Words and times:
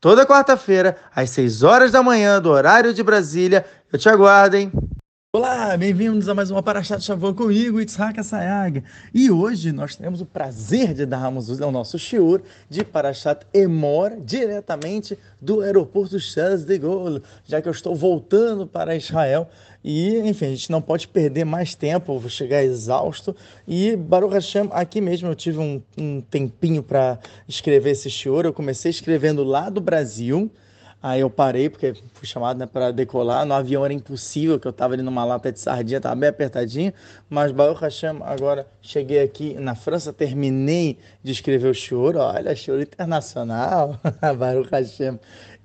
Toda 0.00 0.24
quarta-feira, 0.24 0.96
às 1.12 1.30
6 1.30 1.64
horas 1.64 1.90
da 1.90 2.04
manhã, 2.04 2.40
do 2.40 2.50
horário 2.50 2.94
de 2.94 3.02
Brasília. 3.02 3.66
Eu 3.92 3.98
te 3.98 4.08
aguardo, 4.08 4.56
hein? 4.56 4.70
Olá, 5.34 5.76
bem-vindos 5.76 6.28
a 6.28 6.34
mais 6.34 6.52
uma 6.52 6.62
Parashat 6.62 7.02
Shavuot 7.02 7.36
comigo, 7.36 7.80
Itzhak 7.80 8.22
Sayag. 8.22 8.84
E 9.12 9.28
hoje 9.28 9.72
nós 9.72 9.96
temos 9.96 10.20
o 10.20 10.24
prazer 10.24 10.94
de 10.94 11.04
darmos 11.04 11.48
o 11.48 11.70
nosso 11.72 11.98
shiur 11.98 12.42
de 12.70 12.84
Parashat 12.84 13.44
Emor 13.52 14.12
diretamente 14.20 15.18
do 15.40 15.62
aeroporto 15.62 16.20
Charles 16.20 16.64
de 16.64 16.78
Gaulle, 16.78 17.20
já 17.44 17.60
que 17.60 17.66
eu 17.66 17.72
estou 17.72 17.96
voltando 17.96 18.68
para 18.68 18.94
Israel 18.94 19.50
e, 19.90 20.18
enfim, 20.18 20.44
a 20.44 20.50
gente 20.50 20.70
não 20.70 20.82
pode 20.82 21.08
perder 21.08 21.46
mais 21.46 21.74
tempo, 21.74 22.18
vou 22.18 22.28
chegar 22.28 22.62
exausto. 22.62 23.34
E 23.66 23.96
Baruch 23.96 24.34
Hashem, 24.34 24.68
aqui 24.70 25.00
mesmo 25.00 25.28
eu 25.28 25.34
tive 25.34 25.56
um, 25.60 25.82
um 25.96 26.20
tempinho 26.20 26.82
para 26.82 27.18
escrever 27.48 27.92
esse 27.92 28.10
shiur. 28.10 28.44
Eu 28.44 28.52
comecei 28.52 28.90
escrevendo 28.90 29.42
lá 29.42 29.70
do 29.70 29.80
Brasil. 29.80 30.52
Aí 31.02 31.20
eu 31.20 31.30
parei, 31.30 31.70
porque 31.70 31.94
fui 32.12 32.28
chamado 32.28 32.58
né, 32.58 32.66
para 32.66 32.90
decolar. 32.90 33.46
No 33.46 33.54
avião 33.54 33.82
era 33.82 33.94
impossível, 33.94 34.60
que 34.60 34.66
eu 34.66 34.72
estava 34.72 34.92
ali 34.92 35.02
numa 35.02 35.24
lata 35.24 35.50
de 35.50 35.58
sardinha, 35.58 35.96
estava 35.96 36.16
bem 36.16 36.28
apertadinho. 36.28 36.92
Mas 37.30 37.50
Baruch 37.50 37.80
Hashem, 37.80 38.18
agora 38.24 38.66
cheguei 38.82 39.22
aqui 39.22 39.54
na 39.54 39.74
França, 39.74 40.12
terminei 40.12 40.98
de 41.22 41.32
escrever 41.32 41.70
o 41.70 41.74
shiur. 41.74 42.14
Olha, 42.14 42.54
shiur 42.54 42.82
internacional, 42.82 43.98
Baruch 44.36 44.68
Hashem. 44.70 45.18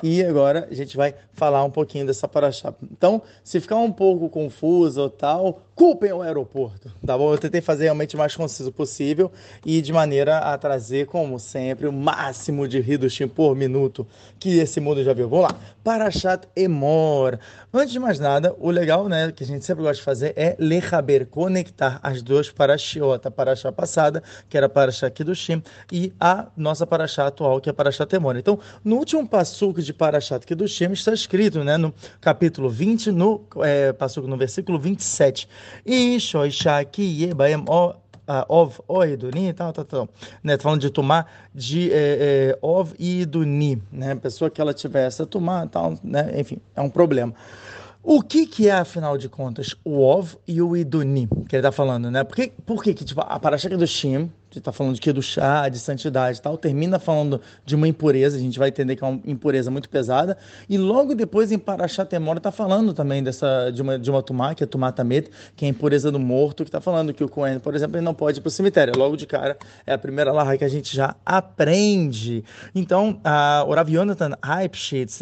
E 0.04 0.22
agora 0.22 0.68
a 0.70 0.74
gente 0.76 0.98
vai 0.98 1.16
falar 1.32 1.64
um 1.64 1.70
pouquinho 1.70 2.06
dessa 2.06 2.28
paraxá. 2.28 2.74
Então, 2.92 3.22
se 3.42 3.62
ficar 3.62 3.78
um 3.78 3.92
pouco 3.92 4.28
confuso 4.28 5.02
ou 5.02 5.10
tal, 5.10 5.62
culpem 5.76 6.12
o 6.12 6.22
aeroporto, 6.22 6.92
tá 7.06 7.18
bom? 7.18 7.34
Eu 7.34 7.38
tentei 7.38 7.62
fazer 7.62 7.86
realmente 7.86 8.16
o 8.16 8.20
mais 8.20 8.36
conciso 8.36 8.72
possível 8.72 9.32
e 9.66 9.82
de 9.82 9.92
maneira 9.92 10.38
a 10.38 10.58
trazer, 10.58 11.08
como 11.08 11.40
sempre, 11.40 11.88
o 11.88 11.94
máximo 11.94 12.68
de 12.68 12.78
Hidushim 12.78 13.28
por 13.28 13.56
minuto 13.56 14.06
que 14.40 14.60
esse 14.60 14.80
mundo 14.80 15.04
já 15.04 15.14
viu. 15.14 15.28
Vamos 15.28 15.52
lá. 15.52 15.60
Parashat 15.84 16.48
Emor. 16.56 17.40
Antes 17.74 17.92
de 17.92 18.00
mais 18.00 18.20
nada, 18.20 18.56
o 18.60 18.70
legal, 18.70 19.08
né, 19.10 19.32
que 19.32 19.44
a 19.44 19.48
gente 19.48 19.66
sempre 19.66 19.84
gosta 19.84 19.96
de 19.96 20.04
fazer 20.04 20.34
é 20.36 20.56
lechaber, 20.60 21.26
conectar 21.26 22.00
as 22.04 22.22
duas 22.22 22.52
parashiot, 22.52 23.28
a 23.28 23.32
parashá 23.32 23.72
passada, 23.72 24.22
que 24.48 24.56
era 24.56 24.68
a 24.68 24.70
parashá 24.70 25.10
Kiddushim, 25.10 25.64
e 25.92 26.14
a 26.20 26.48
nossa 26.56 26.86
parashá 26.86 27.28
atual, 27.28 27.60
que 27.60 27.70
é 27.70 27.72
a 27.72 27.74
parashá 27.74 28.08
Emor. 28.14 28.38
Então, 28.38 28.60
no 28.84 28.98
último 28.98 29.28
passuco 29.28 29.82
de 29.82 29.92
parashat 29.92 30.46
Kiddushim 30.46 30.92
está 30.92 31.14
escrito, 31.14 31.64
né, 31.64 31.78
no 31.78 31.94
capítulo 32.22 32.70
20, 32.70 33.12
no 33.12 33.42
é, 33.64 33.92
passuco 33.92 34.28
no 34.28 34.38
versículo 34.38 34.78
27, 34.78 35.48
e 35.86 36.20
Shoishaki 36.20 37.04
Yebaem 37.04 37.66
ov, 38.48 38.80
oiduni 38.88 39.50
e 39.50 39.54
tal, 39.54 39.74
tal, 39.74 39.86
tal. 39.86 40.10
Né? 40.44 40.58
Falando 40.58 40.82
de 40.82 40.90
tomar 40.90 41.30
de 41.54 41.92
é, 41.92 41.96
é, 41.96 42.60
ov 42.62 42.94
e 42.98 43.22
iduni, 43.22 43.82
né? 43.92 44.16
Pessoa 44.16 44.50
que 44.50 44.62
ela 44.62 44.74
tivesse 44.74 45.22
a 45.22 45.26
tomar 45.26 45.68
tal, 45.68 45.98
né? 46.04 46.40
Enfim, 46.40 46.60
é 46.76 46.82
um 46.82 46.90
problema. 46.90 47.34
O 48.02 48.22
que, 48.22 48.46
que 48.46 48.68
é, 48.68 48.74
afinal 48.74 49.18
de 49.18 49.30
contas, 49.30 49.76
o 49.84 50.02
ov 50.02 50.36
e 50.46 50.62
o 50.62 50.76
iduni, 50.76 51.28
que 51.48 51.56
ele 51.56 51.62
está 51.62 51.72
falando, 51.72 52.12
né? 52.12 52.24
Por 52.24 52.36
que, 52.36 52.52
por 52.66 52.84
que, 52.84 52.94
que 52.94 53.06
tipo, 53.06 53.22
a 53.22 53.40
paraxaca 53.40 53.78
do 53.78 53.88
Shim, 53.88 54.30
está 54.60 54.72
falando 54.72 55.00
de 55.00 55.14
do 55.14 55.22
chá, 55.22 55.70
de 55.70 55.80
santidade 55.80 56.40
e 56.40 56.42
tal, 56.42 56.58
termina 56.58 56.98
falando 56.98 57.40
de 57.66 57.76
uma 57.76 57.88
impureza, 57.88 58.38
a 58.38 58.40
gente 58.40 58.58
vai 58.58 58.70
entender 58.70 58.96
que 58.96 59.04
é 59.04 59.08
uma 59.08 59.22
impureza 59.26 59.70
muito 59.70 59.90
pesada, 59.90 60.38
e 60.68 60.78
logo 60.78 61.14
depois 61.14 61.52
em 61.52 61.60
Parashat 61.60 62.10
Temora 62.10 62.40
está 62.40 62.52
falando 62.52 62.94
também 62.94 63.24
dessa, 63.24 63.70
de 63.72 63.82
uma, 63.82 64.00
de 64.00 64.10
uma 64.10 64.22
tumá, 64.24 64.56
que 64.56 64.64
é 64.64 64.68
tumatamet, 64.68 65.30
que 65.56 65.66
é 65.66 65.68
a 65.68 65.72
impureza 65.72 66.12
do 66.12 66.20
morto, 66.20 66.64
que 66.64 66.70
está 66.70 66.82
falando 66.82 67.14
que 67.14 67.24
o 67.24 67.30
Cohen, 67.30 67.60
por 67.60 67.76
exemplo, 67.76 67.98
ele 67.98 68.06
não 68.06 68.14
pode 68.14 68.40
ir 68.40 68.42
para 68.42 68.48
o 68.48 68.52
cemitério, 68.52 68.94
logo 68.98 69.16
de 69.16 69.26
cara 69.26 69.58
é 69.86 69.94
a 69.94 69.98
primeira 69.98 70.32
larra 70.32 70.58
que 70.58 70.64
a 70.64 70.70
gente 70.70 70.96
já 70.96 71.16
aprende. 71.26 72.44
Então, 72.74 73.20
a, 73.24 73.64
o 73.68 73.74
Rav 73.74 73.90
Yonatan 73.90 74.32
Heipschitz, 74.44 75.22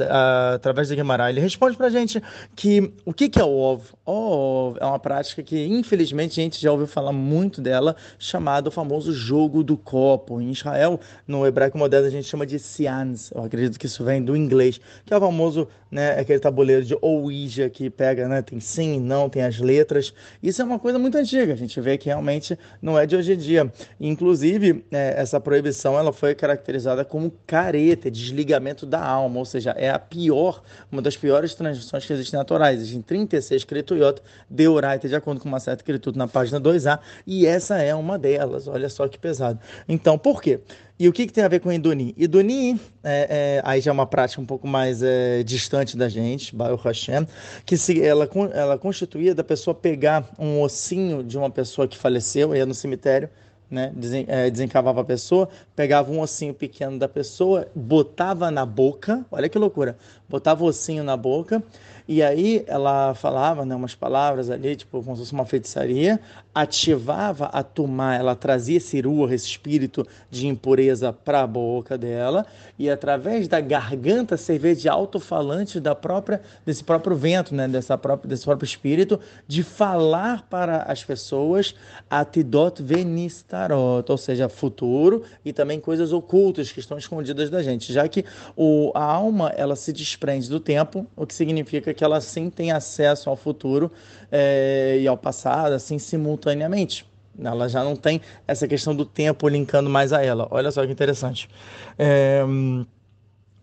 através 0.53 0.89
da 0.89 0.95
Gemara, 0.95 1.29
ele 1.29 1.39
responde 1.39 1.75
para 1.75 1.87
a 1.87 1.89
gente 1.89 2.21
que 2.55 2.93
o 3.05 3.13
que, 3.13 3.29
que 3.29 3.39
é 3.39 3.43
o 3.43 3.51
ov? 3.51 3.83
O 4.05 4.11
ov 4.11 4.77
é 4.79 4.85
uma 4.85 4.99
prática 4.99 5.43
que, 5.43 5.65
infelizmente, 5.65 6.39
a 6.39 6.43
gente 6.43 6.61
já 6.61 6.71
ouviu 6.71 6.87
falar 6.87 7.11
muito 7.11 7.61
dela, 7.61 7.95
chamado 8.17 8.67
o 8.67 8.71
famoso 8.71 9.13
jogo 9.21 9.63
do 9.63 9.77
copo. 9.77 10.41
Em 10.41 10.51
Israel, 10.51 10.99
no 11.27 11.45
hebraico 11.45 11.77
moderno, 11.77 12.07
a 12.07 12.09
gente 12.09 12.27
chama 12.27 12.45
de 12.45 12.57
seans. 12.57 13.31
Eu 13.31 13.43
acredito 13.43 13.79
que 13.79 13.85
isso 13.85 14.03
vem 14.03 14.23
do 14.23 14.35
inglês, 14.35 14.79
que 15.05 15.13
é 15.13 15.17
o 15.17 15.19
famoso, 15.19 15.67
né, 15.89 16.19
aquele 16.19 16.39
tabuleiro 16.39 16.83
de 16.83 16.97
Ouija 17.01 17.69
que 17.69 17.89
pega, 17.89 18.27
né, 18.27 18.41
tem 18.41 18.59
sim 18.59 18.99
não, 18.99 19.29
tem 19.29 19.43
as 19.43 19.59
letras. 19.59 20.13
Isso 20.41 20.61
é 20.61 20.65
uma 20.65 20.79
coisa 20.79 20.97
muito 20.97 21.17
antiga. 21.17 21.53
A 21.53 21.55
gente 21.55 21.79
vê 21.79 21.97
que 21.97 22.07
realmente 22.07 22.57
não 22.81 22.97
é 22.97 23.05
de 23.05 23.15
hoje 23.15 23.33
em 23.33 23.37
dia. 23.37 23.71
Inclusive, 23.99 24.83
é, 24.91 25.13
essa 25.17 25.39
proibição 25.39 25.97
ela 25.97 26.11
foi 26.11 26.33
caracterizada 26.33 27.05
como 27.05 27.31
careta, 27.45 28.09
desligamento 28.09 28.85
da 28.85 29.03
alma, 29.03 29.39
ou 29.39 29.45
seja, 29.45 29.71
é 29.71 29.89
a 29.89 29.99
pior, 29.99 30.61
uma 30.91 31.01
das 31.01 31.15
piores 31.15 31.53
transições 31.53 32.05
que 32.05 32.13
existem 32.13 32.37
naturais. 32.37 32.79
Existem 32.79 33.01
36 33.01 33.63
Krituyot 33.65 34.21
de 34.49 34.67
Uraita, 34.67 35.07
de 35.07 35.15
acordo 35.15 35.39
com 35.39 35.47
uma 35.47 35.59
certa 35.59 35.83
Kritut 35.83 36.17
na 36.17 36.27
página 36.27 36.59
2A, 36.59 36.99
e 37.25 37.45
essa 37.45 37.77
é 37.77 37.93
uma 37.93 38.17
delas. 38.17 38.67
Olha 38.67 38.89
só 38.89 39.07
que 39.11 39.19
pesado. 39.19 39.59
Então, 39.87 40.17
por 40.17 40.41
quê? 40.41 40.59
E 40.97 41.07
o 41.07 41.13
que, 41.13 41.25
que 41.25 41.33
tem 41.33 41.43
a 41.43 41.47
ver 41.47 41.59
com 41.59 41.71
Iduni? 41.71 42.13
Iduni, 42.15 42.79
é, 43.03 43.57
é, 43.57 43.61
aí 43.65 43.81
já 43.81 43.89
é 43.89 43.93
uma 43.93 44.05
prática 44.05 44.39
um 44.41 44.45
pouco 44.45 44.67
mais 44.67 45.01
é, 45.01 45.41
distante 45.41 45.97
da 45.97 46.07
gente, 46.07 46.55
Baruch 46.55 46.83
Hashem, 46.83 47.27
que 47.65 47.75
se, 47.75 48.03
ela, 48.03 48.29
ela 48.53 48.77
constituía 48.77 49.33
da 49.33 49.43
pessoa 49.43 49.73
pegar 49.73 50.29
um 50.37 50.61
ossinho 50.61 51.23
de 51.23 51.37
uma 51.37 51.49
pessoa 51.49 51.87
que 51.87 51.97
faleceu, 51.97 52.55
ia 52.55 52.67
no 52.67 52.75
cemitério, 52.75 53.29
né, 53.71 53.91
desen, 53.95 54.25
é, 54.27 54.49
desencavava 54.51 55.01
a 55.01 55.03
pessoa, 55.03 55.47
pegava 55.75 56.11
um 56.11 56.19
ossinho 56.19 56.53
pequeno 56.53 56.99
da 56.99 57.07
pessoa, 57.07 57.67
botava 57.73 58.51
na 58.51 58.65
boca, 58.65 59.25
olha 59.31 59.47
que 59.47 59.57
loucura, 59.57 59.97
botava 60.27 60.63
o 60.63 60.67
ossinho 60.67 61.03
na 61.03 61.15
boca, 61.15 61.63
e 62.11 62.21
aí 62.21 62.65
ela 62.67 63.13
falava 63.13 63.63
né, 63.63 63.73
umas 63.73 63.95
palavras 63.95 64.49
ali, 64.49 64.75
tipo, 64.75 65.01
como 65.01 65.15
se 65.15 65.21
fosse 65.21 65.31
uma 65.31 65.45
feitiçaria, 65.45 66.19
ativava 66.53 67.45
a 67.45 67.63
tumá, 67.63 68.15
ela 68.15 68.35
trazia 68.35 68.75
esse 68.75 68.99
ruah, 68.99 69.33
esse 69.33 69.47
espírito 69.47 70.05
de 70.29 70.45
impureza 70.45 71.13
para 71.13 71.39
a 71.39 71.47
boca 71.47 71.97
dela, 71.97 72.45
e 72.77 72.89
através 72.89 73.47
da 73.47 73.61
garganta 73.61 74.35
servir 74.35 74.75
de 74.75 74.89
alto-falante 74.89 75.79
da 75.79 75.95
própria, 75.95 76.41
desse 76.65 76.83
próprio 76.83 77.15
vento, 77.15 77.55
né, 77.55 77.65
dessa 77.65 77.97
própria, 77.97 78.27
desse 78.27 78.43
próprio 78.43 78.65
espírito, 78.65 79.17
de 79.47 79.63
falar 79.63 80.45
para 80.49 80.83
as 80.83 81.01
pessoas 81.05 81.73
atidot 82.09 82.83
venistarot, 82.83 84.11
ou 84.11 84.17
seja, 84.17 84.49
futuro 84.49 85.23
e 85.45 85.53
também 85.53 85.79
coisas 85.79 86.11
ocultas 86.11 86.73
que 86.73 86.81
estão 86.81 86.97
escondidas 86.97 87.49
da 87.49 87.63
gente, 87.63 87.93
já 87.93 88.05
que 88.09 88.25
o, 88.53 88.91
a 88.93 89.01
alma 89.01 89.53
ela 89.55 89.77
se 89.77 89.93
desprende 89.93 90.49
do 90.49 90.59
tempo, 90.59 91.07
o 91.15 91.25
que 91.25 91.33
significa 91.33 91.93
que 91.93 92.00
ela 92.03 92.21
sim 92.21 92.49
tem 92.49 92.71
acesso 92.71 93.29
ao 93.29 93.35
futuro 93.35 93.91
é, 94.31 94.97
e 94.99 95.07
ao 95.07 95.17
passado, 95.17 95.73
assim, 95.73 95.97
simultaneamente. 95.97 97.05
Ela 97.41 97.67
já 97.69 97.83
não 97.83 97.95
tem 97.95 98.21
essa 98.47 98.67
questão 98.67 98.95
do 98.95 99.05
tempo 99.05 99.47
linkando 99.47 99.89
mais 99.89 100.11
a 100.13 100.23
ela. 100.23 100.47
Olha 100.51 100.71
só 100.71 100.85
que 100.85 100.91
interessante. 100.91 101.49
É, 101.97 102.43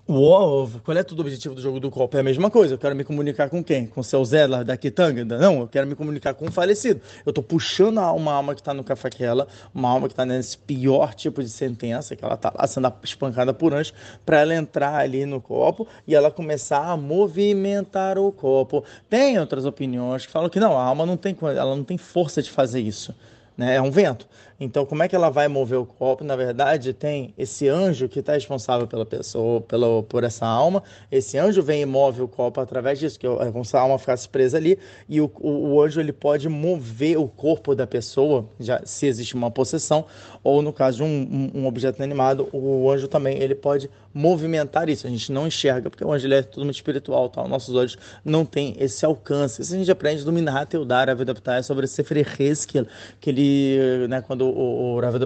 o 0.09 0.23
ovo, 0.23 0.81
qual 0.81 0.97
é 0.97 1.03
todo 1.03 1.19
o 1.19 1.21
objetivo 1.21 1.55
do 1.55 1.61
jogo 1.61 1.79
do 1.79 1.91
copo? 1.91 2.17
É 2.17 2.21
a 2.21 2.23
mesma 2.23 2.51
coisa. 2.51 2.73
Eu 2.73 2.79
quero 2.79 2.97
me 2.97 3.05
comunicar 3.05 3.51
com 3.51 3.63
quem? 3.63 3.87
Com 3.87 4.01
o 4.01 4.05
seu 4.05 4.25
Zé 4.25 4.47
lá 4.47 4.63
da 4.63 4.75
Kitanga? 4.75 5.23
Não, 5.23 5.61
eu 5.61 5.69
quero 5.69 5.87
me 5.87 5.95
comunicar 5.95 6.33
com 6.33 6.47
um 6.47 6.51
falecido. 6.51 7.03
Eu 7.27 7.31
estou 7.31 7.45
puxando 7.45 7.99
uma 7.99 8.33
alma 8.33 8.55
que 8.55 8.63
está 8.63 8.73
no 8.73 8.83
cafaquela, 8.83 9.47
uma 9.75 9.91
alma 9.91 10.09
que 10.09 10.15
está 10.15 10.25
nesse 10.25 10.57
pior 10.57 11.13
tipo 11.13 11.43
de 11.43 11.51
sentença, 11.51 12.17
que 12.17 12.25
ela 12.25 12.37
está 12.37 12.51
lá 12.59 12.67
sendo 12.67 12.91
espancada 13.05 13.53
por 13.53 13.75
anjos, 13.75 13.93
para 14.25 14.41
ela 14.41 14.55
entrar 14.55 14.95
ali 14.95 15.27
no 15.27 15.43
copo 15.43 15.87
e 16.07 16.15
ela 16.15 16.31
começar 16.31 16.87
a 16.87 16.97
movimentar 16.97 18.19
o 18.19 18.33
copo. 18.33 18.85
Tem 19.11 19.39
outras 19.39 19.67
opiniões 19.67 20.25
que 20.25 20.33
falam 20.33 20.49
que 20.49 20.59
não, 20.59 20.73
a 20.79 20.83
alma 20.85 21.05
não 21.05 21.19
tem, 21.19 21.37
ela 21.43 21.77
não 21.77 21.85
tem 21.85 21.99
força 21.99 22.43
de 22.43 22.51
fazer 22.51 22.81
isso 22.81 23.15
né? 23.59 23.75
É 23.75 23.83
um 23.83 23.91
vento. 23.91 24.29
Então, 24.61 24.85
como 24.85 25.05
é 25.05 25.09
que 25.09 25.15
ela 25.15 25.31
vai 25.31 25.47
mover 25.47 25.79
o 25.79 25.87
corpo? 25.87 26.25
Na 26.25 26.35
verdade, 26.35 26.93
tem 26.93 27.33
esse 27.39 27.69
anjo 27.69 28.09
que 28.09 28.19
está 28.19 28.33
responsável 28.33 28.89
pela 28.89 29.07
pessoa, 29.07 29.61
pela, 29.61 30.03
por 30.03 30.25
essa 30.25 30.45
alma. 30.47 30.83
Esse 31.13 31.39
anjo 31.39 31.63
vem 31.63 31.83
e 31.83 31.87
move 31.87 32.23
o 32.23 32.27
corpo 32.27 32.61
através 32.61 32.99
disso, 32.99 33.21
que 33.21 33.27
é 33.27 33.53
como 33.53 33.65
se 33.65 33.77
a 33.77 33.81
alma 33.81 33.97
ficasse 34.01 34.29
presa 34.29 34.57
ali. 34.57 34.77
E 35.09 35.21
o, 35.21 35.31
o, 35.39 35.75
o 35.75 35.83
anjo 35.83 36.01
ele 36.01 36.13
pode 36.13 36.49
mover 36.49 37.17
o 37.17 37.29
corpo 37.29 37.73
da 37.73 37.87
pessoa, 37.87 38.49
já 38.59 38.83
se 38.85 39.07
existe 39.07 39.37
uma 39.37 39.49
possessão, 39.49 40.07
ou 40.43 40.61
no 40.61 40.73
caso 40.73 40.99
de 40.99 41.03
um, 41.05 41.51
um, 41.55 41.67
objeto 41.67 41.99
inanimado, 41.99 42.49
o 42.53 42.91
anjo 42.91 43.07
também 43.07 43.39
ele 43.39 43.55
pode 43.55 43.89
movimentar 44.13 44.89
isso. 44.89 45.07
A 45.07 45.11
gente 45.11 45.31
não 45.31 45.47
enxerga, 45.47 45.89
porque 45.89 46.05
o 46.05 46.13
anjo 46.13 46.33
é 46.33 46.43
totalmente 46.43 46.75
espiritual, 46.75 47.29
tá? 47.29 47.47
nossos 47.47 47.77
olhos 47.77 47.97
não 48.25 48.45
têm 48.45 48.75
esse 48.81 49.07
alcance. 49.07 49.63
Isso 49.63 49.73
a 49.73 49.79
gente 49.79 49.91
aprende 49.91 50.25
do 50.25 50.33
Minhat 50.33 50.75
Eudar, 50.75 51.09
a 51.09 51.15
vida 51.15 51.33
sobre 51.63 51.87
Sefer 51.87 52.27
Hezkel, 52.41 52.87
que 53.21 53.31
ele, 53.31 54.09
né, 54.09 54.21
quando 54.21 54.48
o, 54.49 54.95
o 54.97 55.01
Rav 55.01 55.17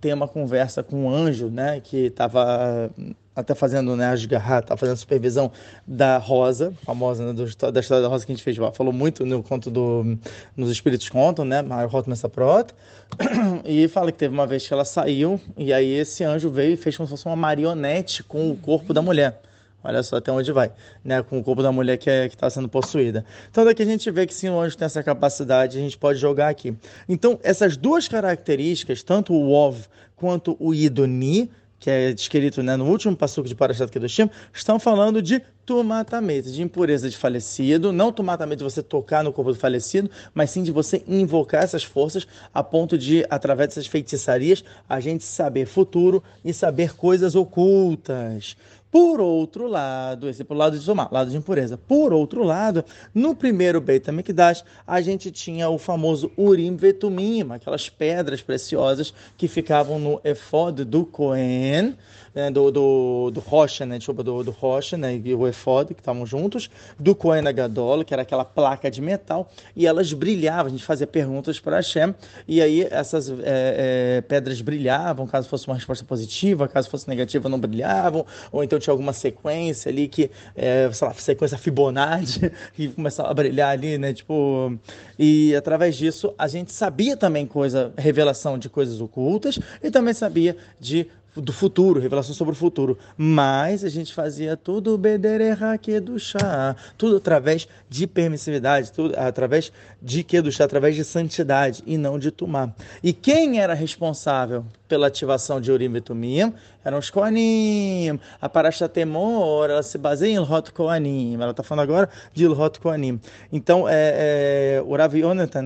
tem 0.00 0.12
uma 0.12 0.28
conversa 0.28 0.82
com 0.82 1.04
um 1.04 1.10
anjo, 1.10 1.48
né, 1.48 1.80
que 1.80 2.06
estava 2.06 2.90
até 3.34 3.54
fazendo 3.54 3.96
né, 3.96 4.06
Asgarra, 4.06 4.62
tá 4.62 4.76
fazendo 4.76 4.96
supervisão 4.96 5.50
da 5.86 6.18
Rosa, 6.18 6.72
famosa 6.84 7.26
né, 7.26 7.32
do, 7.32 7.44
da 7.72 7.80
história 7.80 8.02
da 8.02 8.08
Rosa 8.08 8.24
que 8.24 8.32
a 8.32 8.34
gente 8.34 8.44
fez, 8.44 8.56
falou 8.74 8.92
muito 8.92 9.26
no 9.26 9.42
conto 9.42 9.70
do 9.70 10.16
nos 10.56 10.70
Espíritos 10.70 11.08
Contam, 11.08 11.44
né, 11.44 11.60
Marot 11.60 12.08
Messaprot, 12.08 12.72
e 13.64 13.88
fala 13.88 14.12
que 14.12 14.18
teve 14.18 14.32
uma 14.32 14.46
vez 14.46 14.66
que 14.66 14.72
ela 14.72 14.84
saiu 14.84 15.40
e 15.56 15.72
aí 15.72 15.92
esse 15.94 16.22
anjo 16.22 16.50
veio 16.50 16.74
e 16.74 16.76
fez 16.76 16.96
como 16.96 17.06
se 17.06 17.10
fosse 17.10 17.26
uma 17.26 17.36
marionete 17.36 18.22
com 18.22 18.50
o 18.50 18.56
corpo 18.56 18.94
da 18.94 19.02
mulher. 19.02 19.40
Olha 19.84 20.02
só 20.02 20.16
até 20.16 20.32
onde 20.32 20.50
vai, 20.50 20.72
né? 21.04 21.22
Com 21.22 21.38
o 21.38 21.44
corpo 21.44 21.62
da 21.62 21.70
mulher 21.70 21.98
que 21.98 22.08
é, 22.08 22.26
está 22.26 22.48
sendo 22.48 22.68
possuída. 22.68 23.24
Então 23.50 23.64
daqui 23.64 23.82
a 23.82 23.86
gente 23.86 24.10
vê 24.10 24.26
que 24.26 24.32
sim, 24.32 24.48
o 24.48 24.58
anjo 24.58 24.76
tem 24.76 24.86
essa 24.86 25.02
capacidade, 25.02 25.76
a 25.76 25.80
gente 25.80 25.98
pode 25.98 26.18
jogar 26.18 26.48
aqui. 26.48 26.74
Então 27.06 27.38
essas 27.42 27.76
duas 27.76 28.08
características, 28.08 29.02
tanto 29.02 29.34
o 29.34 29.52
Ov 29.52 29.86
quanto 30.16 30.56
o 30.58 30.72
Idoni, 30.72 31.50
que 31.84 31.90
é 31.90 32.14
descrito 32.14 32.62
né, 32.62 32.76
no 32.76 32.86
último 32.86 33.14
passuco 33.14 33.46
de 33.46 33.54
Parashat 33.54 33.92
Kedoshim, 33.92 34.30
estão 34.54 34.78
falando 34.78 35.20
de 35.20 35.42
tumatamete, 35.66 36.50
de 36.50 36.62
impureza 36.62 37.10
de 37.10 37.16
falecido, 37.16 37.92
não 37.92 38.10
tumatamete 38.10 38.58
de 38.58 38.64
você 38.64 38.82
tocar 38.82 39.22
no 39.22 39.30
corpo 39.32 39.52
do 39.52 39.58
falecido, 39.58 40.10
mas 40.32 40.48
sim 40.48 40.62
de 40.62 40.72
você 40.72 41.04
invocar 41.06 41.62
essas 41.62 41.84
forças 41.84 42.26
a 42.54 42.62
ponto 42.62 42.96
de, 42.96 43.26
através 43.28 43.68
dessas 43.68 43.86
feitiçarias, 43.86 44.64
a 44.88 44.98
gente 44.98 45.24
saber 45.24 45.66
futuro 45.66 46.22
e 46.42 46.54
saber 46.54 46.94
coisas 46.96 47.34
ocultas. 47.34 48.56
Por 48.94 49.20
outro 49.20 49.66
lado, 49.66 50.28
esse 50.28 50.44
por 50.44 50.56
lado 50.56 50.78
de 50.78 50.84
somar, 50.84 51.08
lado 51.10 51.28
de 51.28 51.36
impureza. 51.36 51.76
Por 51.76 52.12
outro 52.12 52.44
lado, 52.44 52.84
no 53.12 53.34
primeiro 53.34 53.80
Beit 53.80 54.08
HaMikdash, 54.08 54.62
a 54.86 55.00
gente 55.00 55.32
tinha 55.32 55.68
o 55.68 55.78
famoso 55.78 56.30
Urim 56.38 56.76
Vetumim, 56.76 57.50
aquelas 57.50 57.88
pedras 57.88 58.40
preciosas 58.40 59.12
que 59.36 59.48
ficavam 59.48 59.98
no 59.98 60.20
efod 60.22 60.84
do 60.84 61.04
Cohen, 61.04 61.96
né, 62.34 62.50
do, 62.50 62.70
do, 62.70 63.30
do 63.30 63.40
Rocha, 63.40 63.86
né, 63.86 63.98
desculpa, 63.98 64.22
do, 64.22 64.42
do 64.42 64.50
Rocha, 64.50 64.96
né, 64.96 65.20
e 65.22 65.34
o 65.34 65.46
Efod, 65.46 65.94
que 65.94 66.00
estavam 66.00 66.26
juntos, 66.26 66.68
do 66.98 67.14
Cohen 67.14 67.44
Gadol, 67.44 68.04
que 68.04 68.12
era 68.12 68.22
aquela 68.22 68.44
placa 68.44 68.90
de 68.90 69.00
metal, 69.00 69.50
e 69.76 69.86
elas 69.86 70.12
brilhavam, 70.12 70.66
a 70.66 70.70
gente 70.70 70.84
fazia 70.84 71.06
perguntas 71.06 71.60
para 71.60 71.76
Hashem, 71.76 72.14
e 72.48 72.60
aí 72.60 72.86
essas 72.90 73.30
é, 73.30 73.34
é, 73.44 74.20
pedras 74.22 74.60
brilhavam, 74.60 75.26
caso 75.26 75.48
fosse 75.48 75.66
uma 75.66 75.76
resposta 75.76 76.04
positiva, 76.04 76.66
caso 76.66 76.90
fosse 76.90 77.08
negativa, 77.08 77.48
não 77.48 77.58
brilhavam, 77.58 78.26
ou 78.50 78.64
então 78.64 78.78
tinha 78.78 78.92
alguma 78.92 79.12
sequência 79.12 79.90
ali 79.90 80.08
que, 80.08 80.30
é, 80.56 80.90
sei 80.92 81.08
lá, 81.08 81.14
sequência 81.14 81.56
Fibonacci, 81.56 82.50
que 82.74 82.88
começava 82.88 83.30
a 83.30 83.34
brilhar 83.34 83.70
ali, 83.70 83.96
né, 83.98 84.12
tipo, 84.12 84.76
e 85.18 85.54
através 85.54 85.96
disso 85.96 86.34
a 86.36 86.48
gente 86.48 86.72
sabia 86.72 87.16
também 87.16 87.46
coisa, 87.46 87.92
revelação 87.96 88.58
de 88.58 88.68
coisas 88.68 89.00
ocultas, 89.00 89.58
e 89.82 89.90
também 89.90 90.14
sabia 90.14 90.56
de 90.80 91.06
do 91.36 91.52
futuro, 91.52 92.00
revelação 92.00 92.34
sobre 92.34 92.52
o 92.52 92.56
futuro. 92.56 92.98
Mas 93.16 93.84
a 93.84 93.88
gente 93.88 94.14
fazia 94.14 94.56
tudo 94.56 94.96
bedererraque 94.96 95.98
do 96.00 96.18
chá, 96.18 96.76
tudo 96.96 97.16
através 97.16 97.68
de 97.88 98.06
permissividade, 98.06 98.92
tudo 98.92 99.14
através 99.16 99.72
de 100.00 100.22
que 100.22 100.40
do 100.40 100.52
chá, 100.52 100.64
através 100.64 100.94
de 100.94 101.04
santidade 101.04 101.82
e 101.86 101.96
não 101.96 102.18
de 102.18 102.30
tomar. 102.30 102.74
E 103.02 103.12
quem 103.12 103.60
era 103.60 103.74
responsável 103.74 104.64
pela 104.88 105.06
ativação 105.06 105.60
de 105.60 105.72
Urim 105.72 105.94
e 105.96 106.00
Tumim 106.00 106.52
eram 106.84 106.98
os 106.98 107.10
Koanim. 107.10 108.20
A 108.40 108.48
Parashat 108.48 108.92
Temor, 108.92 109.70
ela 109.70 109.82
se 109.82 109.96
baseia 109.96 110.32
em 110.32 110.36
Ilhot 110.36 110.70
Koanim. 110.72 111.34
Ela 111.34 111.50
está 111.50 111.62
falando 111.62 111.84
agora 111.84 112.08
de 112.32 112.44
Ilhot 112.44 112.78
Koanim. 112.78 113.20
Então, 113.50 113.88
é, 113.88 114.76
é, 114.76 114.82
o 114.86 114.94
Rav 114.94 115.14
Yonatan 115.16 115.64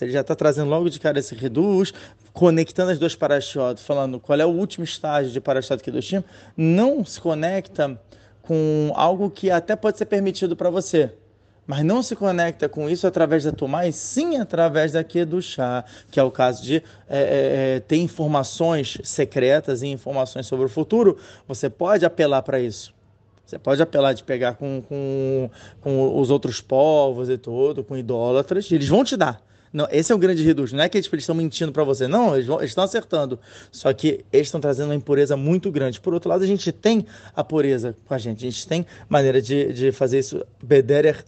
ele 0.00 0.12
já 0.12 0.20
está 0.20 0.34
trazendo 0.34 0.70
logo 0.70 0.88
de 0.88 1.00
cara 1.00 1.18
esse 1.18 1.34
reduz, 1.34 1.92
conectando 2.32 2.90
as 2.90 2.98
duas 2.98 3.14
Parashot, 3.14 3.80
falando 3.80 4.18
qual 4.18 4.38
é 4.40 4.46
o 4.46 4.50
último 4.50 4.84
estágio 4.84 5.32
de 5.32 5.40
Parashat 5.40 5.82
Kedoshim, 5.82 6.24
não 6.56 7.04
se 7.04 7.20
conecta 7.20 8.00
com 8.40 8.92
algo 8.94 9.30
que 9.30 9.50
até 9.50 9.76
pode 9.76 9.98
ser 9.98 10.06
permitido 10.06 10.56
para 10.56 10.70
você 10.70 11.12
mas 11.66 11.84
não 11.84 12.02
se 12.02 12.16
conecta 12.16 12.68
com 12.68 12.88
isso 12.90 13.06
através 13.06 13.44
da 13.44 13.52
Tomá, 13.52 13.90
sim 13.92 14.36
através 14.36 14.92
do 14.92 15.40
chá, 15.40 15.84
que 16.10 16.18
é 16.18 16.22
o 16.22 16.30
caso 16.30 16.62
de 16.62 16.76
é, 16.76 17.18
é, 17.18 17.76
é, 17.76 17.80
ter 17.80 17.96
informações 17.96 18.98
secretas 19.04 19.82
e 19.82 19.86
informações 19.88 20.46
sobre 20.46 20.66
o 20.66 20.68
futuro, 20.68 21.16
você 21.46 21.70
pode 21.70 22.04
apelar 22.04 22.42
para 22.42 22.58
isso. 22.60 22.92
Você 23.44 23.58
pode 23.58 23.82
apelar 23.82 24.12
de 24.12 24.24
pegar 24.24 24.54
com, 24.54 24.82
com, 24.88 25.50
com 25.80 26.18
os 26.18 26.30
outros 26.30 26.60
povos 26.60 27.28
e 27.28 27.36
tudo, 27.36 27.84
com 27.84 27.96
idólatras, 27.96 28.70
e 28.70 28.74
eles 28.74 28.88
vão 28.88 29.04
te 29.04 29.16
dar. 29.16 29.40
Não, 29.72 29.88
esse 29.90 30.12
é 30.12 30.14
o 30.14 30.18
grande 30.18 30.42
reduto. 30.42 30.76
Não 30.76 30.84
é 30.84 30.88
que 30.88 30.98
eles, 30.98 31.10
estão 31.10 31.34
mentindo 31.34 31.72
para 31.72 31.82
você, 31.82 32.06
não, 32.06 32.34
eles, 32.34 32.46
vão, 32.46 32.58
eles, 32.58 32.70
estão 32.70 32.84
acertando. 32.84 33.40
Só 33.70 33.92
que 33.92 34.24
eles 34.30 34.48
estão 34.48 34.60
trazendo 34.60 34.88
uma 34.88 34.94
impureza 34.94 35.36
muito 35.36 35.70
grande. 35.70 35.98
Por 35.98 36.12
outro 36.12 36.28
lado, 36.28 36.44
a 36.44 36.46
gente 36.46 36.70
tem 36.70 37.06
a 37.34 37.42
pureza 37.42 37.96
com 38.06 38.12
a 38.12 38.18
gente, 38.18 38.46
a 38.46 38.50
gente 38.50 38.68
tem 38.68 38.84
maneira 39.08 39.40
de, 39.40 39.72
de 39.72 39.90
fazer 39.90 40.18
isso, 40.18 40.44
bederer 40.62 41.24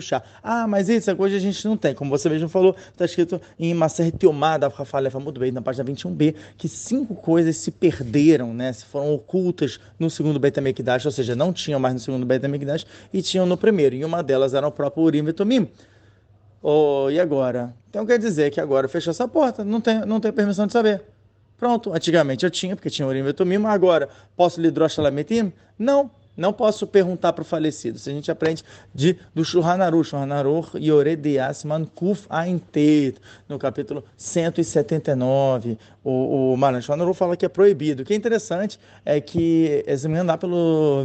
chá. 0.00 0.22
Ah, 0.42 0.66
mas 0.66 0.88
isso 0.88 1.10
é 1.10 1.14
coisa 1.14 1.36
a 1.36 1.40
gente 1.40 1.62
não 1.66 1.76
tem. 1.76 1.94
Como 1.94 2.10
você 2.10 2.28
mesmo 2.30 2.48
falou, 2.48 2.74
está 2.90 3.04
escrito 3.04 3.40
em 3.58 3.74
Maser 3.74 4.10
Teomá, 4.12 4.56
da 4.56 4.68
Rafael 4.68 5.02
muito 5.20 5.38
bem, 5.38 5.52
na 5.52 5.60
página 5.60 5.84
21b, 5.84 6.34
que 6.56 6.68
cinco 6.68 7.14
coisas 7.14 7.56
se 7.56 7.70
perderam, 7.70 8.54
né? 8.54 8.72
Se 8.72 8.86
foram 8.86 9.12
ocultas 9.12 9.78
no 9.98 10.08
segundo 10.08 10.40
HaMikdash, 10.42 11.04
ou 11.04 11.12
seja, 11.12 11.36
não 11.36 11.52
tinham 11.52 11.78
mais 11.78 11.94
no 11.94 12.00
segundo 12.00 12.26
HaMikdash 12.30 12.86
e 13.12 13.20
tinham 13.20 13.44
no 13.44 13.56
primeiro. 13.56 13.94
E 13.94 14.04
uma 14.04 14.22
delas 14.22 14.54
era 14.54 14.66
o 14.66 14.72
próprio 14.72 15.04
Urim 15.04 15.28
e 15.28 15.32
Tumim. 15.32 15.68
Oh, 16.62 17.08
e 17.10 17.18
agora? 17.18 17.74
Então 17.90 18.06
quer 18.06 18.18
dizer 18.18 18.50
que 18.50 18.60
agora 18.60 18.88
fechou 18.88 19.10
essa 19.10 19.26
porta, 19.26 19.64
não 19.64 19.80
tem, 19.80 20.00
não 20.06 20.20
tem 20.20 20.32
permissão 20.32 20.66
de 20.66 20.72
saber. 20.72 21.02
Pronto, 21.58 21.92
antigamente 21.92 22.44
eu 22.44 22.50
tinha, 22.50 22.74
porque 22.74 22.90
tinha 22.90 23.06
Urim 23.06 23.22
Vetumim, 23.22 23.58
mas 23.58 23.72
agora 23.72 24.08
posso 24.36 24.60
lidrosh 24.60 24.98
lametim? 24.98 25.52
Não, 25.78 26.10
não 26.36 26.52
posso 26.52 26.86
perguntar 26.86 27.32
para 27.32 27.42
o 27.42 27.44
falecido. 27.44 27.98
Se 27.98 28.10
a 28.10 28.12
gente 28.12 28.30
aprende 28.30 28.64
de, 28.94 29.18
do 29.34 29.44
Shurhanaru, 29.44 30.02
Shurhanaru 30.02 30.66
Yore 30.74 31.14
de 31.14 31.38
Asman 31.38 31.84
Kuf 31.84 32.26
Aintet, 32.30 33.18
no 33.48 33.58
capítulo 33.58 34.04
179. 34.16 35.78
O, 36.02 36.52
o 36.52 36.56
Maran 36.56 36.80
Shurhanaru 36.80 37.12
fala 37.12 37.36
que 37.36 37.44
é 37.44 37.48
proibido. 37.48 38.02
O 38.02 38.06
que 38.06 38.12
é 38.12 38.16
interessante 38.16 38.78
é 39.04 39.20
que, 39.20 39.84
me 40.08 40.18
andar 40.18 40.38
pelo 40.38 41.04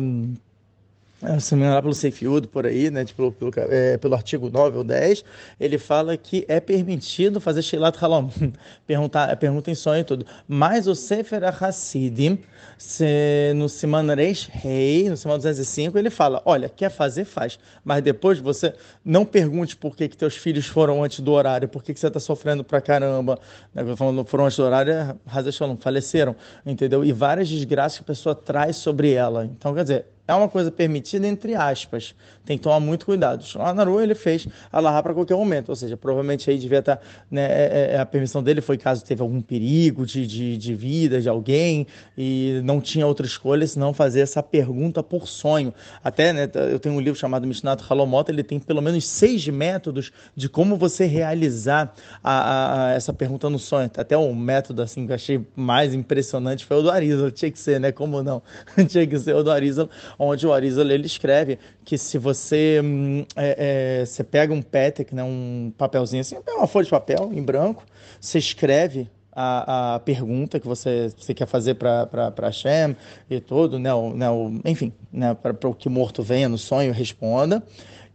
é, 1.20 1.40
se 1.40 1.56
me 1.56 1.64
engano, 1.64 1.82
pelo 1.82 1.96
Seifiudo, 1.96 2.48
por 2.48 2.68
aí, 2.68 2.92
né, 2.92 3.04
tipo, 3.04 3.32
pelo, 3.32 3.52
é, 3.72 3.98
pelo 3.98 4.14
artigo 4.14 4.52
9 4.52 4.78
ou 4.78 4.84
10, 4.84 5.26
ele 5.60 5.80
fala 5.80 6.16
que 6.16 6.46
é 6.48 6.60
permitido 6.60 7.42
fazer 7.42 7.64
Sheilat 7.64 7.98
Halom, 8.00 8.30
perguntar, 8.86 9.36
pergunta 9.38 9.72
em 9.72 9.76
sonho 9.76 10.02
e 10.02 10.04
tudo. 10.04 10.28
Mas 10.48 10.86
o 10.86 10.94
Sefer 10.94 11.44
HaSidim, 11.44 12.38
se, 12.78 13.52
no 13.56 13.68
Siman 13.68 14.14
Reish 14.14 14.48
Rei, 14.52 15.10
no 15.10 15.18
Siman 15.18 15.38
205, 15.38 15.98
ele 15.98 16.12
fala, 16.12 16.40
olha, 16.46 16.70
quer 16.70 16.92
fazer, 16.92 17.26
faz, 17.26 17.58
mas 17.84 18.04
depois 18.04 18.38
você 18.38 18.76
não 19.04 19.26
pergunte 19.26 19.76
por 19.76 19.96
que, 19.96 20.08
que 20.08 20.16
teus 20.16 20.36
filhos 20.36 20.68
foram 20.68 21.04
antes 21.04 21.20
do 21.20 21.32
horário, 21.32 21.68
por 21.68 21.82
que, 21.82 21.96
que 21.96 22.00
você 22.00 22.08
está 22.08 22.20
sofrendo 22.20 22.64
pra 22.64 22.80
caramba, 22.80 23.40
né, 23.74 23.84
falando 23.96 24.24
foram 24.24 24.46
antes 24.46 24.58
do 24.58 24.64
horário, 24.64 24.94
é 24.94 25.52
Shalom, 25.52 25.78
faleceram, 25.78 26.36
entendeu? 26.64 27.04
E 27.04 27.12
várias 27.12 27.50
desgraças 27.50 27.98
que 27.98 28.04
a 28.04 28.06
pessoa 28.06 28.36
traz 28.36 28.76
sobre 28.76 29.14
ela. 29.14 29.44
Então, 29.46 29.74
quer 29.74 29.82
dizer, 29.82 30.06
é 30.28 30.34
uma 30.34 30.50
coisa 30.50 30.72
permitida 30.72 31.28
entre 31.28 31.56
aspas. 31.56 32.14
Tem 32.46 32.58
que 32.58 32.64
tomar 32.64 32.80
muito 32.80 33.06
cuidado. 33.06 33.44
O 33.56 33.74
Naru 33.74 34.00
ele 34.00 34.16
fez 34.16 34.48
alahá 34.72 35.04
para 35.04 35.14
qualquer 35.14 35.36
momento, 35.36 35.68
ou 35.70 35.76
seja, 35.76 35.98
provavelmente 35.98 36.50
aí 36.50 36.58
devia 36.58 36.80
estar, 36.80 36.96
tá, 36.96 37.02
né, 37.30 37.44
é, 37.44 37.90
é, 37.92 37.96
é, 37.96 38.00
a 38.00 38.06
permissão 38.06 38.42
dele 38.42 38.62
foi 38.62 38.78
caso 38.78 39.04
teve 39.04 39.22
algum 39.22 39.42
perigo 39.42 40.06
de, 40.06 40.26
de, 40.26 40.58
de, 40.58 40.74
vida 40.74 41.20
de 41.20 41.28
alguém 41.28 41.86
e 42.18 42.62
não 42.64 42.80
tinha 42.80 43.06
outra 43.06 43.26
escolha 43.26 43.68
senão 43.68 43.94
fazer 43.94 44.22
essa 44.22 44.42
pergunta 44.42 45.04
por 45.04 45.28
sonho. 45.28 45.74
Até, 46.02 46.32
né, 46.32 46.50
eu 46.72 46.80
tenho 46.80 46.96
um 46.96 47.02
livro 47.02 47.20
chamado 47.20 47.46
Mishnat 47.46 47.82
Halomot, 47.90 48.32
ele 48.32 48.44
tem 48.44 48.60
pelo 48.60 48.82
menos 48.82 49.06
seis 49.06 49.46
métodos 49.50 50.12
de 50.34 50.48
como 50.48 50.78
você 50.78 51.06
realizar 51.06 51.94
a, 52.24 52.86
a, 52.88 52.94
essa 52.94 53.12
pergunta 53.12 53.50
no 53.50 53.60
sonho. 53.60 53.92
Até 53.98 54.18
um 54.18 54.34
método 54.34 54.82
assim 54.82 55.06
que 55.06 55.12
eu 55.12 55.16
achei 55.16 55.46
mais 55.54 55.94
impressionante 55.94 56.66
foi 56.66 56.78
o 56.78 56.82
do 56.82 56.90
Arizal, 56.90 57.30
tinha 57.30 57.52
que 57.52 57.60
ser, 57.60 57.80
né? 57.80 57.92
Como 57.92 58.24
não? 58.24 58.42
tinha 58.88 59.06
que 59.06 59.20
ser 59.20 59.36
o 59.36 59.44
do 59.44 59.52
Arizal, 59.52 59.90
onde 60.18 60.48
o 60.48 60.54
Arizal 60.54 60.90
ele 60.90 61.06
escreve 61.06 61.60
que 61.84 61.98
se 61.98 62.18
você, 62.18 62.82
hum, 62.84 63.26
é, 63.36 64.00
é, 64.02 64.06
você 64.06 64.24
pega 64.24 64.54
um 64.54 64.62
Petek, 64.62 65.14
né, 65.14 65.24
um 65.24 65.72
papelzinho 65.78 66.22
assim, 66.22 66.38
uma 66.48 66.68
folha 66.68 66.86
de 66.86 66.92
papel 66.92 67.32
em 67.34 67.42
branco, 67.42 67.84
você 68.20 68.40
escreve 68.40 69.10
a, 69.40 69.96
a 69.96 70.00
pergunta 70.00 70.60
que 70.60 70.68
você, 70.68 71.12
você 71.16 71.32
quer 71.32 71.46
fazer 71.46 71.76
para 71.76 72.34
Hashem 72.42 72.96
e 73.30 73.40
tudo, 73.40 73.78
né? 73.78 73.94
O, 73.94 74.10
né 74.12 74.28
o, 74.32 74.60
enfim, 74.66 74.92
né? 75.14 75.36
para 75.36 75.70
o 75.70 75.76
que 75.76 75.88
morto 75.88 76.24
venha 76.24 76.50
no 76.50 76.58
sonho 76.58 76.92
responda. 76.92 77.62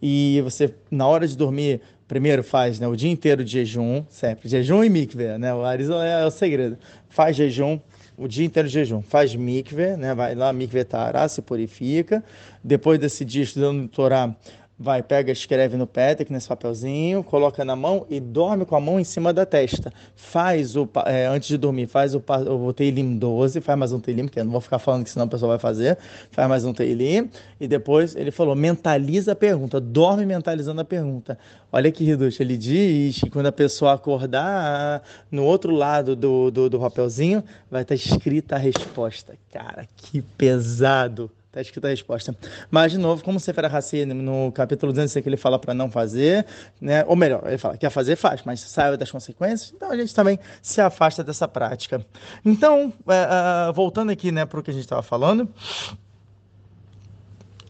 E 0.03 0.41
você, 0.43 0.75
na 0.91 1.07
hora 1.07 1.29
de 1.29 1.37
dormir, 1.37 1.81
primeiro 2.09 2.43
faz 2.43 2.81
né, 2.81 2.89
o 2.89 2.97
dia 2.97 3.09
inteiro 3.09 3.45
de 3.45 3.53
jejum, 3.53 4.05
sempre. 4.09 4.49
Jejum 4.49 4.83
e 4.83 4.91
mikve, 4.91 5.39
né? 5.39 5.55
O 5.55 5.63
Arizona 5.63 6.05
é 6.05 6.27
o 6.27 6.31
segredo. 6.31 6.77
Faz 7.09 7.37
jejum, 7.37 7.79
o 8.17 8.29
dia 8.29 8.45
inteiro 8.45 8.69
de 8.69 8.75
jejum. 8.75 9.03
Faz 9.03 9.35
mikve, 9.35 9.97
né? 9.97 10.15
Vai 10.15 10.35
lá, 10.35 10.53
mikve 10.53 10.85
tará, 10.85 11.29
se 11.29 11.43
purifica. 11.43 12.23
Depois 12.63 12.99
desse 12.99 13.25
dia 13.25 13.43
estudando 13.43 13.89
Torá, 13.89 14.35
Vai, 14.83 15.01
pega, 15.01 15.31
escreve 15.31 15.77
no 15.77 15.87
Petec, 15.87 16.33
nesse 16.33 16.49
papelzinho, 16.49 17.23
coloca 17.23 17.65
na 17.65 17.77
mão 17.77 18.05
e 18.11 18.19
dorme 18.19 18.67
com 18.67 18.75
a 18.75 18.81
mão 18.81 18.99
em 18.99 19.05
cima 19.05 19.33
da 19.33 19.47
testa. 19.47 19.93
Faz 20.17 20.75
o, 20.75 20.89
é, 21.07 21.25
antes 21.27 21.47
de 21.51 21.57
dormir, 21.57 21.87
faz 21.87 22.17
o, 22.17 22.23
o 22.67 22.73
Teilim 22.73 23.17
12, 23.17 23.61
faz 23.61 23.79
mais 23.79 23.93
um 23.93 24.01
Teilim, 24.01 24.25
porque 24.25 24.41
eu 24.41 24.45
não 24.45 24.51
vou 24.51 24.61
ficar 24.61 24.81
falando 24.81 25.05
que 25.05 25.11
senão 25.11 25.27
a 25.27 25.29
pessoa 25.29 25.51
vai 25.51 25.61
fazer. 25.61 25.97
Faz 26.33 26.49
mais 26.49 26.65
um 26.65 26.73
Teilim. 26.73 27.31
E 27.61 27.69
depois 27.69 28.17
ele 28.17 28.33
falou, 28.33 28.57
mentaliza 28.57 29.31
a 29.31 29.37
pergunta, 29.37 29.81
dorme 29.81 30.27
mentalizando 30.27 30.81
a 30.81 30.85
pergunta. 30.85 31.39
Olha 31.71 31.93
que 31.93 32.03
riducho, 32.03 32.43
ele 32.43 32.57
diz 32.57 33.21
que 33.21 33.31
quando 33.31 33.47
a 33.47 33.53
pessoa 33.53 33.93
acordar, 33.93 35.01
no 35.31 35.45
outro 35.45 35.73
lado 35.73 36.17
do, 36.17 36.51
do, 36.51 36.69
do 36.69 36.81
papelzinho, 36.81 37.45
vai 37.71 37.83
estar 37.83 37.95
escrita 37.95 38.57
a 38.57 38.59
resposta. 38.59 39.35
Cara, 39.53 39.87
que 39.97 40.21
pesado. 40.21 41.31
Está 41.53 41.61
escrita 41.61 41.87
a 41.87 41.91
resposta. 41.91 42.35
Mas, 42.71 42.93
de 42.93 42.99
novo, 42.99 43.23
como 43.23 43.39
Sefer 43.39 43.67
Hassi, 43.67 44.07
no 44.07 44.51
capítulo 44.53 44.91
200, 44.91 45.13
que 45.13 45.29
ele 45.29 45.37
fala 45.37 45.59
para 45.59 45.75
não 45.75 45.91
fazer, 45.91 46.47
né? 46.81 47.05
ou 47.07 47.15
melhor, 47.15 47.43
ele 47.47 47.59
fala, 47.59 47.77
quer 47.77 47.91
fazer, 47.91 48.17
faz, 48.17 48.41
mas 48.43 48.61
saiba 48.61 48.97
das 48.97 49.11
consequências, 49.11 49.71
então 49.77 49.91
a 49.91 49.97
gente 49.99 50.15
também 50.15 50.39
se 50.63 50.81
afasta 50.81 51.23
dessa 51.23 51.47
prática. 51.47 52.07
Então, 52.43 52.91
é, 53.07 53.69
é, 53.69 53.73
voltando 53.75 54.11
aqui 54.11 54.33
né, 54.33 54.47
para 54.47 54.61
o 54.61 54.63
que 54.63 54.71
a 54.71 54.73
gente 54.73 54.85
estava 54.85 55.03
falando, 55.03 55.47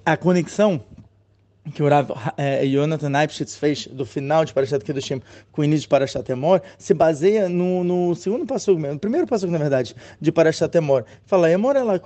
a 0.07 0.17
conexão 0.17 0.81
que 1.71 1.83
o 1.83 1.89
Rav 1.89 2.11
é, 2.37 2.67
Jonathan 2.67 3.21
Eibschitz 3.21 3.57
fez 3.57 3.87
do 3.87 4.05
final 4.05 4.45
de 4.45 4.53
Parashat 4.53 4.85
Kedushim 4.85 5.23
com 5.53 5.61
o 5.61 5.65
início 5.65 5.83
de 5.83 5.89
Parashat 5.89 6.25
Temor 6.25 6.61
se 6.77 6.93
baseia 6.93 7.49
no, 7.49 7.85
no 7.85 8.15
segundo 8.17 8.45
passo, 8.45 8.77
no 8.77 8.99
primeiro 8.99 9.29
passo, 9.29 9.47
na 9.47 9.59
verdade, 9.59 9.95
de 10.21 10.33
Parashat 10.33 10.71
Temor. 10.71 11.05
Fala, 11.25 11.51
Emor 11.51 11.77
ela 11.77 12.01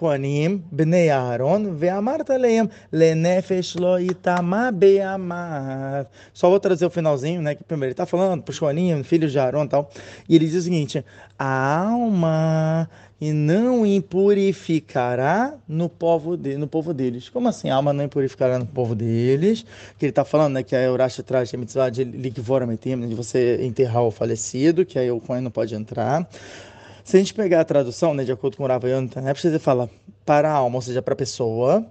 bnei 0.70 1.10
Aaron 1.10 1.74
ve'amarta 1.74 2.36
leem 2.36 2.68
lenefesh 2.92 3.76
lo 3.76 3.98
itama 3.98 4.70
be'amav. 4.70 6.06
Só 6.34 6.50
vou 6.50 6.60
trazer 6.60 6.84
o 6.84 6.90
finalzinho, 6.90 7.40
né, 7.40 7.54
que 7.54 7.64
primeiro 7.64 7.86
ele 7.86 7.92
está 7.92 8.04
falando 8.04 8.42
para 8.42 8.52
os 8.52 8.58
koanim, 8.58 9.02
filhos 9.04 9.32
de 9.32 9.38
Aaron 9.38 9.64
e 9.64 9.68
tal, 9.68 9.90
e 10.28 10.36
ele 10.36 10.46
diz 10.46 10.56
o 10.56 10.62
seguinte, 10.62 11.04
a 11.38 11.88
alma 11.88 12.88
e 13.20 13.32
não 13.32 13.86
impurificará 13.86 15.54
no 15.66 15.88
povo, 15.88 16.36
de, 16.36 16.56
no 16.56 16.66
povo 16.66 16.92
deles. 16.92 17.28
Como 17.28 17.48
assim? 17.48 17.70
A 17.70 17.76
alma 17.76 17.92
não 17.92 18.04
impurificará 18.04 18.58
no 18.58 18.66
povo 18.66 18.94
deles? 18.94 19.64
Que 19.98 20.04
ele 20.04 20.10
está 20.10 20.24
falando 20.24 20.54
né, 20.54 20.62
que 20.62 20.76
a 20.76 20.82
Euracha 20.82 21.22
traz 21.22 21.52
a 21.52 21.56
mitzvah 21.56 21.88
de 21.88 22.04
likvorametim, 22.04 23.08
de 23.08 23.14
você 23.14 23.64
enterrar 23.64 24.02
o 24.02 24.10
falecido, 24.10 24.84
que 24.84 24.98
aí 24.98 25.10
o 25.10 25.20
Cohen 25.20 25.40
não 25.40 25.50
pode 25.50 25.74
entrar. 25.74 26.28
Se 27.04 27.16
a 27.16 27.20
gente 27.20 27.32
pegar 27.32 27.60
a 27.60 27.64
tradução, 27.64 28.12
né, 28.12 28.24
de 28.24 28.32
acordo 28.32 28.56
com 28.56 28.64
o 28.64 28.66
Rava 28.66 28.88
Yonatan, 28.88 29.28
é 29.28 29.32
preciso 29.32 29.58
falar 29.60 29.88
para 30.24 30.50
a 30.50 30.52
alma, 30.52 30.76
ou 30.76 30.82
seja, 30.82 31.00
para 31.00 31.14
a 31.14 31.16
pessoa, 31.16 31.86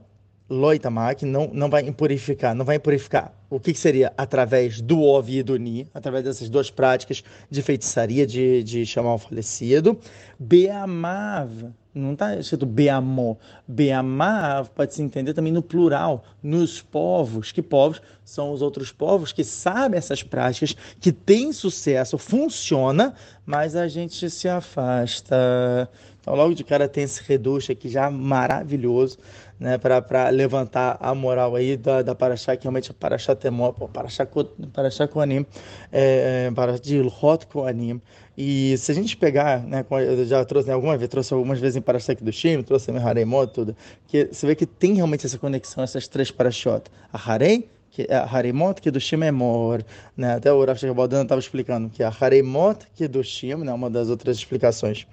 loitamak, 0.50 1.26
não, 1.26 1.50
não 1.54 1.70
vai 1.70 1.88
impurificar, 1.88 2.54
não 2.54 2.66
vai 2.66 2.76
impurificar. 2.76 3.34
O 3.50 3.60
que, 3.60 3.74
que 3.74 3.80
seria? 3.80 4.14
Através 4.18 4.82
do 4.82 5.02
Ov 5.02 5.30
e 5.30 5.42
do 5.42 5.58
Ni, 5.58 5.88
através 5.94 6.24
dessas 6.24 6.50
duas 6.50 6.70
práticas 6.70 7.24
de 7.50 7.62
feitiçaria, 7.62 8.26
de, 8.26 8.64
de 8.64 8.86
chamar 8.86 9.16
o 9.16 9.18
falecido. 9.18 10.00
Beamav, 10.40 11.72
não 11.94 12.12
está 12.14 12.36
escrito 12.36 12.66
Beamó. 12.66 13.38
Beamav 13.66 14.70
pode 14.76 14.94
se 14.94 15.02
entender 15.02 15.34
também 15.34 15.54
no 15.54 15.62
plural, 15.62 16.26
nos 16.44 16.82
povos. 16.82 17.54
Que 17.54 17.62
povos? 17.62 18.02
São 18.24 18.52
os 18.52 18.62
outros 18.62 18.92
povos 18.92 19.32
que 19.32 19.44
sabem 19.44 19.98
essas 19.98 20.22
práticas, 20.22 20.76
que 21.00 21.12
têm 21.12 21.54
sucesso, 21.54 22.18
funciona, 22.18 23.14
mas 23.46 23.76
a 23.76 23.88
gente 23.88 24.30
se 24.30 24.50
afasta. 24.50 25.90
Então, 26.26 26.34
logo 26.34 26.56
de 26.56 26.64
cara 26.64 26.88
tem 26.88 27.04
esse 27.04 27.22
reducho 27.22 27.72
aqui 27.72 27.88
já 27.88 28.10
maravilhoso 28.10 29.20
né, 29.60 29.78
para 29.78 30.30
levantar 30.30 30.98
a 31.00 31.14
moral 31.14 31.56
aí 31.56 31.78
da, 31.78 32.02
da 32.02 32.16
Paraxá, 32.16 32.58
que 32.58 32.64
realmente 32.64 32.90
é 32.90 32.96
Paraxá 33.00 33.36
Temó, 33.36 33.72
Paraxá, 33.72 34.28
Paraxá 34.74 35.08
Koanim, 35.08 35.46
é, 35.92 36.50
é 36.52 36.80
de 36.80 36.98
Ilhot 36.98 37.46
Koanim. 37.46 38.02
E 38.36 38.76
se 38.80 38.92
a 38.92 38.96
gente 38.96 39.16
pegar, 39.16 39.62
né, 39.62 39.86
eu 39.92 40.26
já 40.26 40.44
trouxe 40.44 40.68
né, 40.68 40.74
algumas 40.74 40.98
vezes, 40.98 41.12
trouxe 41.12 41.32
algumas 41.32 41.60
vezes 41.60 41.78
em 41.78 41.82
Paraxá 41.82 42.16
do 42.16 42.34
Shim, 42.34 42.64
trouxe 42.64 42.90
em 42.90 42.98
Haremot, 42.98 43.54
tudo, 43.54 43.78
que 44.08 44.28
você 44.32 44.48
vê 44.48 44.56
que 44.56 44.66
tem 44.66 44.96
realmente 44.96 45.28
essa 45.28 45.38
conexão, 45.38 45.84
essas 45.84 46.08
três 46.08 46.32
Parashot. 46.32 46.86
A 47.14 47.32
Harei, 47.32 47.70
que 47.96 48.06
é 48.10 48.16
a 48.18 48.26
Haremot 48.26 48.82
que 48.82 48.92
do 48.92 49.00
Shim 49.00 49.24
é 49.24 49.32
né? 49.32 50.36
Até 50.36 50.52
o 50.52 50.66
Rav 50.66 50.78
Shekabaldana 50.78 51.24
estava 51.24 51.40
explicando 51.40 51.90
que 51.90 52.04
a 52.04 52.10
Haremot 52.10 52.86
que 52.94 53.08
do 53.08 53.24
Shim, 53.24 53.56
né? 53.56 53.72
Uma 53.72 53.90
das 53.90 54.10
outras 54.10 54.36
explicações. 54.36 55.08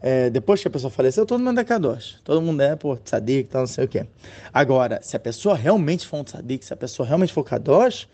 É, 0.00 0.30
depois 0.30 0.62
que 0.62 0.68
a 0.68 0.70
pessoa 0.70 0.88
faleceu, 0.88 1.26
todo 1.26 1.42
mundo 1.42 1.58
é 1.58 1.64
Kadosh. 1.64 2.20
Todo 2.22 2.40
mundo 2.40 2.62
é, 2.62 2.76
pô, 2.76 2.96
tzadik, 2.96 3.50
tal, 3.50 3.62
não 3.62 3.66
sei 3.66 3.86
o 3.86 3.88
quê. 3.88 4.06
Agora, 4.54 5.00
se 5.02 5.16
a 5.16 5.18
pessoa 5.18 5.56
realmente 5.56 6.06
for 6.06 6.18
um 6.18 6.24
tzadik, 6.24 6.64
se 6.64 6.72
a 6.72 6.76
pessoa 6.76 7.04
realmente 7.04 7.32
for 7.32 7.42
Kadosh, 7.42 8.06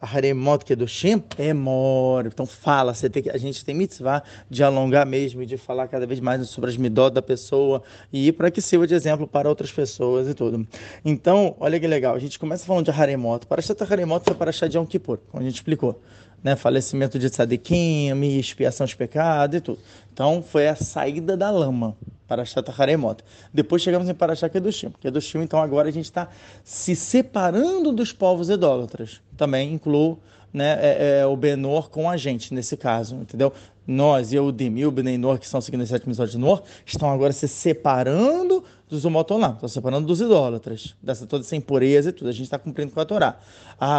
Haremot 0.00 0.64
Kedoshim 0.64 1.22
é 1.38 1.52
mor. 1.52 2.26
Então 2.26 2.46
fala, 2.46 2.94
você 2.94 3.08
tem 3.08 3.22
que, 3.22 3.30
a 3.30 3.38
gente 3.38 3.64
tem 3.64 3.74
mitzvah 3.74 4.22
de 4.48 4.62
alongar 4.64 5.06
mesmo 5.06 5.42
e 5.42 5.46
de 5.46 5.56
falar 5.56 5.88
cada 5.88 6.06
vez 6.06 6.20
mais 6.20 6.48
sobre 6.48 6.70
as 6.70 6.76
midot 6.76 7.12
da 7.12 7.22
pessoa 7.22 7.82
e 8.12 8.32
para 8.32 8.50
que 8.50 8.60
sirva 8.60 8.86
de 8.86 8.94
exemplo 8.94 9.26
para 9.26 9.48
outras 9.48 9.70
pessoas 9.70 10.28
e 10.28 10.34
tudo. 10.34 10.66
Então, 11.04 11.54
olha 11.60 11.78
que 11.78 11.86
legal, 11.86 12.14
a 12.14 12.18
gente 12.18 12.38
começa 12.38 12.64
falando 12.64 12.84
de 12.84 12.90
Haremot. 12.90 13.46
Para 13.46 13.60
Shata 13.60 13.84
Haremot 13.84 14.24
foi 14.24 14.34
para 14.34 14.52
Shad 14.52 14.74
Yom 14.74 14.86
Kippur, 14.86 15.18
como 15.30 15.42
a 15.42 15.46
gente 15.46 15.56
explicou. 15.56 16.00
Né, 16.42 16.56
falecimento 16.56 17.18
de 17.18 17.28
tzadikim, 17.28 18.12
expiação 18.38 18.86
de 18.86 18.96
pecado 18.96 19.56
e 19.56 19.60
tudo. 19.60 19.78
Então, 20.12 20.42
foi 20.42 20.68
a 20.68 20.74
saída 20.74 21.36
da 21.36 21.50
lama. 21.50 21.94
Parashat 22.26 22.64
Haremot. 22.78 23.24
Depois 23.52 23.82
chegamos 23.82 24.08
em 24.08 24.14
Parashat 24.14 24.52
Kedushim. 24.52 24.92
Kedushim, 25.00 25.40
então 25.40 25.60
agora 25.60 25.88
a 25.88 25.90
gente 25.90 26.04
está 26.04 26.28
se 26.62 26.94
separando 26.94 27.90
dos 27.90 28.12
povos 28.12 28.48
idólatras. 28.48 29.20
Também 29.36 29.72
incluo 29.72 30.16
né, 30.52 30.78
é, 30.80 31.20
é, 31.20 31.26
o 31.26 31.36
Benor 31.36 31.90
com 31.90 32.08
a 32.08 32.16
gente, 32.16 32.54
nesse 32.54 32.76
caso, 32.76 33.16
entendeu? 33.16 33.52
Nós, 33.86 34.32
eu, 34.32 34.46
o 34.46 34.90
Benenor, 34.92 35.38
que 35.38 35.44
estão 35.44 35.60
seguindo 35.60 35.84
sétimo 35.84 36.10
episódio 36.10 36.32
de 36.32 36.38
Nor, 36.38 36.62
estão 36.86 37.10
agora 37.10 37.32
se 37.32 37.48
separando 37.48 38.62
dos 38.90 39.04
Umotolam, 39.04 39.56
se 39.60 39.68
separando 39.68 40.06
dos 40.06 40.20
idólatras, 40.20 40.94
dessa 41.02 41.26
toda 41.26 41.44
essa 41.44 41.56
impureza 41.56 42.10
e 42.10 42.12
tudo. 42.12 42.28
A 42.28 42.32
gente 42.32 42.42
está 42.44 42.58
cumprindo 42.58 42.92
com 42.92 43.00
a 43.00 43.04
Torá. 43.04 43.38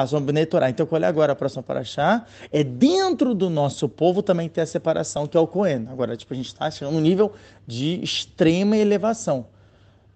Somos 0.07 0.25
Benei 0.25 0.45
Torá. 0.45 0.69
Então, 0.69 0.85
qual 0.85 1.01
é 1.01 1.05
agora 1.05 1.33
a 1.33 1.35
próxima 1.35 1.63
Paraxá? 1.63 2.25
É 2.51 2.63
dentro 2.63 3.33
do 3.33 3.49
nosso 3.49 3.87
povo 3.89 4.21
também 4.21 4.47
ter 4.49 4.61
a 4.61 4.65
separação, 4.65 5.25
que 5.25 5.37
é 5.37 5.39
o 5.39 5.47
Cohen. 5.47 5.87
Agora, 5.89 6.15
tipo, 6.15 6.33
a 6.33 6.37
gente 6.37 6.47
está 6.47 6.69
chegando 6.69 6.93
num 6.95 7.01
nível 7.01 7.31
de 7.65 7.99
extrema 8.03 8.77
elevação. 8.77 9.47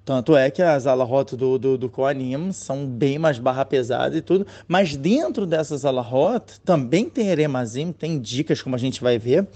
Tanto 0.06 0.38
é 0.38 0.52
que 0.52 0.62
as 0.62 0.86
alahot 0.86 1.36
do, 1.36 1.58
do, 1.58 1.78
do 1.80 1.90
Koanim 1.90 2.52
são 2.52 2.86
bem 2.86 3.18
mais 3.18 3.40
barra 3.40 3.66
pesada 3.66 4.16
e 4.16 4.22
tudo, 4.22 4.46
mas 4.68 4.96
dentro 4.96 5.48
dessas 5.48 5.84
alahot 5.84 6.60
também 6.64 7.10
tem 7.10 7.30
eremazim, 7.30 7.92
tem 7.92 8.20
dicas, 8.20 8.62
como 8.62 8.76
a 8.76 8.80
gente 8.80 9.02
vai 9.02 9.18
ver, 9.18 9.48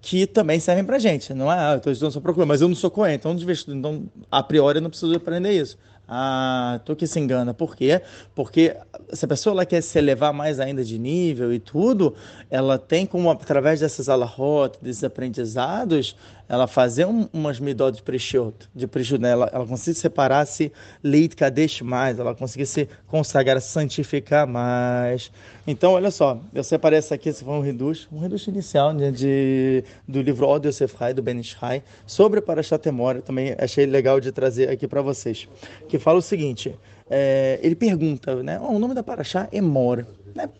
que 0.00 0.26
também 0.26 0.58
servem 0.58 0.84
pra 0.84 0.98
gente. 0.98 1.34
Não 1.34 1.52
é, 1.52 1.58
ah, 1.58 1.72
eu 1.72 1.76
estou 1.76 1.92
estudando 1.92 2.12
só 2.12 2.20
procura, 2.20 2.46
mas 2.46 2.62
eu 2.62 2.68
não 2.68 2.74
sou 2.74 2.90
Cohen, 2.90 3.14
então, 3.14 3.36
então 3.68 4.04
a 4.30 4.42
priori 4.42 4.78
eu 4.78 4.82
não 4.82 4.88
preciso 4.88 5.14
aprender 5.14 5.52
isso. 5.52 5.76
Ah, 6.12 6.80
tu 6.84 6.96
que 6.96 7.06
se 7.06 7.20
engana. 7.20 7.54
Por 7.54 7.76
quê? 7.76 8.02
Porque 8.34 8.76
se 9.12 9.24
a 9.24 9.28
pessoa 9.28 9.52
ela 9.54 9.64
quer 9.64 9.80
se 9.80 9.96
elevar 9.96 10.32
mais 10.32 10.58
ainda 10.58 10.82
de 10.82 10.98
nível 10.98 11.52
e 11.52 11.60
tudo, 11.60 12.16
ela 12.50 12.76
tem 12.78 13.06
como, 13.06 13.30
através 13.30 13.78
dessas 13.78 14.08
alahot, 14.08 14.76
desses 14.82 15.04
aprendizados, 15.04 16.16
ela 16.50 16.66
fazer 16.66 17.06
um, 17.06 17.28
umas 17.32 17.60
midot 17.60 17.96
de 17.96 18.02
preshut, 18.02 18.68
de 18.74 18.88
preshut, 18.88 19.22
né? 19.22 19.30
ela, 19.30 19.48
ela 19.52 19.64
conseguir 19.64 19.96
separar-se 19.96 20.72
leit 21.00 21.36
kadesh 21.36 21.80
mais, 21.80 22.18
ela 22.18 22.34
conseguir 22.34 22.66
se 22.66 22.88
consagrar, 23.06 23.60
santificar 23.60 24.48
mais. 24.48 25.30
Então, 25.64 25.92
olha 25.92 26.10
só, 26.10 26.40
eu 26.52 26.64
separei 26.64 26.98
essa 26.98 27.14
aqui, 27.14 27.28
esse 27.28 27.44
foi 27.44 27.54
um 27.54 27.60
reducho, 27.60 28.08
um 28.10 28.18
reducho 28.18 28.50
inicial 28.50 28.92
né, 28.92 29.12
de, 29.12 29.84
do 30.08 30.20
livro 30.20 30.48
Od 30.48 30.66
Yosef 30.66 30.96
Hai, 30.98 31.14
do 31.14 31.22
Ben 31.22 31.38
Ishai, 31.38 31.84
sobre 32.04 32.40
Parashat 32.40 32.82
Temor, 32.82 33.22
também 33.22 33.54
achei 33.56 33.86
legal 33.86 34.18
de 34.18 34.32
trazer 34.32 34.70
aqui 34.70 34.88
para 34.88 35.02
vocês, 35.02 35.48
que 35.88 36.00
fala 36.00 36.18
o 36.18 36.22
seguinte, 36.22 36.76
é, 37.08 37.60
ele 37.62 37.76
pergunta, 37.76 38.42
né, 38.42 38.58
oh, 38.60 38.72
o 38.72 38.78
nome 38.80 38.92
da 38.92 39.04
Parashá 39.04 39.48
é 39.52 39.60
Mor, 39.60 40.04
né? 40.34 40.50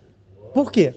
Por 0.54 0.70
quê? 0.70 0.94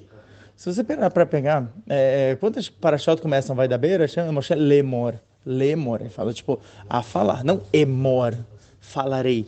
Se 0.55 0.73
você 0.73 0.83
pegar 0.83 1.09
para 1.09 1.25
pegar, 1.25 1.67
é, 1.89 2.31
é, 2.31 2.35
quantas 2.35 2.69
parashot 2.69 3.21
começam 3.21 3.55
vai 3.55 3.67
da 3.67 3.77
beira, 3.77 4.07
chama 4.07 4.31
Moshe 4.31 4.53
lemor. 4.55 5.15
Lemor, 5.45 6.01
ele 6.01 6.09
fala 6.09 6.33
tipo 6.33 6.59
a 6.89 7.03
falar, 7.03 7.43
não 7.43 7.61
emor, 7.73 8.37
falarei. 8.79 9.47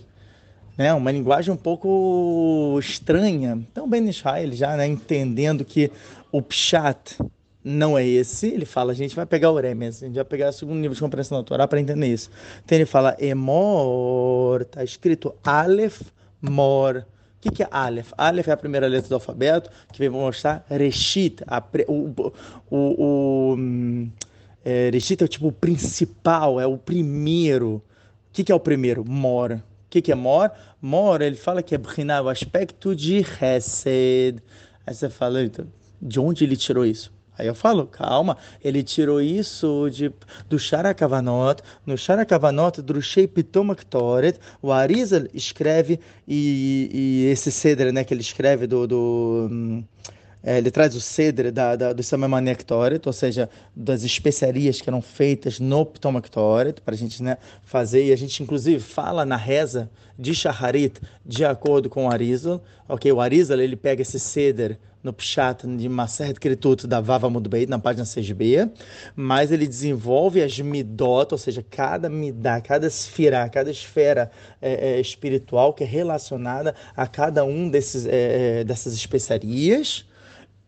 Né, 0.77 0.93
uma 0.93 1.09
linguagem 1.09 1.53
um 1.53 1.57
pouco 1.57 2.77
estranha. 2.81 3.57
Então, 3.71 3.87
Ben 3.87 4.09
Israel 4.09 4.51
já 4.51 4.75
né, 4.75 4.85
entendendo 4.85 5.63
que 5.63 5.89
o 6.33 6.41
pshat 6.41 7.17
não 7.63 7.97
é 7.97 8.05
esse. 8.05 8.47
Ele 8.47 8.65
fala, 8.65 8.91
a 8.91 8.95
gente 8.95 9.15
vai 9.15 9.25
pegar 9.25 9.51
o 9.51 9.59
Remes, 9.59 10.03
a 10.03 10.05
gente 10.05 10.15
vai 10.15 10.25
pegar 10.25 10.49
o 10.49 10.53
segundo 10.53 10.75
nível 10.75 10.93
de 10.93 10.99
compreensão 10.99 11.37
da 11.37 11.43
Torá 11.45 11.65
para 11.65 11.79
entender 11.79 12.07
isso. 12.07 12.29
Então 12.63 12.77
ele 12.77 12.85
fala 12.85 13.15
Emor, 13.19 14.63
está 14.63 14.83
escrito 14.83 15.33
Aleph 15.43 16.01
Mor. 16.41 17.05
O 17.37 17.41
que, 17.41 17.57
que 17.57 17.63
é 17.63 17.67
Aleph? 17.69 18.11
Aleph 18.17 18.47
é 18.47 18.51
a 18.51 18.57
primeira 18.57 18.87
letra 18.87 19.09
do 19.09 19.15
alfabeto, 19.15 19.69
que 19.91 19.99
vem 19.99 20.09
mostrar 20.09 20.65
Reshit. 20.69 21.43
A, 21.45 21.63
o, 21.87 22.31
o, 22.69 22.77
o 23.03 23.57
é, 24.63 24.89
Reshit 24.91 25.21
é 25.21 25.25
o 25.25 25.27
tipo 25.27 25.51
principal, 25.51 26.59
é 26.59 26.65
o 26.65 26.77
primeiro. 26.77 27.75
O 27.75 27.81
que, 28.33 28.43
que 28.43 28.51
é 28.51 28.55
o 28.55 28.59
primeiro? 28.59 29.05
Mor. 29.05 29.51
O 29.51 29.61
que, 29.89 30.01
que 30.01 30.11
é 30.11 30.15
Mor? 30.15 30.51
Mor, 30.81 31.21
ele 31.21 31.35
fala 31.35 31.61
que 31.61 31.75
é 31.75 31.79
o 32.21 32.29
aspecto 32.29 32.95
de 32.95 33.17
Hesed. 33.17 34.41
Aí 34.85 34.93
você 34.93 35.09
fala, 35.09 35.39
de 36.01 36.19
onde 36.19 36.43
ele 36.43 36.57
tirou 36.57 36.85
isso? 36.85 37.13
Aí 37.37 37.47
eu 37.47 37.55
falo, 37.55 37.85
calma, 37.85 38.37
ele 38.63 38.83
tirou 38.83 39.21
isso 39.21 39.89
de, 39.91 40.11
do 40.47 40.57
Sharakavanot, 40.57 41.61
no 41.85 41.97
Sharakavanot, 41.97 42.81
Drushei 42.81 43.27
Pitomaktoret, 43.27 44.37
o 44.61 44.71
Arizal 44.71 45.23
escreve, 45.33 45.99
e, 46.27 46.89
e 46.93 47.25
esse 47.31 47.51
cedro 47.51 47.91
né, 47.91 48.03
que 48.03 48.13
ele 48.13 48.21
escreve 48.21 48.67
do, 48.67 48.87
do 48.87 49.47
hum, 49.51 49.83
é, 50.45 50.59
ele 50.59 50.69
traz 50.69 50.95
o 50.95 51.01
cedro 51.01 51.51
da, 51.51 51.75
da, 51.75 51.91
do 51.91 52.03
Samamanektoret, 52.03 53.01
ou 53.07 53.13
seja, 53.13 53.49
das 53.75 54.03
especiarias 54.03 54.79
que 54.79 54.87
eram 54.87 55.01
feitas 55.01 55.59
no 55.59 55.83
Ptomactoret, 55.83 56.79
para 56.81 56.93
a 56.93 56.97
gente 56.97 57.23
né, 57.23 57.39
fazer, 57.63 58.05
e 58.05 58.13
a 58.13 58.15
gente 58.15 58.43
inclusive 58.43 58.79
fala 58.79 59.25
na 59.25 59.35
reza 59.35 59.89
de 60.17 60.35
Shaharit 60.35 61.01
de 61.25 61.43
acordo 61.43 61.89
com 61.89 62.05
o 62.05 62.11
Arizal. 62.11 62.63
Ok, 62.87 63.11
o 63.11 63.19
Arizal 63.19 63.59
ele 63.59 63.75
pega 63.75 64.03
esse 64.03 64.19
ceder 64.19 64.77
no 65.05 65.13
Pshat 65.13 65.67
de 65.77 65.87
Maseret 65.87 66.39
Kritut 66.39 66.87
da 66.87 66.99
Vava 66.99 67.29
Mudbeit, 67.29 67.69
na 67.69 67.77
página 67.77 68.03
6b, 68.03 68.71
mas 69.15 69.51
ele 69.51 69.67
desenvolve 69.67 70.41
as 70.41 70.59
midot, 70.59 71.31
ou 71.31 71.37
seja, 71.37 71.63
cada 71.63 72.09
midá, 72.09 72.59
cada 72.59 72.87
esfera, 72.87 73.47
cada 73.47 73.69
esfera 73.69 74.31
é, 74.59 74.95
é, 74.95 74.99
espiritual 74.99 75.73
que 75.73 75.83
é 75.83 75.87
relacionada 75.87 76.73
a 76.97 77.05
cada 77.05 77.45
um 77.45 77.69
desses, 77.69 78.07
é, 78.07 78.61
é 78.61 78.63
dessas 78.63 78.93
especiarias. 78.93 80.05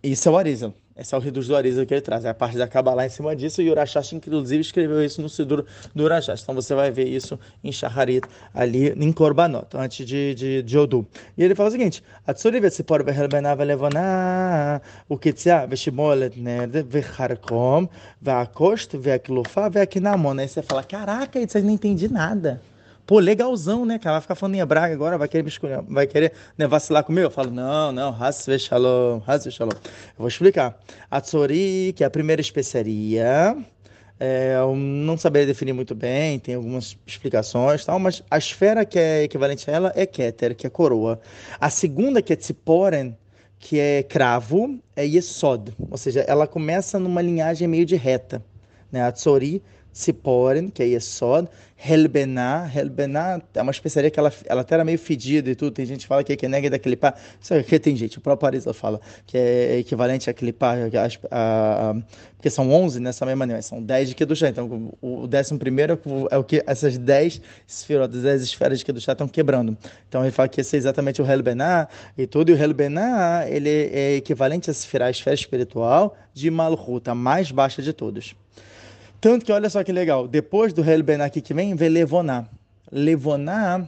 Isso 0.03 0.29
é 0.29 0.31
o 0.31 0.37
Arizal. 0.37 0.73
Esse 0.97 1.13
é 1.13 1.17
o 1.17 1.21
reduz 1.21 1.47
do 1.47 1.55
Arisa 1.55 1.85
que 1.85 1.93
ele 1.93 2.01
traz. 2.01 2.25
É 2.25 2.29
a 2.29 2.33
parte 2.33 2.57
da 2.57 2.67
Kabbalah 2.67 3.05
em 3.05 3.09
cima 3.09 3.35
disso. 3.35 3.61
E 3.61 3.69
o 3.69 3.71
Urachash, 3.71 4.13
inclusive, 4.13 4.61
escreveu 4.61 5.03
isso 5.03 5.21
no 5.21 5.29
Sidur 5.29 5.63
do 5.93 6.03
Urachash. 6.03 6.41
Então 6.41 6.55
você 6.55 6.73
vai 6.73 6.89
ver 6.89 7.07
isso 7.07 7.39
em 7.63 7.71
Shaharit, 7.71 8.27
ali 8.53 8.89
em 8.89 9.11
Korbanot, 9.11 9.67
antes 9.75 10.05
de, 10.05 10.33
de, 10.33 10.63
de 10.63 10.77
Odu. 10.77 11.05
E 11.37 11.43
ele 11.43 11.53
fala 11.53 11.69
o 11.69 11.71
seguinte: 11.71 12.03
Atsuri 12.25 12.59
vetsipor 12.59 13.03
vehelbená 13.03 13.53
velevoná, 13.53 14.81
o 15.07 15.17
kitzia 15.17 15.67
veshimolet 15.67 16.39
nerd 16.39 16.83
vecharkom, 16.83 17.87
veakost 18.19 18.97
veaklufa 18.97 19.69
veakinamon. 19.69 20.39
Aí 20.39 20.47
você 20.47 20.63
fala: 20.63 20.83
Caraca, 20.83 21.39
isso 21.39 21.57
aí 21.57 21.63
não 21.63 21.71
entendi 21.71 22.11
nada 22.11 22.59
pô, 23.07 23.19
legalzão, 23.19 23.85
né, 23.85 23.97
cara? 23.97 24.15
Vai 24.15 24.21
ficar 24.21 24.35
falando 24.35 24.55
em 24.55 24.59
hebraico 24.59 24.93
agora, 24.93 25.17
vai 25.17 25.29
querer 25.29 25.41
me 25.41 25.49
escolher, 25.49 25.81
vai 25.87 26.05
querer 26.05 26.33
né, 26.57 26.67
vacilar 26.67 27.03
comigo? 27.03 27.25
Eu 27.25 27.31
falo, 27.31 27.49
não, 27.49 27.91
não, 27.91 28.15
Hasve 28.21 28.59
Shalom. 28.59 29.21
Eu 29.25 30.17
vou 30.17 30.27
explicar. 30.27 30.77
A 31.09 31.21
tsori, 31.21 31.93
que 31.95 32.03
é 32.03 32.07
a 32.07 32.09
primeira 32.09 32.41
especiaria, 32.41 33.55
é, 34.19 34.55
eu 34.57 34.75
não 34.75 35.17
saberia 35.17 35.47
definir 35.47 35.71
muito 35.73 35.95
bem, 35.95 36.37
tem 36.37 36.55
algumas 36.55 36.97
explicações 37.07 37.85
tal, 37.85 37.97
mas 37.97 38.21
a 38.29 38.37
esfera 38.37 38.83
que 38.83 38.99
é 38.99 39.23
equivalente 39.23 39.69
a 39.71 39.73
ela 39.73 39.93
é 39.95 40.05
Keter, 40.05 40.53
que 40.53 40.67
é 40.67 40.69
coroa. 40.69 41.19
A 41.61 41.69
segunda, 41.69 42.21
que 42.21 42.33
é 42.33 42.35
Tziporen, 42.35 43.15
que 43.57 43.79
é 43.79 44.03
cravo, 44.03 44.77
é 44.95 45.05
Yesod, 45.05 45.73
ou 45.89 45.97
seja, 45.97 46.21
ela 46.21 46.45
começa 46.45 46.99
numa 46.99 47.21
linhagem 47.21 47.67
meio 47.67 47.85
de 47.85 47.95
reta. 47.95 48.43
Né? 48.91 49.01
A 49.01 49.11
Tsori 49.11 49.63
Tziporen, 49.97 50.69
que 50.69 50.83
é 50.83 50.85
Yesod, 50.85 51.49
Helbená, 51.77 52.69
Helbená 52.73 53.41
é 53.53 53.61
uma 53.61 53.71
especiaria 53.71 54.09
que 54.09 54.19
ela, 54.19 54.31
ela 54.45 54.61
até 54.61 54.75
era 54.75 54.83
meio 54.83 54.97
fedida 54.97 55.49
e 55.49 55.55
tudo, 55.55 55.71
tem 55.71 55.85
gente 55.85 56.01
que 56.01 56.07
fala 56.07 56.23
que 56.23 56.33
é 56.33 56.35
que 56.35 56.47
nega 56.47 56.69
daquele 56.71 56.95
pá, 56.95 57.13
isso 57.39 57.53
aqui 57.53 57.79
tem 57.79 57.95
gente, 57.95 58.17
o 58.17 58.21
próprio 58.21 58.47
Arisa 58.47 58.73
fala 58.73 58.99
que 59.27 59.37
é 59.37 59.77
equivalente 59.77 60.27
a, 60.29 60.33
a, 61.31 61.95
porque 62.35 62.49
são 62.49 62.71
11 62.71 62.99
nessa 62.99 63.25
mesma 63.25 63.39
maneira, 63.39 63.61
são 63.61 63.81
10 63.81 64.09
de 64.09 64.15
Kedushá, 64.15 64.49
então 64.49 64.91
o, 65.01 65.23
o 65.23 65.27
décimo 65.27 65.59
primeiro 65.59 65.99
é 66.31 66.37
o 66.37 66.43
que 66.43 66.63
essas 66.65 66.97
10 66.97 67.41
esferas, 67.67 68.09
10 68.09 68.41
esferas 68.41 68.79
de 68.79 68.85
Kedushá 68.85 69.11
estão 69.11 69.27
quebrando, 69.27 69.77
então 70.09 70.23
ele 70.23 70.31
fala 70.31 70.49
que 70.49 70.61
esse 70.61 70.75
é 70.75 70.79
exatamente 70.79 71.21
o 71.21 71.31
Helbená 71.31 71.87
e 72.17 72.25
tudo, 72.25 72.49
e 72.49 72.53
o 72.53 72.57
Helbená 72.57 73.47
ele 73.47 73.69
é 73.69 74.15
equivalente 74.15 74.69
a 74.69 74.71
esfera, 74.71 75.05
a 75.05 75.11
esfera 75.11 75.35
espiritual 75.35 76.15
de 76.33 76.49
Malchut, 76.49 77.07
a 77.09 77.15
mais 77.15 77.51
baixa 77.51 77.83
de 77.83 77.93
todos. 77.93 78.35
Tanto 79.19 79.45
que 79.45 79.51
olha 79.51 79.69
só 79.69 79.83
que 79.83 79.91
legal, 79.91 80.27
depois 80.27 80.73
do 80.73 80.87
Hel 80.87 81.01
Ben 81.01 81.21
aqui 81.21 81.41
que 81.41 81.53
vem, 81.53 81.75
vem 81.75 81.89
Levoná. 81.89 82.45
Levoná 82.91 83.87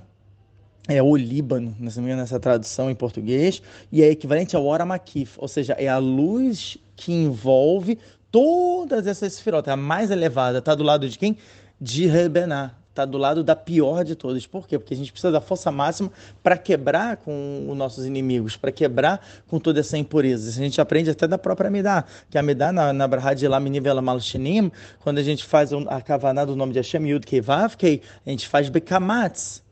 é 0.88 1.04
o 1.04 1.15
Líbano, 1.15 1.76
nessa 1.80 2.39
tradução 2.39 2.89
em 2.89 2.96
português, 2.96 3.62
e 3.92 4.02
é 4.02 4.10
equivalente 4.10 4.56
ao 4.56 4.65
Ora 4.65 4.86
Makif, 4.86 5.36
ou 5.38 5.48
seja, 5.48 5.74
é 5.74 5.88
a 5.88 6.00
luz 6.00 6.78
que 6.96 7.13
envolve 7.13 8.00
todas 8.32 9.06
essas 9.06 9.34
esferotas. 9.34 9.72
A 9.72 9.78
mais 9.78 10.10
elevada 10.10 10.58
está 10.58 10.74
do 10.74 10.84
lado 10.84 11.08
de 11.08 11.18
quem? 11.18 11.38
De 11.80 12.08
Rebená 12.08 12.79
está 12.89 13.06
do 13.06 13.17
lado 13.17 13.43
da 13.43 13.56
pior 13.56 14.04
de 14.04 14.15
todas. 14.15 14.45
Por 14.45 14.67
quê? 14.67 14.78
Porque 14.78 14.93
a 14.93 14.97
gente 14.97 15.12
precisa 15.12 15.32
da 15.32 15.39
força 15.39 15.71
máxima 15.71 16.12
para 16.43 16.58
quebrar 16.58 17.17
com 17.17 17.67
os 17.69 17.78
nossos 17.78 18.06
inimigos, 18.06 18.58
para 18.58 18.71
quebrar 18.71 19.25
com 19.47 19.60
toda 19.60 19.80
essa 19.80 19.97
impureza. 19.97 20.49
Isso 20.49 20.60
a 20.60 20.63
gente 20.63 20.82
aprende 20.82 21.10
até 21.10 21.28
da 21.28 21.38
própria 21.38 21.67
Amidá, 21.67 22.04
que 22.30 22.38
a 22.38 22.41
Amidá, 22.41 22.71
na, 22.71 22.91
na 22.91 23.08
Brahad 23.08 23.41
Lamini 23.43 23.80
Vela 23.80 24.02
Malchinim, 24.02 24.71
quando 24.99 25.19
a 25.19 25.23
gente 25.23 25.45
faz 25.45 25.71
a 25.73 26.02
kavaná 26.02 26.45
do 26.45 26.56
nome 26.56 26.73
de 26.73 26.80
Hashem 26.80 27.08
Yud 27.08 27.25
Kei 27.25 27.41
Vav 27.41 27.75
Kei, 27.75 28.02
a 28.25 28.30
gente 28.30 28.47
faz 28.47 28.69
Bekamatz. 28.69 29.63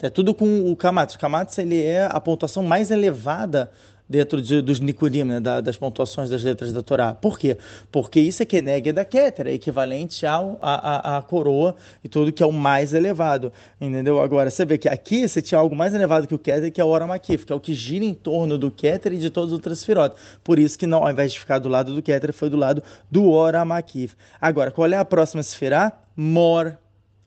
É 0.00 0.08
tudo 0.08 0.32
com 0.32 0.70
o 0.70 0.76
Kamatz. 0.76 1.16
O 1.16 1.18
Kamatz 1.18 1.58
ele 1.58 1.82
é 1.82 2.08
a 2.08 2.20
pontuação 2.20 2.62
mais 2.62 2.92
elevada 2.92 3.68
dentro 4.08 4.40
de, 4.40 4.62
dos 4.62 4.80
Nikurim, 4.80 5.24
né, 5.24 5.40
da, 5.40 5.60
das 5.60 5.76
pontuações 5.76 6.30
das 6.30 6.42
letras 6.42 6.72
da 6.72 6.82
Torá. 6.82 7.12
Por 7.12 7.38
quê? 7.38 7.58
Porque 7.92 8.18
isso 8.18 8.42
é 8.42 8.46
Keneg 8.46 8.92
da 8.92 9.04
Keter, 9.04 9.48
é 9.48 9.52
equivalente 9.52 10.24
ao, 10.24 10.58
a, 10.62 11.14
a, 11.14 11.18
a, 11.18 11.22
coroa 11.22 11.76
e 12.02 12.08
tudo 12.08 12.32
que 12.32 12.42
é 12.42 12.46
o 12.46 12.52
mais 12.52 12.94
elevado, 12.94 13.52
entendeu? 13.80 14.20
Agora, 14.20 14.50
você 14.50 14.64
vê 14.64 14.78
que 14.78 14.88
aqui 14.88 15.28
você 15.28 15.42
tinha 15.42 15.58
algo 15.58 15.76
mais 15.76 15.94
elevado 15.94 16.26
que 16.26 16.34
o 16.34 16.38
Keter, 16.38 16.72
que 16.72 16.80
é 16.80 16.84
o 16.84 16.88
Ora 16.88 17.06
Makif, 17.06 17.44
que 17.44 17.52
é 17.52 17.56
o 17.56 17.60
que 17.60 17.74
gira 17.74 18.04
em 18.04 18.14
torno 18.14 18.56
do 18.56 18.70
Keter 18.70 19.12
e 19.12 19.18
de 19.18 19.30
todos 19.30 19.50
os 19.50 19.54
outros 19.54 19.84
firotes. 19.84 20.18
Por 20.42 20.58
isso 20.58 20.78
que 20.78 20.86
não, 20.86 21.02
ao 21.02 21.10
invés 21.10 21.32
de 21.32 21.40
ficar 21.40 21.58
do 21.58 21.68
lado 21.68 21.94
do 21.94 22.02
Keter, 22.02 22.32
foi 22.32 22.48
do 22.48 22.56
lado 22.56 22.82
do 23.10 23.30
Ora 23.30 23.64
Makif. 23.64 24.14
Agora, 24.40 24.70
qual 24.70 24.88
é 24.88 24.96
a 24.96 25.04
próxima 25.04 25.40
esfera? 25.40 25.92
Mor 26.16 26.76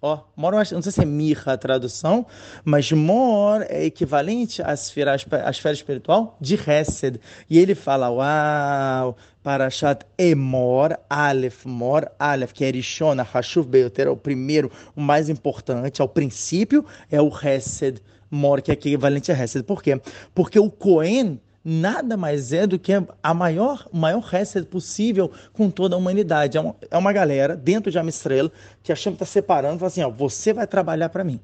Ó, 0.03 0.17
mor, 0.35 0.53
não 0.53 0.81
sei 0.81 0.91
se 0.91 1.01
é 1.01 1.05
mirra 1.05 1.53
a 1.53 1.57
tradução, 1.57 2.25
mas 2.65 2.91
mor 2.91 3.63
é 3.69 3.85
equivalente 3.85 4.59
à 4.63 4.73
esfera, 4.73 5.11
à 5.13 5.49
esfera 5.51 5.75
espiritual 5.75 6.35
de 6.41 6.55
Hesed. 6.55 7.19
E 7.47 7.59
ele 7.59 7.75
fala, 7.75 8.09
uau, 8.09 9.15
Parashat 9.43 10.03
Emor, 10.17 10.97
Aleph, 11.07 11.65
Mor, 11.65 12.11
Aleph, 12.17 12.51
que 12.51 12.65
é 12.65 12.71
Rishona, 12.71 13.27
Hashuv 13.31 13.67
Beyoter, 13.67 14.07
é 14.07 14.09
o 14.09 14.17
primeiro, 14.17 14.71
o 14.95 15.01
mais 15.01 15.29
importante, 15.29 16.01
ao 16.01 16.09
princípio, 16.09 16.83
é 17.11 17.21
o 17.21 17.29
Hesed, 17.29 18.01
Mor, 18.29 18.59
que 18.59 18.71
é 18.71 18.73
equivalente 18.73 19.31
a 19.31 19.35
Hesed. 19.39 19.63
Por 19.63 19.83
quê? 19.83 20.01
Porque 20.33 20.57
o 20.57 20.71
Cohen 20.71 21.39
nada 21.63 22.17
mais 22.17 22.51
é 22.53 22.65
do 22.65 22.79
que 22.79 22.91
a 23.21 23.33
maior, 23.33 23.87
maior 23.91 24.21
reset 24.21 24.65
possível 24.65 25.31
com 25.53 25.69
toda 25.69 25.95
a 25.95 25.97
humanidade. 25.97 26.57
É 26.57 26.61
uma, 26.61 26.75
é 26.89 26.97
uma 26.97 27.13
galera 27.13 27.55
dentro 27.55 27.91
de 27.91 27.99
Amistrela 27.99 28.51
que 28.83 28.91
a 28.91 28.95
Shem 28.95 29.13
está 29.13 29.25
separando 29.25 29.79
fala 29.79 29.87
assim: 29.87 30.03
ó, 30.03 30.09
você 30.09 30.53
vai 30.53 30.67
trabalhar 30.67 31.09
para 31.09 31.23
mim. 31.23 31.39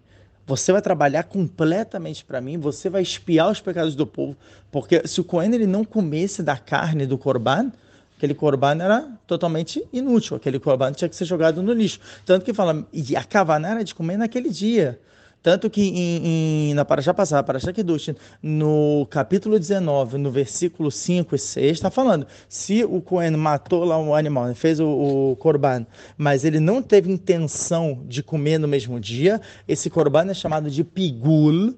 Você 0.45 0.71
vai 0.71 0.81
trabalhar 0.81 1.23
completamente 1.23 2.23
para 2.23 2.39
mim, 2.39 2.57
você 2.57 2.89
vai 2.89 3.01
espiar 3.01 3.51
os 3.51 3.59
pecados 3.59 3.95
do 3.95 4.07
povo, 4.07 4.33
porque 4.71 5.05
se 5.05 5.19
o 5.19 5.23
Cohen 5.23 5.53
ele 5.53 5.67
não 5.67 5.83
comesse 5.83 6.41
da 6.41 6.55
carne 6.55 7.05
do 7.05 7.17
Corban, 7.17 7.69
aquele 8.15 8.33
Corban 8.33 8.81
era 8.81 9.11
totalmente 9.27 9.85
inútil, 9.91 10.37
aquele 10.37 10.57
Corban 10.57 10.93
tinha 10.93 11.09
que 11.09 11.17
ser 11.17 11.25
jogado 11.25 11.61
no 11.61 11.73
lixo. 11.73 11.99
Tanto 12.25 12.45
que 12.45 12.53
fala, 12.53 12.87
e 12.93 13.13
a 13.13 13.25
Kavaná 13.25 13.71
era 13.71 13.83
de 13.83 13.93
comer 13.93 14.15
naquele 14.15 14.49
dia. 14.49 14.97
Tanto 15.41 15.69
que 15.69 15.81
em, 15.81 16.71
em, 16.71 16.73
na 16.73 16.83
Paraxá 16.83 17.13
passada, 17.13 17.43
Paraxá 17.43 17.71
Kedush, 17.71 18.13
no 18.41 19.07
capítulo 19.09 19.57
19, 19.57 20.17
no 20.17 20.31
versículo 20.31 20.91
5 20.91 21.35
e 21.35 21.39
6, 21.39 21.71
está 21.71 21.91
falando, 21.91 22.27
se 22.49 22.83
o 22.83 22.99
Cohen 23.01 23.37
matou 23.37 23.85
lá 23.85 23.97
um 23.97 24.13
animal, 24.13 24.53
fez 24.55 24.79
o, 24.79 24.87
o 24.87 25.35
Corban, 25.37 25.85
mas 26.17 26.43
ele 26.43 26.59
não 26.59 26.81
teve 26.81 27.11
intenção 27.11 28.03
de 28.05 28.21
comer 28.21 28.57
no 28.57 28.67
mesmo 28.67 28.99
dia, 28.99 29.39
esse 29.67 29.89
Corban 29.89 30.29
é 30.29 30.33
chamado 30.33 30.69
de 30.69 30.83
Pigul, 30.83 31.75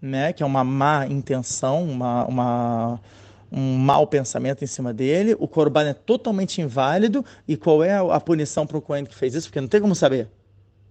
né, 0.00 0.32
que 0.32 0.42
é 0.42 0.46
uma 0.46 0.62
má 0.62 1.06
intenção, 1.06 1.82
uma, 1.82 2.24
uma 2.26 3.00
um 3.52 3.76
mau 3.76 4.06
pensamento 4.06 4.62
em 4.62 4.66
cima 4.66 4.94
dele, 4.94 5.34
o 5.38 5.48
Corban 5.48 5.88
é 5.88 5.94
totalmente 5.94 6.60
inválido, 6.60 7.24
e 7.48 7.56
qual 7.56 7.82
é 7.82 7.96
a 7.96 8.20
punição 8.20 8.66
para 8.66 8.78
o 8.78 8.80
Cohen 8.80 9.04
que 9.04 9.14
fez 9.14 9.34
isso? 9.34 9.48
Porque 9.48 9.60
não 9.60 9.68
tem 9.68 9.80
como 9.80 9.94
saber. 9.94 10.28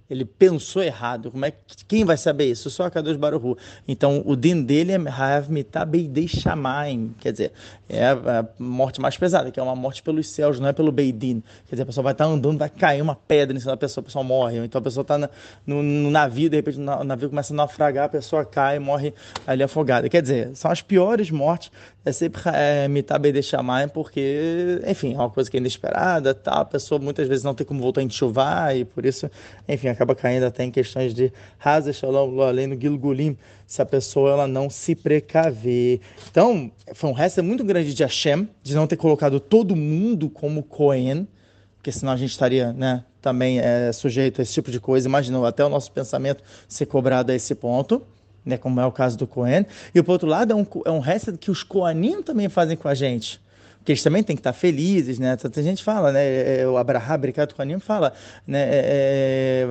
Ele 0.09 0.25
pensou 0.25 0.81
errado. 0.81 1.29
Como 1.29 1.45
é 1.45 1.51
que, 1.51 1.85
quem 1.87 2.03
vai 2.03 2.17
saber 2.17 2.45
isso? 2.45 2.69
Só 2.69 2.85
a 2.85 2.91
Kadosh 2.91 3.15
Baruhu. 3.15 3.57
Então, 3.87 4.23
o 4.25 4.35
din 4.35 4.63
dele 4.63 4.91
é 4.93 4.95
Hav 4.95 5.49
Mitabei 5.49 6.27
Shamaim. 6.27 7.13
Quer 7.19 7.31
dizer, 7.31 7.51
é 7.87 8.07
a 8.07 8.45
morte 8.57 8.99
mais 8.99 9.17
pesada, 9.17 9.51
que 9.51 9.59
é 9.59 9.63
uma 9.63 9.75
morte 9.75 10.01
pelos 10.01 10.27
céus, 10.29 10.59
não 10.59 10.67
é 10.67 10.73
pelo 10.73 10.91
Beidin. 10.91 11.43
Quer 11.67 11.75
dizer, 11.75 11.83
a 11.83 11.85
pessoa 11.85 12.03
vai 12.03 12.13
estar 12.13 12.25
andando, 12.25 12.57
vai 12.57 12.69
cair 12.69 13.01
uma 13.01 13.15
pedra 13.15 13.55
em 13.55 13.59
cima 13.59 13.73
da 13.73 13.77
pessoa, 13.77 14.01
a 14.01 14.05
pessoa 14.05 14.23
morre. 14.23 14.57
Então, 14.57 14.79
a 14.79 14.81
pessoa 14.81 15.01
está 15.03 15.17
no, 15.17 15.83
no, 15.83 16.09
navio, 16.09 16.49
de 16.49 16.55
repente 16.55 16.79
o 16.79 17.03
navio 17.03 17.29
começa 17.29 17.53
a 17.53 17.55
naufragar, 17.55 18.05
a 18.05 18.09
pessoa 18.09 18.43
cai 18.43 18.77
e 18.77 18.79
morre 18.79 19.13
ali 19.45 19.61
afogada. 19.61 20.09
Quer 20.09 20.21
dizer, 20.21 20.55
são 20.55 20.71
as 20.71 20.81
piores 20.81 21.29
mortes. 21.29 21.71
É 22.05 22.11
sempre 22.11 22.41
é, 22.53 22.87
Mitabei 22.87 23.41
Shamaim, 23.43 23.89
porque, 23.89 24.81
enfim, 24.87 25.13
é 25.13 25.17
uma 25.17 25.29
coisa 25.29 25.51
que 25.51 25.57
é 25.57 25.59
inesperada, 25.59 26.33
tá? 26.33 26.61
a 26.61 26.65
pessoa 26.65 26.99
muitas 26.99 27.27
vezes 27.27 27.43
não 27.43 27.53
tem 27.53 27.67
como 27.67 27.81
voltar 27.81 28.01
a 28.01 28.03
enxuvar 28.03 28.75
e 28.75 28.85
por 28.85 29.05
isso, 29.05 29.29
enfim, 29.67 29.89
acaba 29.99 30.15
caindo 30.15 30.45
até 30.45 30.63
em 30.63 30.71
questões 30.71 31.13
de 31.13 31.31
Haza 31.61 31.91
Shalom, 31.91 32.39
além 32.39 32.69
do 32.69 32.79
Gilgulim, 32.79 33.37
se 33.67 33.81
a 33.81 33.85
pessoa 33.85 34.31
ela 34.31 34.47
não 34.47 34.69
se 34.69 34.95
precaver. 34.95 35.99
Então, 36.31 36.71
foi 36.93 37.09
um 37.09 37.13
resto 37.13 37.43
muito 37.43 37.65
grande 37.65 37.93
de 37.93 38.01
Hashem, 38.01 38.47
de 38.63 38.73
não 38.73 38.87
ter 38.87 38.95
colocado 38.95 39.41
todo 39.41 39.75
mundo 39.75 40.29
como 40.29 40.63
Cohen, 40.63 41.27
porque 41.75 41.91
senão 41.91 42.13
a 42.13 42.15
gente 42.15 42.31
estaria, 42.31 42.71
né, 42.71 43.03
também 43.21 43.59
é, 43.59 43.91
sujeito 43.91 44.39
a 44.39 44.41
esse 44.41 44.53
tipo 44.53 44.71
de 44.71 44.79
coisa. 44.79 45.07
Imagina 45.07 45.45
até 45.45 45.65
o 45.65 45.69
nosso 45.69 45.91
pensamento 45.91 46.41
ser 46.67 46.85
cobrado 46.85 47.31
a 47.33 47.35
esse 47.35 47.53
ponto. 47.53 48.01
Né, 48.45 48.57
como 48.57 48.79
é 48.79 48.85
o 48.85 48.91
caso 48.91 49.17
do 49.17 49.27
Cohen, 49.27 49.65
e 49.93 50.01
por 50.01 50.13
outro 50.13 50.27
lado 50.27 50.53
é 50.53 50.55
um, 50.55 50.65
é 50.85 50.89
um 50.89 50.99
resto 50.99 51.37
que 51.37 51.51
os 51.51 51.61
Coanim 51.61 52.23
também 52.23 52.47
fazem 52.47 52.77
com 52.77 52.87
a 52.87 52.95
gente 52.95 53.39
que 53.89 53.93
eles 53.93 54.03
também 54.03 54.21
têm 54.21 54.35
que 54.35 54.39
estar 54.39 54.53
felizes, 54.53 55.17
né? 55.17 55.35
Tanta 55.35 55.63
gente 55.63 55.83
fala, 55.83 56.11
né? 56.11 56.23
É, 56.23 56.61
é, 56.61 56.67
o 56.67 56.77
Abraham, 56.77 57.17
Bricato 57.17 57.55
Kohanim, 57.55 57.79
fala, 57.79 58.13
né? 58.45 58.67
É, 58.71 59.67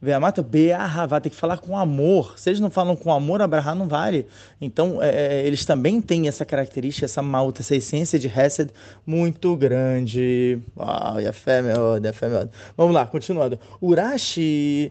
Veamata, 0.00 0.42
Be'ahavá, 0.42 1.20
tem 1.20 1.30
que 1.30 1.36
falar 1.36 1.58
com 1.58 1.76
amor. 1.76 2.38
Se 2.38 2.48
eles 2.48 2.58
não 2.58 2.70
falam 2.70 2.96
com 2.96 3.12
amor, 3.12 3.42
Abraham 3.42 3.74
não 3.74 3.88
vale. 3.88 4.26
Então, 4.58 5.02
é, 5.02 5.46
eles 5.46 5.66
também 5.66 6.00
têm 6.00 6.28
essa 6.28 6.46
característica, 6.46 7.04
essa 7.04 7.20
malta, 7.20 7.60
essa 7.60 7.76
essência 7.76 8.18
de 8.18 8.26
Hesed 8.26 8.70
muito 9.06 9.54
grande. 9.54 10.58
Uau, 10.74 11.20
e 11.20 11.26
a 11.26 11.34
fé, 11.34 11.60
meu, 11.60 11.96
a 11.96 12.12
fé, 12.14 12.26
meu. 12.26 12.48
Vamos 12.74 12.94
lá, 12.94 13.04
continuando. 13.04 13.60
Urashi 13.82 14.90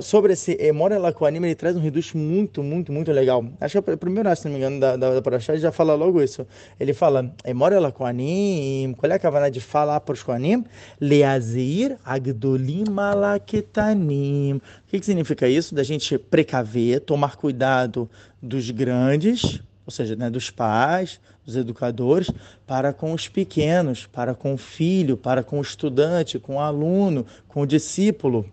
Sobre 0.00 0.32
esse 0.32 0.56
Emora 0.58 0.98
Lacoanim, 0.98 1.44
ele 1.44 1.54
traz 1.54 1.76
um 1.76 1.80
reduto 1.80 2.16
muito, 2.16 2.62
muito, 2.62 2.90
muito 2.90 3.12
legal. 3.12 3.44
Acho 3.60 3.82
que 3.82 3.90
é 3.90 3.92
o 3.92 3.98
primeiro, 3.98 4.34
se 4.34 4.46
não 4.46 4.52
me 4.52 4.58
engano, 4.58 4.80
da, 4.80 4.96
da, 4.96 5.20
da 5.20 5.38
já 5.38 5.70
fala 5.70 5.94
logo 5.94 6.22
isso. 6.22 6.46
Ele 6.80 6.94
fala, 6.94 7.30
Emora 7.44 7.78
Lacoanim, 7.78 8.94
qual 8.96 9.12
é 9.12 9.14
a 9.14 9.18
cavana 9.18 9.50
de 9.50 9.60
falar 9.60 10.00
para 10.00 10.14
os 10.14 10.22
Koanim? 10.22 10.64
Leazir 10.98 11.98
Agdolim 12.02 12.84
Malaketanim. 12.90 14.54
O 14.54 14.60
que, 14.88 15.00
que 15.00 15.04
significa 15.04 15.46
isso? 15.46 15.74
Da 15.74 15.82
gente 15.82 16.16
precaver, 16.16 17.00
tomar 17.00 17.36
cuidado 17.36 18.08
dos 18.40 18.70
grandes, 18.70 19.60
ou 19.84 19.92
seja, 19.92 20.16
né, 20.16 20.30
dos 20.30 20.50
pais, 20.50 21.20
dos 21.44 21.56
educadores, 21.56 22.30
para 22.66 22.90
com 22.94 23.12
os 23.12 23.28
pequenos, 23.28 24.06
para 24.06 24.34
com 24.34 24.54
o 24.54 24.56
filho, 24.56 25.14
para 25.14 25.42
com 25.42 25.58
o 25.58 25.62
estudante, 25.62 26.38
com 26.38 26.56
o 26.56 26.60
aluno, 26.60 27.26
com 27.46 27.60
o 27.60 27.66
discípulo. 27.66 28.46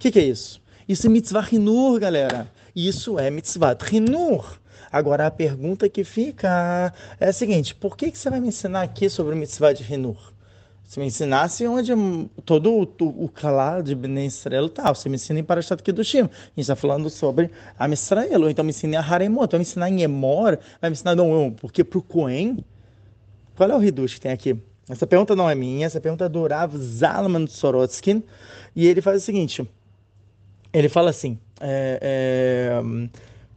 O 0.00 0.02
que, 0.02 0.10
que 0.10 0.18
é 0.18 0.24
isso? 0.24 0.62
Isso 0.88 1.06
é 1.06 1.10
mitzvah 1.10 1.42
rinur, 1.42 2.00
galera. 2.00 2.50
Isso 2.74 3.18
é 3.18 3.30
mitzvah 3.30 3.76
rinur. 3.78 4.58
Agora 4.90 5.26
a 5.26 5.30
pergunta 5.30 5.90
que 5.90 6.04
fica 6.04 6.90
é 7.20 7.28
a 7.28 7.32
seguinte: 7.34 7.74
por 7.74 7.98
que, 7.98 8.10
que 8.10 8.16
você 8.16 8.30
vai 8.30 8.40
me 8.40 8.48
ensinar 8.48 8.80
aqui 8.80 9.10
sobre 9.10 9.34
mitzvah 9.34 9.74
de 9.74 9.82
rinur? 9.82 10.32
Se 10.84 10.98
me 10.98 11.04
ensinasse 11.04 11.66
onde 11.66 11.92
todo 12.46 12.72
o, 12.72 13.24
o, 13.24 13.28
calado 13.28 13.82
de 13.82 13.94
Bnei 13.94 14.24
Israel 14.24 14.70
tá, 14.70 14.90
você 14.90 15.06
me 15.10 15.16
ensina 15.16 15.38
em 15.38 15.44
Parashat 15.44 15.82
Kedushim. 15.82 16.20
A 16.20 16.22
gente 16.22 16.60
está 16.60 16.74
falando 16.74 17.10
sobre 17.10 17.50
a 17.78 17.86
Israel, 17.90 18.48
então 18.48 18.64
me 18.64 18.70
ensina 18.70 19.00
a 19.00 19.02
Haremot, 19.02 19.44
então 19.44 19.58
me 19.58 19.62
ensinar 19.62 19.90
em 19.90 20.00
Emor, 20.00 20.58
vai 20.80 20.88
me 20.88 20.94
ensinar 20.94 21.14
não, 21.14 21.54
porque 21.60 21.84
para 21.84 21.98
o 21.98 22.02
Cohen, 22.02 22.64
qual 23.54 23.70
é 23.70 23.76
o 23.76 23.84
Hidush 23.84 24.14
que 24.14 24.20
tem 24.22 24.32
aqui? 24.32 24.56
Essa 24.88 25.06
pergunta 25.06 25.36
não 25.36 25.48
é 25.48 25.54
minha, 25.54 25.84
essa 25.84 26.00
pergunta 26.00 26.24
é 26.24 26.28
do 26.30 26.46
Rav 26.46 26.74
Zalman 26.78 27.46
Sorotskin, 27.46 28.24
e 28.74 28.86
ele 28.86 29.02
faz 29.02 29.22
o 29.22 29.24
seguinte, 29.24 29.68
ele 30.72 30.88
fala 30.88 31.10
assim, 31.10 31.38
é, 31.60 31.98
é, 32.00 32.82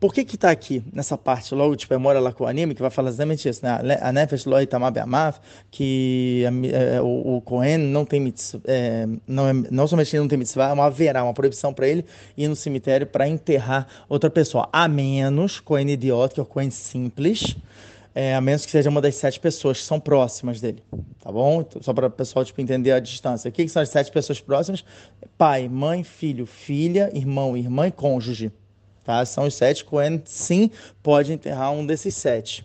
por 0.04 0.14
que 0.14 0.26
que 0.26 0.36
está 0.36 0.52
aqui 0.52 0.84
nessa 0.92 1.18
parte, 1.18 1.56
logo 1.56 1.78
tipo, 1.78 1.94
memória 1.94 2.20
lá 2.20 2.34
com 2.34 2.44
o 2.44 2.48
anime, 2.48 2.76
que 2.76 2.82
vai 2.82 2.92
falar 2.92 3.08
exatamente 3.08 3.48
isso, 3.48 3.62
né? 3.64 3.98
A 4.02 4.12
Nefesh 4.12 4.46
Loi 4.46 4.68
Tamab 4.68 5.00
Amaf, 5.00 5.40
que 5.72 6.44
é, 6.74 7.02
o, 7.02 7.38
o 7.38 7.42
Cohen 7.42 7.78
não 7.78 8.04
tem 8.04 8.20
mitzvah, 8.20 8.60
é, 8.66 9.08
não, 9.26 9.48
é, 9.48 9.54
não 9.72 9.88
somente 9.88 10.18
não 10.18 10.28
tem 10.28 10.38
mitzvah, 10.38 10.72
é 10.72 10.74
uma 10.74 10.88
haverá, 10.88 11.24
uma 11.24 11.34
proibição 11.34 11.74
para 11.74 11.88
ele 11.88 12.04
ir 12.36 12.50
no 12.50 12.56
cemitério 12.56 13.08
para 13.08 13.30
enterrar 13.30 13.88
outra 14.10 14.30
pessoa, 14.30 14.68
a 14.74 14.90
menos 14.90 15.62
Cohen 15.62 15.90
idiota, 15.90 16.34
que 16.34 16.40
é 16.42 16.44
o 16.44 16.46
Cohen 16.46 16.70
simples, 16.70 17.56
é, 18.16 18.36
a 18.36 18.42
menos 18.42 18.66
que 18.66 18.72
seja 18.72 18.90
uma 18.90 19.02
das 19.02 19.16
sete 19.16 19.40
pessoas 19.40 19.80
que 19.80 19.86
são 19.86 20.00
próximas 20.00 20.62
dele, 20.62 20.84
tá 21.20 21.32
bom? 21.32 21.62
Então, 21.62 21.82
só 21.82 21.94
para 21.94 22.08
o 22.08 22.12
pessoal 22.12 22.46
tipo, 22.46 22.62
entender 22.62 22.92
a 22.92 23.00
distância. 23.00 23.50
O 23.50 23.52
que, 23.52 23.64
que 23.64 23.70
são 23.70 23.82
as 23.82 23.90
sete 23.90 24.12
pessoas 24.12 24.40
próximas? 24.40 24.86
Pai, 25.38 25.68
mãe, 25.68 26.04
filho, 26.04 26.46
filha, 26.46 27.10
irmão, 27.14 27.58
irmã 27.58 27.88
e 27.88 27.92
cônjuge. 27.92 28.52
Tá? 29.04 29.26
São 29.26 29.46
os 29.46 29.56
sete. 29.56 29.84
Cohen, 29.84 30.22
sim, 30.26 30.70
pode 31.02 31.34
enterrar 31.34 31.72
um 31.72 31.86
desses 31.86 32.16
sete. 32.16 32.64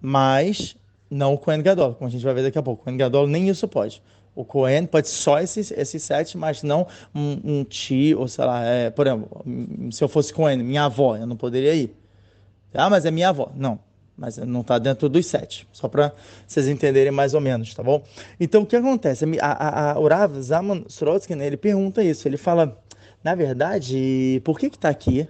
Mas 0.00 0.74
não 1.10 1.34
o 1.34 1.38
Cohen 1.38 1.62
Gadol, 1.62 1.94
como 1.94 2.08
a 2.08 2.10
gente 2.10 2.24
vai 2.24 2.32
ver 2.32 2.42
daqui 2.42 2.58
a 2.58 2.62
pouco. 2.62 2.80
O 2.80 2.84
Cohen 2.84 2.96
Gadol 2.96 3.26
nem 3.26 3.48
isso 3.48 3.68
pode. 3.68 4.02
O 4.34 4.44
Cohen 4.44 4.86
pode 4.86 5.08
só 5.08 5.40
esses, 5.40 5.70
esses 5.72 6.02
sete, 6.02 6.38
mas 6.38 6.62
não 6.62 6.86
um, 7.14 7.40
um 7.44 7.64
tio, 7.64 8.20
ou 8.20 8.28
sei 8.28 8.44
lá, 8.44 8.64
é, 8.64 8.88
por 8.88 9.06
exemplo, 9.06 9.44
se 9.90 10.02
eu 10.02 10.08
fosse 10.08 10.32
Cohen, 10.32 10.62
minha 10.62 10.84
avó, 10.84 11.16
eu 11.16 11.26
não 11.26 11.36
poderia 11.36 11.74
ir. 11.74 11.94
Ah, 12.72 12.88
mas 12.88 13.04
é 13.04 13.10
minha 13.10 13.28
avó. 13.28 13.50
Não, 13.54 13.78
mas 14.20 14.36
não 14.36 14.60
está 14.60 14.78
dentro 14.78 15.08
dos 15.08 15.24
sete, 15.24 15.66
só 15.72 15.88
para 15.88 16.12
vocês 16.46 16.68
entenderem 16.68 17.10
mais 17.10 17.32
ou 17.32 17.40
menos, 17.40 17.72
tá 17.74 17.82
bom? 17.82 18.04
Então, 18.38 18.62
o 18.62 18.66
que 18.66 18.76
acontece? 18.76 19.24
A, 19.40 19.46
a, 19.46 19.92
a 19.92 19.98
Urav 19.98 20.38
Zaman 20.42 20.84
Sorotsky, 20.88 21.34
né, 21.34 21.46
ele 21.46 21.56
pergunta 21.56 22.04
isso, 22.04 22.28
ele 22.28 22.36
fala, 22.36 22.78
na 23.24 23.34
verdade, 23.34 24.42
por 24.44 24.58
que 24.58 24.68
que 24.68 24.76
está 24.76 24.90
aqui? 24.90 25.26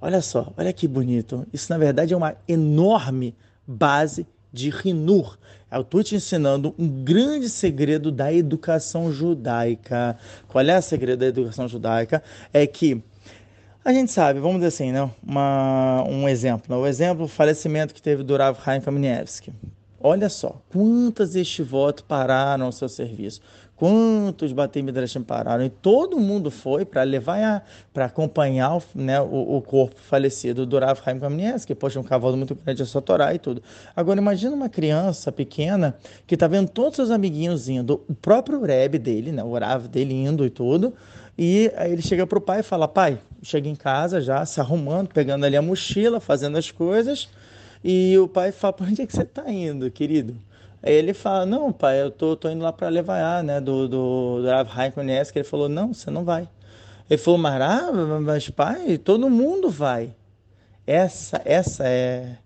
Olha 0.00 0.22
só, 0.22 0.52
olha 0.56 0.72
que 0.72 0.86
bonito. 0.86 1.44
Isso, 1.52 1.70
na 1.72 1.76
verdade, 1.76 2.14
é 2.14 2.16
uma 2.16 2.36
enorme 2.46 3.34
base 3.66 4.24
de 4.52 4.70
Rinur. 4.70 5.36
Eu 5.70 5.80
estou 5.80 6.02
te 6.02 6.14
ensinando 6.14 6.72
um 6.78 6.88
grande 7.04 7.48
segredo 7.48 8.12
da 8.12 8.32
educação 8.32 9.12
judaica. 9.12 10.16
Qual 10.46 10.64
é 10.64 10.78
o 10.78 10.82
segredo 10.82 11.18
da 11.18 11.26
educação 11.26 11.66
judaica? 11.66 12.22
É 12.52 12.66
que 12.66 13.02
a 13.84 13.92
gente 13.92 14.12
sabe, 14.12 14.40
vamos 14.40 14.56
dizer 14.56 14.68
assim, 14.68 14.92
né? 14.92 15.10
Uma, 15.22 16.04
um 16.06 16.28
exemplo. 16.28 16.64
Né? 16.68 16.82
O 16.82 16.86
exemplo, 16.86 17.24
o 17.24 17.28
falecimento 17.28 17.94
que 17.94 18.02
teve 18.02 18.22
do 18.22 18.36
Rav 18.36 18.58
Chaim 18.62 18.80
Kamenevski. 18.80 19.52
Olha 20.02 20.28
só, 20.28 20.60
quantas 20.70 21.34
estivotas 21.34 22.02
pararam 22.06 22.68
o 22.68 22.72
seu 22.72 22.88
serviço, 22.88 23.42
quantos 23.76 24.52
Batem 24.52 24.82
Midrashim 24.82 25.22
pararam, 25.22 25.64
e 25.64 25.70
todo 25.70 26.18
mundo 26.18 26.50
foi 26.50 26.84
para 26.84 27.02
levar, 27.02 27.66
para 27.92 28.06
acompanhar 28.06 28.82
né, 28.94 29.20
o, 29.20 29.56
o, 29.56 29.62
corpo 29.62 29.96
falecido 29.98 30.64
do 30.64 30.78
Rav 30.78 31.00
Chaim 31.02 31.18
Kamenevski, 31.18 31.74
poxa, 31.74 32.00
um 32.00 32.02
cavalo 32.02 32.36
muito 32.36 32.54
grande, 32.54 32.82
a 32.82 32.86
sua 32.86 33.02
Torá 33.02 33.34
e 33.34 33.38
tudo. 33.38 33.62
Agora, 33.94 34.20
imagina 34.20 34.54
uma 34.54 34.68
criança 34.70 35.30
pequena 35.30 35.94
que 36.26 36.34
está 36.34 36.46
vendo 36.46 36.70
todos 36.70 36.92
os 36.92 36.96
seus 36.96 37.10
amiguinhos 37.10 37.68
indo, 37.68 38.02
o 38.08 38.14
próprio 38.14 38.62
Rebbe 38.62 38.98
dele, 38.98 39.32
né, 39.32 39.42
o 39.42 39.52
Rav 39.58 39.86
dele 39.86 40.14
indo 40.14 40.44
e 40.46 40.50
tudo, 40.50 40.94
e 41.36 41.70
aí 41.76 41.92
ele 41.92 42.02
chega 42.02 42.26
para 42.26 42.38
o 42.38 42.40
pai 42.40 42.60
e 42.60 42.62
fala: 42.62 42.86
Pai, 42.86 43.18
chega 43.42 43.68
em 43.68 43.74
casa 43.74 44.20
já, 44.20 44.44
se 44.44 44.60
arrumando, 44.60 45.08
pegando 45.08 45.44
ali 45.44 45.56
a 45.56 45.62
mochila, 45.62 46.20
fazendo 46.20 46.58
as 46.58 46.70
coisas. 46.70 47.28
E 47.82 48.16
o 48.18 48.28
pai 48.28 48.52
fala: 48.52 48.72
Para 48.72 48.86
onde 48.86 49.02
é 49.02 49.06
que 49.06 49.12
você 49.12 49.22
está 49.22 49.50
indo, 49.50 49.90
querido? 49.90 50.36
Aí 50.82 50.92
ele 50.92 51.14
fala: 51.14 51.46
Não, 51.46 51.72
pai, 51.72 52.02
eu 52.02 52.10
tô, 52.10 52.36
tô 52.36 52.48
indo 52.50 52.62
lá 52.62 52.72
para 52.72 52.88
levar, 52.88 53.42
né? 53.42 53.60
Do, 53.60 53.88
do, 53.88 54.42
do 54.42 54.48
Rav 54.48 54.92
que 55.32 55.38
Ele 55.38 55.44
falou: 55.44 55.68
Não, 55.68 55.92
você 55.92 56.10
não 56.10 56.24
vai. 56.24 56.48
Ele 57.08 57.18
falou: 57.18 57.38
Mas, 57.38 57.60
mas 58.22 58.50
pai, 58.50 58.98
todo 58.98 59.30
mundo 59.30 59.70
vai. 59.70 60.14
Essa, 60.86 61.40
essa 61.44 61.84
é 61.86 62.36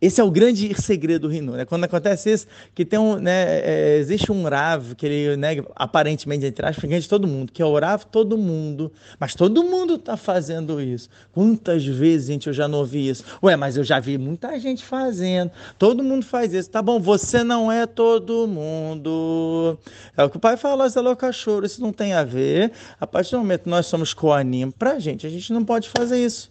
esse 0.00 0.20
é 0.20 0.24
o 0.24 0.30
grande 0.30 0.74
segredo 0.80 1.28
do 1.28 1.28
Rinu, 1.28 1.52
né? 1.52 1.64
Quando 1.66 1.84
acontece 1.84 2.32
isso, 2.32 2.46
que 2.74 2.84
tem 2.84 2.98
um, 2.98 3.16
né, 3.16 3.60
é, 3.60 3.96
existe 3.98 4.32
um 4.32 4.44
Rav, 4.44 4.94
que 4.94 5.04
ele, 5.04 5.36
né, 5.36 5.56
aparentemente, 5.76 6.46
entre 6.46 6.64
aspas, 6.66 6.88
de 6.88 7.08
todo 7.08 7.28
mundo, 7.28 7.52
que 7.52 7.60
é 7.60 7.66
o 7.66 7.78
Rav 7.78 8.04
todo 8.04 8.38
mundo, 8.38 8.90
mas 9.18 9.34
todo 9.34 9.62
mundo 9.62 9.96
está 9.96 10.16
fazendo 10.16 10.80
isso. 10.80 11.10
Quantas 11.32 11.84
vezes, 11.84 12.28
gente, 12.28 12.46
eu 12.46 12.52
já 12.52 12.66
não 12.66 12.78
ouvi 12.78 13.08
isso? 13.10 13.24
Ué, 13.42 13.56
mas 13.56 13.76
eu 13.76 13.84
já 13.84 14.00
vi 14.00 14.16
muita 14.16 14.58
gente 14.58 14.84
fazendo, 14.84 15.50
todo 15.78 16.02
mundo 16.02 16.24
faz 16.24 16.54
isso. 16.54 16.70
Tá 16.70 16.80
bom, 16.80 16.98
você 16.98 17.44
não 17.44 17.70
é 17.70 17.86
todo 17.86 18.46
mundo. 18.48 19.78
É 20.16 20.24
o 20.24 20.30
que 20.30 20.36
o 20.38 20.40
pai 20.40 20.56
falou, 20.56 20.88
Zé 20.88 21.00
cachorro, 21.14 21.66
isso 21.66 21.80
não 21.82 21.92
tem 21.92 22.14
a 22.14 22.24
ver. 22.24 22.72
A 22.98 23.06
partir 23.06 23.32
do 23.32 23.38
momento 23.38 23.64
que 23.64 23.68
nós 23.68 23.86
somos 23.86 24.14
coanim, 24.14 24.70
pra 24.70 24.98
gente, 24.98 25.26
a 25.26 25.30
gente 25.30 25.52
não 25.52 25.64
pode 25.64 25.88
fazer 25.90 26.24
isso. 26.24 26.50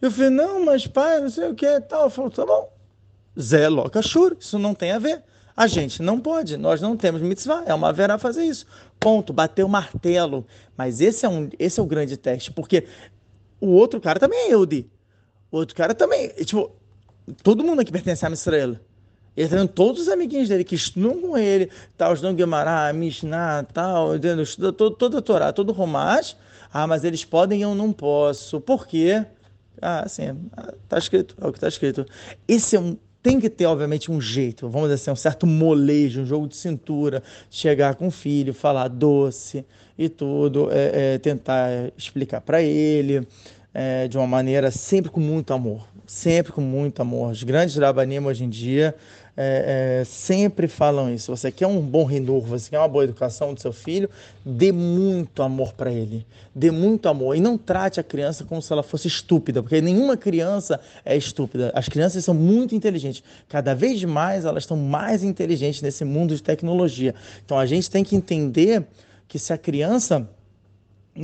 Eu 0.00 0.10
falei, 0.10 0.30
não, 0.30 0.64
mas 0.64 0.86
pai, 0.86 1.20
não 1.20 1.30
sei 1.30 1.48
o 1.48 1.54
que 1.54 1.80
tal. 1.82 2.04
Eu 2.04 2.10
falei, 2.10 2.30
tá 2.30 2.46
bom. 2.46 2.72
Zé 3.40 3.68
Locachur, 3.68 4.36
isso 4.38 4.58
não 4.58 4.74
tem 4.74 4.92
a 4.92 4.98
ver. 4.98 5.22
A 5.56 5.66
gente 5.66 6.02
não 6.02 6.20
pode, 6.20 6.56
nós 6.56 6.80
não 6.80 6.96
temos 6.96 7.20
mitzvah, 7.20 7.64
é 7.66 7.74
uma 7.74 7.92
verá 7.92 8.16
fazer 8.16 8.44
isso. 8.44 8.64
Ponto, 9.00 9.32
bater 9.32 9.64
o 9.64 9.68
martelo. 9.68 10.46
Mas 10.76 11.00
esse 11.00 11.26
é, 11.26 11.28
um, 11.28 11.48
esse 11.58 11.80
é 11.80 11.82
o 11.82 11.86
grande 11.86 12.16
teste, 12.16 12.52
porque 12.52 12.86
o 13.60 13.70
outro 13.70 14.00
cara 14.00 14.20
também 14.20 14.38
é 14.38 14.52
Eudi. 14.52 14.88
O 15.50 15.56
outro 15.56 15.74
cara 15.74 15.94
também, 15.94 16.28
tipo, 16.44 16.70
todo 17.42 17.64
mundo 17.64 17.80
aqui 17.80 17.90
pertence 17.90 18.24
a 18.24 18.30
Israel. 18.30 18.76
Ele 19.36 19.48
tá 19.48 19.66
todos 19.66 20.02
os 20.02 20.08
amiguinhos 20.08 20.48
dele 20.48 20.64
que 20.64 20.74
estudam 20.74 21.20
com 21.20 21.38
ele, 21.38 21.70
tal, 21.96 22.12
estudam 22.12 22.34
Guimarães, 22.34 22.94
Mishnah, 22.96 23.64
tal, 23.72 24.16
estuda 24.16 24.72
todo, 24.72 24.96
toda 24.96 25.18
a 25.18 25.22
Torá, 25.22 25.52
todo 25.52 25.70
o 25.70 25.72
Romás. 25.72 26.36
Ah, 26.72 26.86
mas 26.86 27.02
eles 27.02 27.24
podem 27.24 27.60
e 27.60 27.62
eu 27.62 27.74
não 27.74 27.92
posso. 27.92 28.60
Por 28.60 28.86
quê? 28.86 29.24
Ah, 29.80 30.08
sim, 30.08 30.36
tá 30.88 30.98
escrito, 30.98 31.36
é 31.40 31.46
o 31.46 31.52
que 31.52 31.58
está 31.58 31.68
escrito. 31.68 32.04
Esse 32.46 32.76
é 32.76 32.80
um, 32.80 32.96
tem 33.22 33.40
que 33.40 33.50
ter, 33.50 33.66
obviamente, 33.66 34.10
um 34.10 34.20
jeito, 34.20 34.68
vamos 34.68 34.88
dizer 34.88 34.94
assim, 34.94 35.10
um 35.10 35.16
certo 35.16 35.46
molejo, 35.46 36.22
um 36.22 36.26
jogo 36.26 36.48
de 36.48 36.56
cintura, 36.56 37.22
chegar 37.50 37.94
com 37.94 38.08
o 38.08 38.10
filho, 38.10 38.54
falar 38.54 38.88
doce 38.88 39.64
e 39.96 40.08
tudo, 40.08 40.70
é, 40.70 41.14
é, 41.14 41.18
tentar 41.18 41.68
explicar 41.96 42.40
para 42.40 42.62
ele 42.62 43.26
é, 43.74 44.08
de 44.08 44.16
uma 44.16 44.26
maneira 44.26 44.70
sempre 44.70 45.10
com 45.10 45.20
muito 45.20 45.52
amor, 45.52 45.86
sempre 46.06 46.52
com 46.52 46.60
muito 46.60 47.02
amor. 47.02 47.32
Os 47.32 47.42
grandes 47.42 47.76
rabanim 47.76 48.18
hoje 48.20 48.44
em 48.44 48.48
dia 48.48 48.94
é, 49.40 50.00
é, 50.00 50.04
sempre 50.04 50.66
falam 50.66 51.14
isso. 51.14 51.30
Você 51.30 51.52
quer 51.52 51.68
um 51.68 51.80
bom 51.80 52.04
renor, 52.04 52.40
você 52.40 52.70
quer 52.70 52.78
uma 52.80 52.88
boa 52.88 53.04
educação 53.04 53.54
do 53.54 53.60
seu 53.60 53.72
filho, 53.72 54.10
dê 54.44 54.72
muito 54.72 55.44
amor 55.44 55.74
para 55.74 55.92
ele. 55.92 56.26
Dê 56.52 56.72
muito 56.72 57.08
amor. 57.08 57.36
E 57.36 57.40
não 57.40 57.56
trate 57.56 58.00
a 58.00 58.02
criança 58.02 58.42
como 58.42 58.60
se 58.60 58.72
ela 58.72 58.82
fosse 58.82 59.06
estúpida, 59.06 59.62
porque 59.62 59.80
nenhuma 59.80 60.16
criança 60.16 60.80
é 61.04 61.16
estúpida. 61.16 61.70
As 61.72 61.88
crianças 61.88 62.24
são 62.24 62.34
muito 62.34 62.74
inteligentes. 62.74 63.22
Cada 63.48 63.76
vez 63.76 64.02
mais 64.02 64.44
elas 64.44 64.64
estão 64.64 64.76
mais 64.76 65.22
inteligentes 65.22 65.82
nesse 65.82 66.04
mundo 66.04 66.34
de 66.34 66.42
tecnologia. 66.42 67.14
Então 67.44 67.56
a 67.56 67.64
gente 67.64 67.88
tem 67.88 68.02
que 68.02 68.16
entender 68.16 68.84
que 69.28 69.38
se 69.38 69.52
a 69.52 69.58
criança 69.58 70.28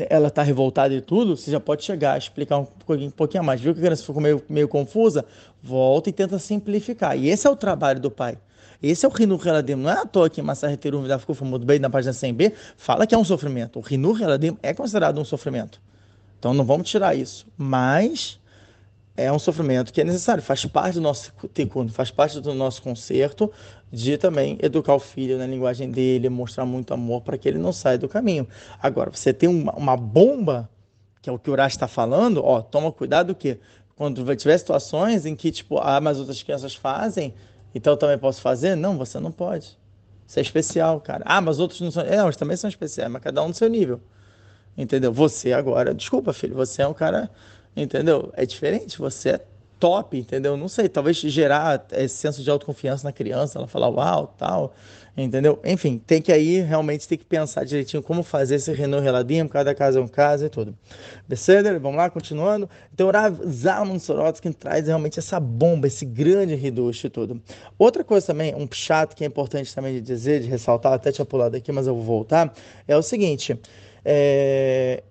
ela 0.08 0.28
está 0.28 0.42
revoltada 0.42 0.92
e 0.94 1.00
tudo, 1.00 1.36
você 1.36 1.50
já 1.50 1.60
pode 1.60 1.84
chegar, 1.84 2.18
explicar 2.18 2.58
um 2.58 2.64
pouquinho, 2.64 3.08
um 3.08 3.12
pouquinho 3.12 3.42
a 3.42 3.46
mais. 3.46 3.60
Viu 3.60 3.72
que 3.72 3.80
a 3.80 3.82
criança 3.82 4.04
ficou 4.04 4.20
meio, 4.20 4.42
meio 4.48 4.68
confusa? 4.68 5.24
Volta 5.62 6.10
e 6.10 6.12
tenta 6.12 6.38
simplificar. 6.38 7.16
E 7.16 7.28
esse 7.28 7.46
é 7.46 7.50
o 7.50 7.56
trabalho 7.56 8.00
do 8.00 8.10
pai. 8.10 8.38
Esse 8.82 9.06
é 9.06 9.08
o 9.08 9.12
Rinur 9.12 9.40
Reladim. 9.40 9.76
Não 9.76 9.90
é 9.90 9.94
à 9.94 10.04
toa 10.04 10.28
que 10.28 10.42
Massar 10.42 10.76
Terum 10.76 11.06
já 11.06 11.18
ficou 11.18 11.34
famoso 11.34 11.64
bem 11.64 11.78
na 11.78 11.88
página 11.88 12.12
100b, 12.12 12.52
fala 12.76 13.06
que 13.06 13.14
é 13.14 13.18
um 13.18 13.24
sofrimento. 13.24 13.78
O 13.78 13.82
Rinur 13.82 14.14
Reladim 14.14 14.56
é 14.62 14.74
considerado 14.74 15.18
um 15.20 15.24
sofrimento. 15.24 15.80
Então 16.38 16.52
não 16.52 16.64
vamos 16.64 16.90
tirar 16.90 17.14
isso. 17.14 17.46
Mas 17.56 18.38
é 19.16 19.30
um 19.30 19.38
sofrimento 19.38 19.92
que 19.92 20.00
é 20.00 20.04
necessário, 20.04 20.42
faz 20.42 20.64
parte 20.66 20.94
do 20.94 21.00
nosso 21.00 21.32
tikkun, 21.52 21.88
faz 21.88 22.10
parte 22.10 22.40
do 22.40 22.52
nosso 22.52 22.82
conserto 22.82 23.50
de 23.92 24.18
também 24.18 24.58
educar 24.60 24.94
o 24.94 24.98
filho 24.98 25.38
na 25.38 25.46
linguagem 25.46 25.90
dele, 25.90 26.28
mostrar 26.28 26.66
muito 26.66 26.92
amor 26.92 27.22
para 27.22 27.38
que 27.38 27.48
ele 27.48 27.58
não 27.58 27.72
saia 27.72 27.96
do 27.96 28.08
caminho. 28.08 28.46
Agora, 28.82 29.10
você 29.12 29.32
tem 29.32 29.48
uma, 29.48 29.72
uma 29.72 29.96
bomba, 29.96 30.68
que 31.22 31.30
é 31.30 31.32
o 31.32 31.38
que 31.38 31.48
o 31.48 31.52
Urash 31.52 31.74
está 31.74 31.86
falando, 31.86 32.44
ó, 32.44 32.60
toma 32.60 32.90
cuidado 32.90 33.34
que 33.34 33.58
quando 33.94 34.34
tiver 34.34 34.58
situações 34.58 35.24
em 35.24 35.36
que, 35.36 35.52
tipo, 35.52 35.78
ah, 35.78 36.00
mas 36.00 36.18
outras 36.18 36.42
crianças 36.42 36.74
fazem, 36.74 37.32
então 37.72 37.92
eu 37.92 37.96
também 37.96 38.18
posso 38.18 38.40
fazer? 38.40 38.74
Não, 38.74 38.98
você 38.98 39.20
não 39.20 39.30
pode. 39.30 39.78
Isso 40.26 40.38
é 40.38 40.42
especial, 40.42 41.00
cara. 41.00 41.22
Ah, 41.26 41.40
mas 41.40 41.60
outros 41.60 41.80
não 41.80 41.90
são. 41.90 42.02
É, 42.02 42.20
mas 42.22 42.36
também 42.36 42.56
são 42.56 42.68
especiais, 42.68 43.10
mas 43.10 43.22
cada 43.22 43.42
um 43.42 43.48
no 43.48 43.54
seu 43.54 43.68
nível. 43.68 44.00
Entendeu? 44.76 45.12
Você 45.12 45.52
agora, 45.52 45.94
desculpa, 45.94 46.32
filho, 46.32 46.54
você 46.56 46.82
é 46.82 46.88
um 46.88 46.94
cara 46.94 47.30
entendeu? 47.76 48.32
É 48.34 48.44
diferente, 48.46 48.98
você 48.98 49.30
é 49.30 49.40
top, 49.78 50.16
entendeu? 50.16 50.56
Não 50.56 50.66
sei, 50.66 50.88
talvez 50.88 51.16
gerar 51.18 51.86
esse 51.92 52.16
senso 52.16 52.42
de 52.42 52.50
autoconfiança 52.50 53.06
na 53.06 53.12
criança, 53.12 53.58
ela 53.58 53.66
falar 53.66 53.88
uau, 53.90 54.34
tal, 54.38 54.72
entendeu? 55.14 55.60
Enfim, 55.62 55.98
tem 55.98 56.22
que 56.22 56.32
aí 56.32 56.60
realmente 56.60 57.06
tem 57.06 57.18
que 57.18 57.24
pensar 57.24 57.64
direitinho 57.64 58.02
como 58.02 58.22
fazer 58.22 58.54
esse 58.54 58.72
Renault 58.72 59.04
Reladim, 59.04 59.46
cada 59.46 59.74
caso 59.74 59.98
é 59.98 60.00
um 60.00 60.08
caso 60.08 60.46
e 60.46 60.48
tudo. 60.48 60.74
Beceder, 61.28 61.78
vamos 61.78 61.98
lá, 61.98 62.08
continuando. 62.08 62.66
Então, 62.94 63.10
Rav 63.10 63.38
Zalman 63.46 63.98
Sorotsky 63.98 64.54
traz 64.54 64.86
realmente 64.86 65.18
essa 65.18 65.38
bomba, 65.38 65.86
esse 65.86 66.06
grande 66.06 66.54
reducho 66.54 67.06
e 67.06 67.10
tudo. 67.10 67.38
Outra 67.78 68.02
coisa 68.02 68.28
também, 68.28 68.54
um 68.54 68.66
chato 68.72 69.14
que 69.14 69.22
é 69.22 69.26
importante 69.26 69.74
também 69.74 69.92
de 69.94 70.00
dizer, 70.00 70.40
de 70.40 70.48
ressaltar, 70.48 70.94
até 70.94 71.12
tinha 71.12 71.26
pulado 71.26 71.56
aqui, 71.56 71.70
mas 71.70 71.86
eu 71.86 71.94
vou 71.94 72.04
voltar, 72.04 72.54
é 72.88 72.96
o 72.96 73.02
seguinte, 73.02 73.60
é... 74.02 75.02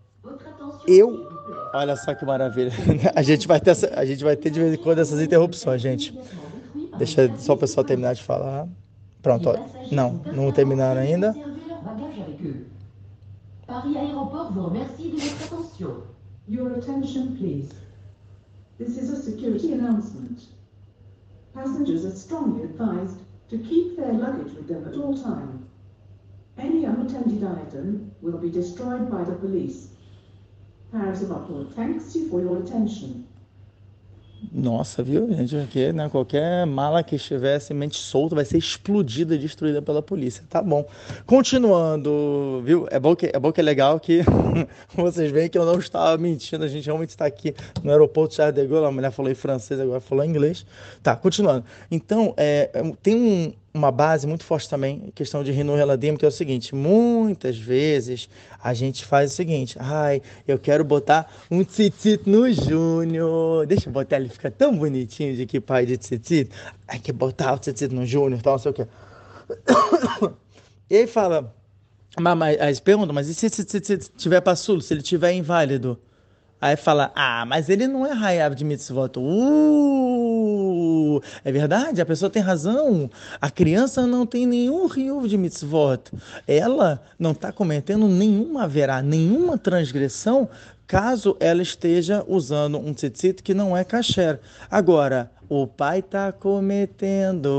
eu 0.87 1.32
Olha 1.73 1.95
só 1.95 2.13
que 2.13 2.23
maravilha. 2.23 2.71
A 3.15 3.23
gente 3.23 3.47
vai 3.47 3.59
ter, 3.59 3.71
essa, 3.71 3.91
a 3.95 4.05
gente 4.05 4.23
vai 4.23 4.35
ter 4.35 4.51
de 4.51 4.59
vez 4.59 4.73
em 4.75 4.77
quando 4.77 4.99
essas 4.99 5.19
interrupções, 5.19 5.81
gente. 5.81 6.17
Deixa 6.99 7.35
só 7.39 7.53
o 7.53 7.57
pessoal 7.57 7.83
terminar 7.83 8.13
de 8.13 8.21
falar. 8.21 8.67
Pronto, 9.23 9.49
ó. 9.49 9.57
não, 9.91 10.21
não 10.33 10.51
terminaram 10.51 11.01
ainda. 11.01 11.33
Paris 13.65 13.95
Aéroport 13.95 14.51
vous 14.51 14.65
remercie 14.65 15.11
de 15.11 15.17
votre 15.17 15.43
attention. 15.45 16.03
Your 16.47 16.73
attention, 16.77 17.35
please. 17.37 17.69
This 18.77 18.97
is 18.97 19.09
a 19.09 19.15
security 19.15 19.73
announcement. 19.73 20.41
Passengers 21.55 22.05
are 22.05 22.15
strongly 22.15 22.65
advised 22.65 23.17
to 23.49 23.57
keep 23.57 23.95
their 23.95 24.13
luggage 24.13 24.53
with 24.53 24.67
them 24.67 24.85
at 24.87 24.93
all 24.95 25.15
times. 25.15 25.65
Any 26.57 26.85
unattended 26.85 27.43
item 27.43 28.11
will 28.21 28.37
be 28.37 28.51
destroyed 28.51 29.09
by 29.09 29.23
the 29.23 29.35
police. 29.35 29.92
Thanks 30.93 32.15
you 32.15 32.29
for 32.29 32.39
your 32.39 32.59
attention. 32.59 33.25
Nossa, 34.51 35.01
viu, 35.01 35.33
gente? 35.33 35.55
Porque 35.55 35.91
né, 35.93 36.09
qualquer 36.09 36.65
mala 36.65 37.03
que 37.03 37.15
estivesse 37.15 37.73
mente 37.73 37.97
solta 37.97 38.35
vai 38.35 38.45
ser 38.45 38.57
explodida, 38.57 39.37
destruída 39.37 39.81
pela 39.81 40.01
polícia. 40.01 40.43
Tá 40.49 40.61
bom. 40.61 40.85
Continuando, 41.25 42.61
viu? 42.63 42.87
É 42.91 42.99
bom 42.99 43.15
que 43.15 43.31
é, 43.33 43.39
bom 43.39 43.51
que 43.51 43.61
é 43.61 43.63
legal 43.63 43.99
que 43.99 44.21
vocês 44.95 45.31
veem 45.31 45.49
que 45.49 45.57
eu 45.57 45.65
não 45.65 45.79
estava 45.79 46.17
mentindo. 46.17 46.63
A 46.63 46.67
gente 46.67 46.85
realmente 46.85 47.09
está 47.09 47.25
aqui 47.25 47.55
no 47.83 47.89
aeroporto 47.89 48.35
Charles 48.35 48.55
de 48.55 48.67
Gaulle. 48.67 48.85
A 48.85 48.91
mulher 48.91 49.11
falou 49.11 49.31
em 49.31 49.35
francês, 49.35 49.79
agora 49.79 49.99
falou 49.99 50.23
em 50.23 50.29
inglês. 50.29 50.65
Tá, 51.01 51.15
continuando. 51.15 51.65
Então, 51.89 52.33
é, 52.37 52.69
tem 53.01 53.15
um, 53.15 53.53
uma 53.73 53.91
base 53.91 54.27
muito 54.27 54.43
forte 54.43 54.69
também, 54.69 55.11
questão 55.15 55.43
de 55.43 55.51
Rino 55.51 55.75
Reladim, 55.75 56.15
que 56.15 56.23
é 56.23 56.27
o 56.27 56.31
seguinte: 56.31 56.75
muitas 56.75 57.57
vezes 57.57 58.29
a 58.61 58.73
gente 58.73 59.03
faz 59.03 59.31
o 59.31 59.35
seguinte, 59.35 59.75
ai, 59.79 60.21
eu 60.47 60.59
quero 60.59 60.83
botar 60.83 61.31
um 61.49 61.63
tzitzit 61.63 62.29
no 62.29 62.51
Júnior, 62.51 63.65
deixa 63.65 63.89
eu 63.89 63.93
botar 63.93 64.17
ele 64.17 64.29
ficar 64.29 64.51
tão 64.51 64.77
bonitinho 64.77 65.35
de 65.35 65.45
que 65.45 65.59
pai 65.59 65.85
de 65.85 65.97
tzitzit, 65.97 66.51
ai, 66.87 66.99
quer 66.99 67.13
botar 67.13 67.53
o 67.53 67.57
tzitzit 67.57 67.93
no 67.93 68.05
Júnior, 68.05 68.41
tal, 68.41 68.53
não 68.53 68.59
sei 68.59 68.71
o 68.71 68.73
quê. 68.73 68.87
E 70.89 70.97
aí 70.97 71.07
fala, 71.07 71.55
mas, 72.19 72.37
mas, 72.37 72.79
pergunta, 72.79 73.11
mas 73.11 73.27
e 73.27 73.33
se, 73.33 73.49
se, 73.49 73.63
se, 73.63 73.81
se 73.83 74.11
tiver 74.15 74.43
se 74.55 74.93
ele 74.93 75.01
tiver 75.01 75.31
inválido? 75.31 75.99
Aí 76.63 76.77
fala, 76.77 77.11
ah, 77.13 77.45
mas 77.45 77.67
ele 77.67 77.87
não 77.87 78.05
é 78.05 78.13
raiado 78.13 78.55
de 78.55 78.63
mitzvot. 78.63 79.19
Uh, 79.19 81.21
é 81.43 81.51
verdade, 81.51 81.99
a 81.99 82.05
pessoa 82.05 82.29
tem 82.29 82.41
razão. 82.41 83.11
A 83.41 83.51
criança 83.51 84.07
não 84.07 84.25
tem 84.25 84.47
nenhum 84.47 84.87
rio 84.87 85.27
de 85.27 85.37
mitzvot. 85.37 85.99
Ela 86.47 87.03
não 87.19 87.31
está 87.31 87.51
cometendo 87.51 88.07
nenhuma 88.07 88.65
verá, 88.65 89.01
nenhuma 89.01 89.57
transgressão, 89.57 90.47
caso 90.87 91.35
ela 91.37 91.61
esteja 91.61 92.23
usando 92.25 92.79
um 92.79 92.93
tzitzit 92.93 93.43
que 93.43 93.53
não 93.53 93.75
é 93.75 93.83
kasher. 93.83 94.39
Agora, 94.71 95.29
o 95.49 95.67
pai 95.67 95.99
está 95.99 96.31
cometendo 96.31 97.49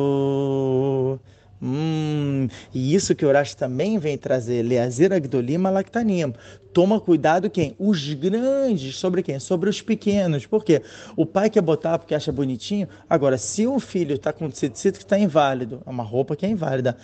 Hum, 1.62 2.48
e 2.72 2.94
isso 2.94 3.14
que 3.14 3.24
Urash 3.24 3.54
também 3.54 3.98
vem 3.98 4.18
trazer, 4.18 4.62
Leazer 4.62 5.12
Agdolim 5.12 5.58
Malaktanim. 5.58 6.32
Toma 6.72 7.00
cuidado 7.00 7.48
quem? 7.48 7.74
Os 7.78 8.12
grandes, 8.14 8.96
sobre 8.96 9.22
quem? 9.22 9.38
Sobre 9.38 9.70
os 9.70 9.80
pequenos. 9.80 10.44
Por 10.44 10.64
quê? 10.64 10.82
O 11.16 11.24
pai 11.24 11.48
quer 11.48 11.62
botar 11.62 11.98
porque 11.98 12.14
acha 12.14 12.32
bonitinho. 12.32 12.88
Agora, 13.08 13.38
se 13.38 13.66
o 13.66 13.78
filho 13.78 14.16
está 14.16 14.32
com 14.32 14.50
tecido 14.50 14.98
que 14.98 15.04
está 15.04 15.18
inválido, 15.18 15.80
é 15.86 15.90
uma 15.90 16.02
roupa 16.02 16.34
que 16.34 16.44
é 16.44 16.48
inválida, 16.48 16.96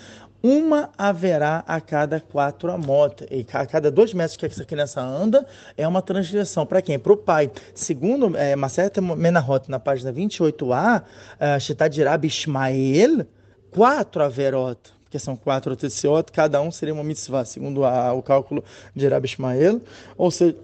uma 0.43 0.91
haverá 0.97 1.63
a 1.67 1.81
cada 1.81 2.19
quatro 2.21 2.73
amot. 2.73 3.27
E 3.31 3.47
a 3.53 3.67
cada 3.67 3.91
dois 3.91 4.15
metros 4.15 4.37
que 4.37 4.47
essa 4.47 4.65
criança 4.65 5.01
anda, 5.01 5.47
é 5.77 5.87
uma 5.87 6.03
transgressão. 6.03 6.67
Para 6.67 6.83
quem? 6.83 6.99
Para 6.99 7.13
o 7.13 7.17
pai. 7.17 7.51
Segundo 7.75 8.37
é, 8.37 8.57
Macerta 8.57 9.01
Menahot, 9.01 9.71
na 9.71 9.79
página 9.79 10.13
28a, 10.13 11.03
uh, 11.03 12.27
Ishmael, 12.27 13.27
quatro 13.71 14.23
averot, 14.23 14.79
porque 15.05 15.19
são 15.19 15.37
quatro 15.37 15.75
teciot, 15.77 16.31
cada 16.33 16.61
um 16.61 16.71
seria 16.71 16.95
uma 16.95 17.05
mitzvah, 17.05 17.45
segundo 17.45 17.85
a, 17.85 18.13
o 18.13 18.23
cálculo 18.23 18.65
de 18.95 19.09
Rabi 19.09 19.27
Ishmael, 19.27 19.81
ou 20.17 20.31
seja, 20.31 20.57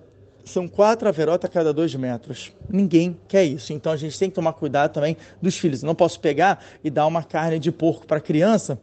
são 0.45 0.69
quatro 0.69 1.09
averot 1.09 1.45
a 1.45 1.49
cada 1.49 1.73
dois 1.73 1.93
metros. 1.97 2.53
Ninguém 2.71 3.19
quer 3.27 3.45
isso. 3.45 3.73
Então 3.73 3.93
a 3.93 3.97
gente 3.97 4.17
tem 4.17 4.31
que 4.31 4.35
tomar 4.37 4.53
cuidado 4.53 4.93
também 4.93 5.17
dos 5.43 5.59
filhos. 5.59 5.83
Eu 5.83 5.89
não 5.89 5.95
posso 5.95 6.21
pegar 6.21 6.65
e 6.85 6.89
dar 6.89 7.05
uma 7.07 7.25
carne 7.25 7.59
de 7.59 7.73
porco 7.73 8.07
para 8.07 8.19
a 8.19 8.21
criança 8.21 8.79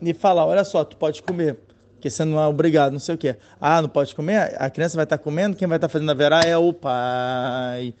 e 0.00 0.14
falar: 0.14 0.46
olha 0.46 0.64
só, 0.64 0.82
tu 0.82 0.96
pode 0.96 1.22
comer, 1.22 1.58
porque 1.94 2.08
você 2.08 2.24
não 2.24 2.40
é 2.40 2.46
obrigado, 2.46 2.92
não 2.92 2.98
sei 2.98 3.14
o 3.14 3.18
quê. 3.18 3.36
Ah, 3.60 3.82
não 3.82 3.88
pode 3.88 4.14
comer? 4.14 4.56
A 4.58 4.70
criança 4.70 4.96
vai 4.96 5.04
estar 5.04 5.18
comendo, 5.18 5.56
quem 5.56 5.68
vai 5.68 5.76
estar 5.76 5.88
fazendo 5.88 6.10
a 6.10 6.14
verá 6.14 6.40
é 6.40 6.56
o 6.56 6.72
pai. 6.72 7.94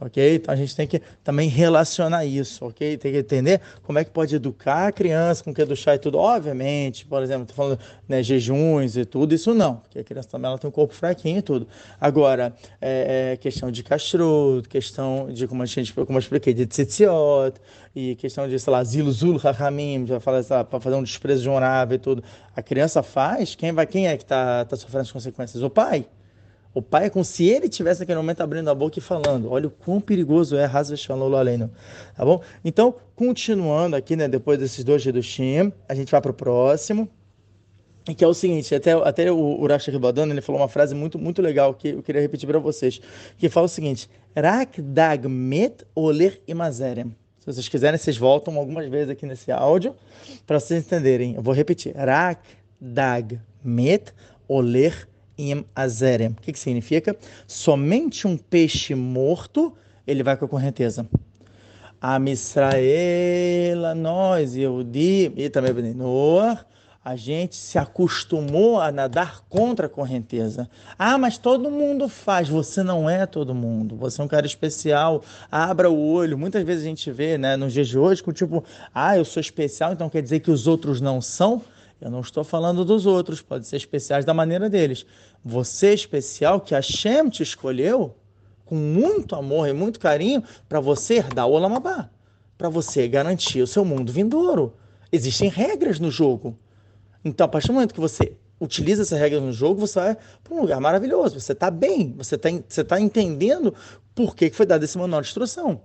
Ok? 0.00 0.36
Então 0.36 0.52
a 0.52 0.56
gente 0.56 0.74
tem 0.74 0.86
que 0.86 1.00
também 1.22 1.48
relacionar 1.48 2.24
isso, 2.24 2.64
ok? 2.64 2.96
Tem 2.96 3.12
que 3.12 3.18
entender 3.18 3.60
como 3.82 3.98
é 3.98 4.04
que 4.04 4.10
pode 4.10 4.34
educar 4.34 4.88
a 4.88 4.92
criança 4.92 5.42
com 5.42 5.52
que 5.52 5.64
do 5.64 5.76
chá 5.76 5.94
e 5.94 5.98
tudo. 5.98 6.18
Obviamente, 6.18 7.04
por 7.06 7.22
exemplo, 7.22 7.46
tô 7.46 7.54
falando 7.54 7.78
né, 8.08 8.22
jejuns 8.22 8.96
e 8.96 9.04
tudo, 9.04 9.34
isso 9.34 9.54
não, 9.54 9.76
porque 9.76 9.98
a 9.98 10.04
criança 10.04 10.28
também 10.28 10.48
ela 10.48 10.58
tem 10.58 10.68
um 10.68 10.72
corpo 10.72 10.94
fraquinho 10.94 11.38
e 11.38 11.42
tudo. 11.42 11.66
Agora, 12.00 12.54
é, 12.80 13.32
é 13.32 13.36
questão 13.36 13.70
de 13.70 13.82
castro, 13.82 14.62
questão 14.68 15.28
de, 15.32 15.46
como 15.46 15.62
a 15.62 15.66
gente, 15.66 15.92
como 15.92 16.12
eu 16.12 16.18
expliquei, 16.18 16.54
de 16.54 16.66
tzitziot, 16.66 17.54
e 17.94 18.14
questão 18.14 18.48
de, 18.48 18.58
sei 18.58 18.72
lá, 18.72 18.84
zilo, 18.84 19.10
zul, 19.10 19.36
hachamim, 19.36 20.06
já 20.06 20.20
para 20.20 20.80
fazer 20.80 20.94
um 20.96 21.02
desprezo 21.02 21.42
de 21.42 21.48
um 21.48 21.58
e 21.58 21.98
tudo. 21.98 22.22
A 22.54 22.62
criança 22.62 23.02
faz, 23.02 23.54
quem 23.54 23.72
vai, 23.72 23.86
quem 23.86 24.06
é 24.06 24.16
que 24.16 24.22
está 24.22 24.64
tá 24.64 24.76
sofrendo 24.76 25.02
as 25.02 25.12
consequências? 25.12 25.62
O 25.62 25.70
pai. 25.70 26.06
O 26.74 26.82
pai 26.82 27.06
é 27.06 27.10
como 27.10 27.24
se 27.24 27.44
ele 27.44 27.68
tivesse 27.68 28.00
naquele 28.00 28.18
momento 28.18 28.40
abrindo 28.40 28.68
a 28.68 28.74
boca 28.74 28.98
e 28.98 29.02
falando. 29.02 29.50
Olha 29.50 29.68
o 29.68 29.70
quão 29.70 30.00
perigoso 30.00 30.56
é 30.56 30.64
Hazveshalom 30.64 31.34
Aleinu. 31.34 31.70
Tá 32.14 32.24
bom? 32.24 32.42
Então, 32.64 32.94
continuando 33.16 33.96
aqui, 33.96 34.14
né, 34.14 34.28
depois 34.28 34.58
desses 34.58 34.84
dois 34.84 35.04
Hidushim, 35.04 35.72
a 35.88 35.94
gente 35.94 36.10
vai 36.10 36.20
para 36.20 36.30
o 36.30 36.34
próximo. 36.34 37.08
Que 38.16 38.24
é 38.24 38.26
o 38.26 38.32
seguinte, 38.32 38.74
até, 38.74 38.92
até 38.92 39.30
o 39.30 39.60
Urash 39.60 39.88
Ribadano, 39.88 40.32
ele 40.32 40.40
falou 40.40 40.62
uma 40.62 40.68
frase 40.68 40.94
muito, 40.94 41.18
muito 41.18 41.42
legal 41.42 41.74
que 41.74 41.88
eu 41.88 42.02
queria 42.02 42.22
repetir 42.22 42.48
para 42.48 42.58
vocês, 42.58 43.00
que 43.36 43.50
fala 43.50 43.66
o 43.66 43.68
seguinte, 43.68 44.08
Rak 44.34 44.80
dagmet 44.80 45.84
oler 45.94 46.40
imazerem. 46.48 47.14
Se 47.38 47.46
vocês 47.46 47.68
quiserem, 47.68 47.98
vocês 47.98 48.16
voltam 48.16 48.56
algumas 48.56 48.88
vezes 48.88 49.10
aqui 49.10 49.26
nesse 49.26 49.52
áudio, 49.52 49.94
para 50.46 50.58
vocês 50.58 50.86
entenderem. 50.86 51.34
Eu 51.34 51.42
vou 51.42 51.52
repetir, 51.52 51.94
Rak 51.94 52.40
dagmet 52.80 54.14
oler 54.48 54.94
imazerem 54.94 55.17
im 55.38 55.64
azerem. 55.74 56.28
O 56.30 56.34
que, 56.34 56.52
que 56.52 56.58
significa? 56.58 57.16
Somente 57.46 58.26
um 58.26 58.36
peixe 58.36 58.94
morto 58.94 59.72
ele 60.08 60.22
vai 60.22 60.38
com 60.38 60.46
a 60.46 60.48
correnteza. 60.48 61.06
A 62.00 62.18
Misraela, 62.18 63.94
nós, 63.94 64.56
Yehudi 64.56 65.30
e 65.36 65.50
também 65.50 65.92
Noah, 65.92 66.64
a 67.04 67.14
gente 67.14 67.56
se 67.56 67.78
acostumou 67.78 68.80
a 68.80 68.90
nadar 68.90 69.42
contra 69.50 69.86
a 69.86 69.88
correnteza. 69.88 70.68
Ah, 70.98 71.18
mas 71.18 71.36
todo 71.36 71.70
mundo 71.70 72.08
faz. 72.08 72.48
Você 72.48 72.82
não 72.82 73.08
é 73.08 73.26
todo 73.26 73.54
mundo. 73.54 73.96
Você 73.96 74.20
é 74.20 74.24
um 74.24 74.28
cara 74.28 74.46
especial. 74.46 75.22
Abra 75.52 75.90
o 75.90 76.10
olho. 76.10 76.38
Muitas 76.38 76.64
vezes 76.64 76.84
a 76.84 76.88
gente 76.88 77.10
vê, 77.10 77.36
né, 77.36 77.56
nos 77.56 77.74
dias 77.74 77.88
de 77.88 77.98
hoje, 77.98 78.22
com 78.22 78.32
tipo, 78.32 78.64
ah, 78.94 79.16
eu 79.18 79.24
sou 79.26 79.40
especial, 79.40 79.92
então 79.92 80.08
quer 80.08 80.22
dizer 80.22 80.40
que 80.40 80.50
os 80.50 80.66
outros 80.66 81.02
não 81.02 81.20
são. 81.20 81.62
Eu 82.00 82.10
não 82.10 82.20
estou 82.20 82.44
falando 82.44 82.84
dos 82.84 83.06
outros, 83.06 83.42
pode 83.42 83.66
ser 83.66 83.76
especiais 83.76 84.24
da 84.24 84.32
maneira 84.32 84.70
deles. 84.70 85.04
Você 85.44 85.88
é 85.88 85.94
especial 85.94 86.60
que 86.60 86.74
a 86.74 86.82
Shem 86.82 87.28
te 87.28 87.42
escolheu 87.42 88.14
com 88.64 88.76
muito 88.76 89.34
amor 89.34 89.68
e 89.68 89.72
muito 89.72 89.98
carinho 89.98 90.42
para 90.68 90.78
você 90.78 91.14
herdar 91.14 91.46
o 91.46 91.52
Olamabá, 91.52 92.08
para 92.56 92.68
você 92.68 93.08
garantir 93.08 93.62
o 93.62 93.66
seu 93.66 93.84
mundo 93.84 94.12
vindouro. 94.12 94.74
Existem 95.10 95.48
regras 95.48 95.98
no 95.98 96.10
jogo. 96.10 96.56
Então, 97.24 97.46
a 97.46 97.48
partir 97.48 97.68
do 97.68 97.74
momento 97.74 97.94
que 97.94 98.00
você 98.00 98.36
utiliza 98.60 99.02
essa 99.02 99.16
regra 99.16 99.40
no 99.40 99.52
jogo, 99.52 99.80
você 99.80 99.98
vai 99.98 100.16
para 100.44 100.54
um 100.54 100.60
lugar 100.60 100.80
maravilhoso. 100.80 101.40
Você 101.40 101.52
está 101.52 101.70
bem, 101.70 102.14
você 102.16 102.34
está 102.34 102.48
você 102.68 102.84
tá 102.84 103.00
entendendo 103.00 103.74
por 104.14 104.36
que 104.36 104.50
foi 104.50 104.66
dado 104.66 104.84
esse 104.84 104.98
manual 104.98 105.22
de 105.22 105.28
instrução. 105.28 105.80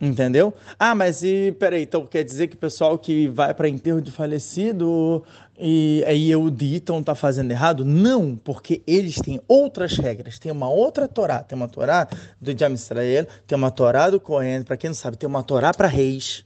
Entendeu? 0.00 0.54
Ah, 0.78 0.94
mas 0.94 1.24
e 1.24 1.50
peraí, 1.58 1.82
então 1.82 2.06
quer 2.06 2.22
dizer 2.22 2.46
que 2.46 2.54
o 2.54 2.58
pessoal 2.58 2.96
que 2.96 3.26
vai 3.28 3.52
para 3.52 3.68
enterro 3.68 4.00
de 4.00 4.12
falecido 4.12 5.24
e 5.58 6.04
aí 6.06 6.34
o 6.36 6.48
Diton 6.50 7.00
está 7.00 7.16
fazendo 7.16 7.50
errado? 7.50 7.84
Não, 7.84 8.36
porque 8.36 8.80
eles 8.86 9.16
têm 9.16 9.40
outras 9.48 9.96
regras. 9.96 10.38
Tem 10.38 10.52
uma 10.52 10.68
outra 10.68 11.08
Torá, 11.08 11.42
tem 11.42 11.56
uma 11.56 11.66
Torá 11.66 12.06
do 12.40 12.56
Jam 12.56 12.74
Israel, 12.74 13.26
tem 13.44 13.58
uma 13.58 13.72
Torá 13.72 14.08
do 14.08 14.20
Cohen, 14.20 14.62
para 14.62 14.76
quem 14.76 14.90
não 14.90 14.94
sabe, 14.94 15.16
tem 15.16 15.28
uma 15.28 15.42
Torá 15.42 15.74
para 15.74 15.88
reis. 15.88 16.44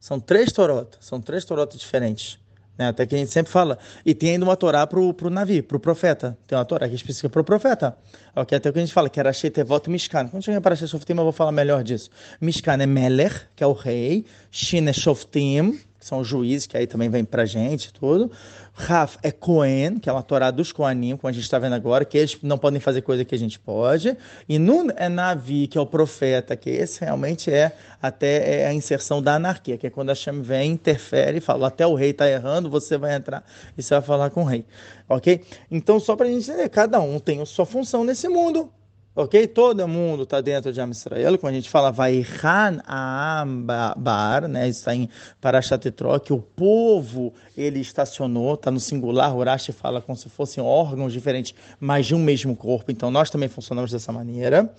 São 0.00 0.18
três 0.18 0.50
Torotas, 0.50 1.04
são 1.04 1.20
três 1.20 1.44
Torotas 1.44 1.78
diferentes. 1.78 2.38
Né? 2.78 2.88
Até 2.88 3.06
que 3.06 3.14
a 3.14 3.18
gente 3.18 3.30
sempre 3.30 3.50
fala. 3.50 3.78
E 4.04 4.14
tem 4.14 4.32
ainda 4.32 4.44
uma 4.44 4.56
Torá 4.56 4.86
para 4.86 5.00
o 5.00 5.30
navio, 5.30 5.62
para 5.62 5.76
o 5.76 5.80
profeta. 5.80 6.36
Tem 6.46 6.56
uma 6.56 6.64
Torá 6.64 6.86
que 6.86 6.92
é 6.92 6.96
específica 6.96 7.28
para 7.28 7.40
o 7.40 7.44
profeta. 7.44 7.96
Okay? 8.34 8.58
Até 8.58 8.70
que 8.70 8.78
a 8.78 8.80
gente 8.80 8.92
fala 8.92 9.08
que 9.08 9.18
era 9.18 9.32
Sheitevot 9.32 9.88
Mishkan. 9.88 10.28
Quando 10.28 10.44
chegar 10.44 10.60
para 10.60 10.76
Shoftim, 10.76 11.14
eu 11.14 11.24
vou 11.24 11.32
falar 11.32 11.52
melhor 11.52 11.82
disso. 11.82 12.10
Mishkan 12.40 12.82
é 12.82 12.86
Meler, 12.86 13.48
que 13.56 13.64
é 13.64 13.66
o 13.66 13.72
rei. 13.72 14.24
Shin 14.50 14.88
é 14.88 14.92
Shoftim, 14.92 15.80
são 16.06 16.22
juízes, 16.22 16.66
que 16.66 16.76
aí 16.76 16.86
também 16.86 17.08
vem 17.08 17.24
para 17.24 17.44
gente 17.44 17.92
tudo. 17.92 18.30
Raf 18.72 19.16
é 19.22 19.32
Cohen, 19.32 19.98
que 19.98 20.08
é 20.08 20.12
uma 20.12 20.22
Torá 20.22 20.50
dos 20.50 20.70
Koanim, 20.70 21.16
como 21.16 21.28
a 21.28 21.32
gente 21.32 21.44
está 21.44 21.58
vendo 21.58 21.72
agora, 21.72 22.04
que 22.04 22.16
eles 22.16 22.38
não 22.42 22.58
podem 22.58 22.78
fazer 22.78 23.02
coisa 23.02 23.24
que 23.24 23.34
a 23.34 23.38
gente 23.38 23.58
pode. 23.58 24.16
E 24.48 24.58
Nun 24.58 24.88
é 24.96 25.08
Navi, 25.08 25.66
que 25.66 25.76
é 25.76 25.80
o 25.80 25.86
profeta, 25.86 26.54
que 26.54 26.70
esse 26.70 27.00
realmente 27.00 27.50
é 27.50 27.72
até 28.00 28.60
é 28.60 28.66
a 28.66 28.74
inserção 28.74 29.20
da 29.20 29.34
anarquia, 29.34 29.76
que 29.76 29.86
é 29.86 29.90
quando 29.90 30.10
a 30.10 30.12
Hashem 30.12 30.42
vem, 30.42 30.72
interfere 30.72 31.38
e 31.38 31.40
fala, 31.40 31.68
até 31.68 31.86
o 31.86 31.94
rei 31.94 32.10
está 32.10 32.30
errando, 32.30 32.70
você 32.70 32.96
vai 32.96 33.14
entrar 33.14 33.44
e 33.76 33.82
você 33.82 33.94
vai 33.94 34.02
falar 34.02 34.30
com 34.30 34.42
o 34.42 34.44
rei. 34.44 34.64
Ok? 35.08 35.42
Então, 35.70 35.98
só 35.98 36.14
para 36.14 36.26
a 36.26 36.30
gente 36.30 36.48
entender, 36.48 36.68
cada 36.68 37.00
um 37.00 37.18
tem 37.18 37.40
a 37.40 37.46
sua 37.46 37.66
função 37.66 38.04
nesse 38.04 38.28
mundo. 38.28 38.70
Ok? 39.18 39.46
Todo 39.46 39.88
mundo 39.88 40.24
está 40.24 40.42
dentro 40.42 40.70
de 40.70 40.78
Am 40.78 40.90
Israel. 40.90 41.38
Quando 41.38 41.54
a 41.54 41.56
gente 41.56 41.70
fala 41.70 41.90
Vaihan 41.90 42.82
Bar, 43.96 44.46
né? 44.46 44.68
Está 44.68 44.94
em 44.94 45.08
Parashat 45.40 45.88
Etro, 45.88 46.20
que 46.20 46.34
o 46.34 46.38
povo 46.38 47.32
ele 47.56 47.80
estacionou, 47.80 48.52
está 48.52 48.70
no 48.70 48.78
singular. 48.78 49.34
Urashi 49.34 49.72
fala 49.72 50.02
como 50.02 50.18
se 50.18 50.28
fossem 50.28 50.62
órgãos 50.62 51.14
diferentes, 51.14 51.54
mas 51.80 52.04
de 52.04 52.14
um 52.14 52.18
mesmo 52.18 52.54
corpo. 52.54 52.92
Então 52.92 53.10
nós 53.10 53.30
também 53.30 53.48
funcionamos 53.48 53.90
dessa 53.90 54.12
maneira. 54.12 54.70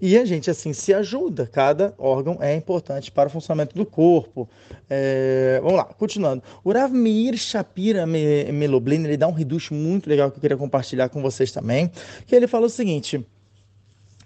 E 0.00 0.18
a 0.18 0.24
gente 0.24 0.50
assim 0.50 0.72
se 0.72 0.92
ajuda. 0.92 1.46
Cada 1.46 1.94
órgão 1.96 2.38
é 2.40 2.52
importante 2.52 3.12
para 3.12 3.28
o 3.28 3.30
funcionamento 3.30 3.76
do 3.76 3.86
corpo. 3.86 4.48
É... 4.90 5.60
Vamos 5.62 5.76
lá, 5.76 5.84
continuando. 5.84 6.42
O 6.64 6.72
Rav 6.72 6.92
Meir 6.92 7.36
Shapira 7.36 8.04
Meloblin, 8.06 9.04
ele 9.04 9.16
dá 9.16 9.28
um 9.28 9.32
reducho 9.32 9.72
muito 9.72 10.10
legal 10.10 10.32
que 10.32 10.38
eu 10.38 10.40
queria 10.40 10.56
compartilhar 10.56 11.08
com 11.10 11.22
vocês 11.22 11.52
também. 11.52 11.92
Que 12.26 12.34
ele 12.34 12.48
fala 12.48 12.66
o 12.66 12.68
seguinte 12.68 13.24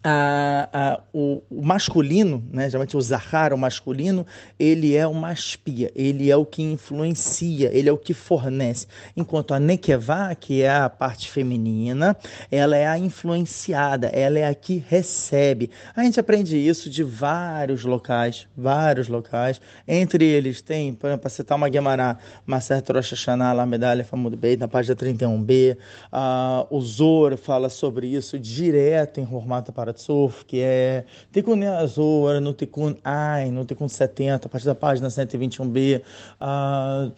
a, 0.09 0.68
a, 0.73 1.01
o, 1.12 1.42
o, 1.51 1.62
masculino, 1.62 2.42
né, 2.51 2.71
geralmente 2.71 2.97
o 2.97 3.01
Zahar, 3.01 3.53
o 3.53 3.59
masculino, 3.59 4.27
ele 4.59 4.97
é 4.97 5.07
uma 5.07 5.33
espia, 5.33 5.92
ele 5.94 6.31
é 6.31 6.37
o 6.37 6.47
que 6.47 6.62
influencia, 6.62 7.71
ele 7.73 7.88
é 7.88 7.92
o 7.92 7.99
que 7.99 8.14
fornece. 8.14 8.87
Enquanto 9.14 9.53
a 9.53 9.61
Nekevá, 9.61 10.35
que 10.35 10.62
é 10.62 10.71
a 10.71 10.88
parte 10.88 11.31
feminina, 11.31 12.16
ela 12.51 12.77
é 12.77 12.87
a 12.87 12.99
influenciada, 12.99 14.07
ela 14.09 14.38
é 14.38 14.47
a 14.47 14.55
que 14.55 14.83
recebe. 14.88 15.71
A 15.94 16.03
gente 16.03 16.18
aprende 16.18 16.57
isso 16.57 16.88
de 16.88 17.03
vários 17.03 17.85
locais, 17.85 18.47
vários 18.57 19.09
locais. 19.09 19.61
Entre 19.87 20.25
eles 20.25 20.62
tem, 20.62 20.94
para 20.94 21.29
citar 21.29 21.59
uma 21.59 21.68
Guemará, 21.68 22.16
Maser 22.47 22.83
Rosh 22.90 23.11
Hashanah, 23.11 23.53
lá 23.53 23.66
medalha 23.66 24.07
Bey, 24.38 24.57
na 24.57 24.68
página 24.68 24.97
31b. 24.97 25.77
Uh, 26.11 26.75
o 26.75 26.81
Zor 26.81 27.37
fala 27.37 27.68
sobre 27.68 28.07
isso 28.07 28.38
direto 28.38 29.21
em 29.21 29.25
Hormata 29.25 29.71
para 29.71 29.92
Paratsuf, 29.99 30.45
que 30.45 30.61
é 30.61 31.05
Tikkun 31.33 31.63
Azul, 31.65 32.41
no 32.41 32.53
Tikkun 32.53 32.97
Ai, 33.05 33.51
no 33.51 33.65
Tikkun 33.65 33.89
70, 33.89 34.47
a 34.47 34.49
partir 34.49 34.67
da 34.67 34.75
página 34.75 35.09
121b, 35.09 36.01
uh, 36.41 37.13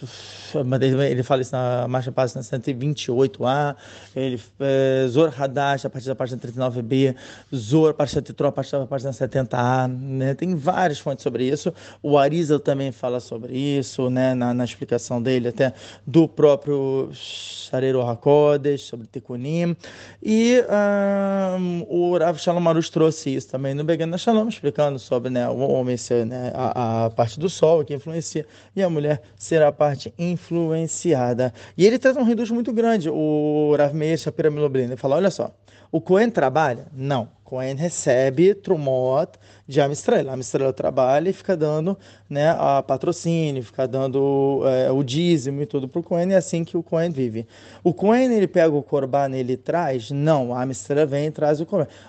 ele 1.04 1.22
fala 1.22 1.42
isso 1.42 1.52
na 1.52 1.86
marcha 1.86 2.10
página 2.10 2.40
128a, 2.40 3.76
ele, 4.16 4.40
é, 4.60 5.06
Zor 5.08 5.32
Hadash, 5.36 5.84
a 5.84 5.90
partir 5.90 6.08
da 6.08 6.14
página 6.14 6.40
39b, 6.40 7.14
Zor, 7.54 7.90
a 7.90 7.94
partir 7.94 8.20
da 8.20 8.48
a 8.48 8.52
partir 8.52 8.72
da 8.72 8.86
página 8.86 9.10
70a, 9.10 9.88
né? 9.88 10.34
tem 10.34 10.54
várias 10.54 10.98
fontes 10.98 11.22
sobre 11.22 11.44
isso, 11.44 11.72
o 12.02 12.16
Arizal 12.16 12.58
também 12.58 12.90
fala 12.90 13.20
sobre 13.20 13.56
isso, 13.56 14.08
né? 14.08 14.34
na, 14.34 14.54
na 14.54 14.64
explicação 14.64 15.22
dele, 15.22 15.48
até 15.48 15.72
do 16.06 16.26
próprio 16.26 17.10
Shareiro 17.12 18.00
HaKodesh, 18.02 18.82
sobre 18.82 19.06
Tikkunim, 19.06 19.76
e 20.22 20.62
um, 21.58 21.86
o 21.88 22.16
Rav 22.16 22.38
Shalom 22.38 22.59
Marush 22.60 22.90
trouxe 22.90 23.34
isso 23.34 23.48
também 23.48 23.74
no 23.74 23.82
Begana 23.82 24.18
Shalom, 24.18 24.48
explicando 24.48 24.98
sobre 24.98 25.30
né, 25.30 25.48
o 25.48 25.58
homem 25.58 25.96
ser 25.96 26.26
né, 26.26 26.52
a, 26.54 27.06
a, 27.06 27.10
parte 27.10 27.40
do 27.40 27.48
sol 27.48 27.84
que 27.84 27.94
influencia 27.94 28.46
e 28.74 28.82
a 28.82 28.90
mulher 28.90 29.22
ser 29.36 29.62
a 29.62 29.72
parte 29.72 30.12
influenciada. 30.18 31.52
E 31.76 31.86
ele 31.86 31.98
traz 31.98 32.16
um 32.16 32.22
reduz 32.22 32.50
muito 32.50 32.72
grande, 32.72 33.08
o 33.10 33.74
Rav 33.76 33.94
Meir 33.94 34.18
Shapira. 34.18 34.48
Ele 34.48 34.96
fala: 34.96 35.16
olha 35.16 35.30
só, 35.30 35.50
o 35.92 36.00
Cohen 36.00 36.30
trabalha? 36.30 36.86
Não. 36.92 37.28
Cohen 37.50 37.74
recebe 37.74 38.54
Trumot 38.54 39.32
de 39.66 39.80
Amistrel. 39.80 40.30
Amistrel 40.30 40.72
trabalha 40.72 41.30
e 41.30 41.32
fica 41.32 41.56
dando 41.56 41.98
né, 42.28 42.50
a 42.50 42.80
patrocínio, 42.80 43.64
fica 43.64 43.88
dando 43.88 44.62
é, 44.66 44.88
o 44.92 45.02
dízimo 45.02 45.60
e 45.60 45.66
tudo 45.66 45.88
para 45.88 45.98
o 45.98 46.02
Cohen, 46.02 46.32
é 46.32 46.36
assim 46.36 46.62
que 46.62 46.76
o 46.76 46.82
Cohen 46.82 47.10
vive. 47.10 47.44
O 47.82 47.92
Cohen, 47.92 48.32
ele 48.32 48.46
pega 48.46 48.72
o 48.72 48.84
Corban 48.84 49.32
ele 49.32 49.56
traz? 49.56 50.12
Não, 50.12 50.54
a 50.54 50.62
Amistrel 50.62 51.08
vem 51.08 51.26
e 51.26 51.30
traz 51.32 51.60
o 51.60 51.66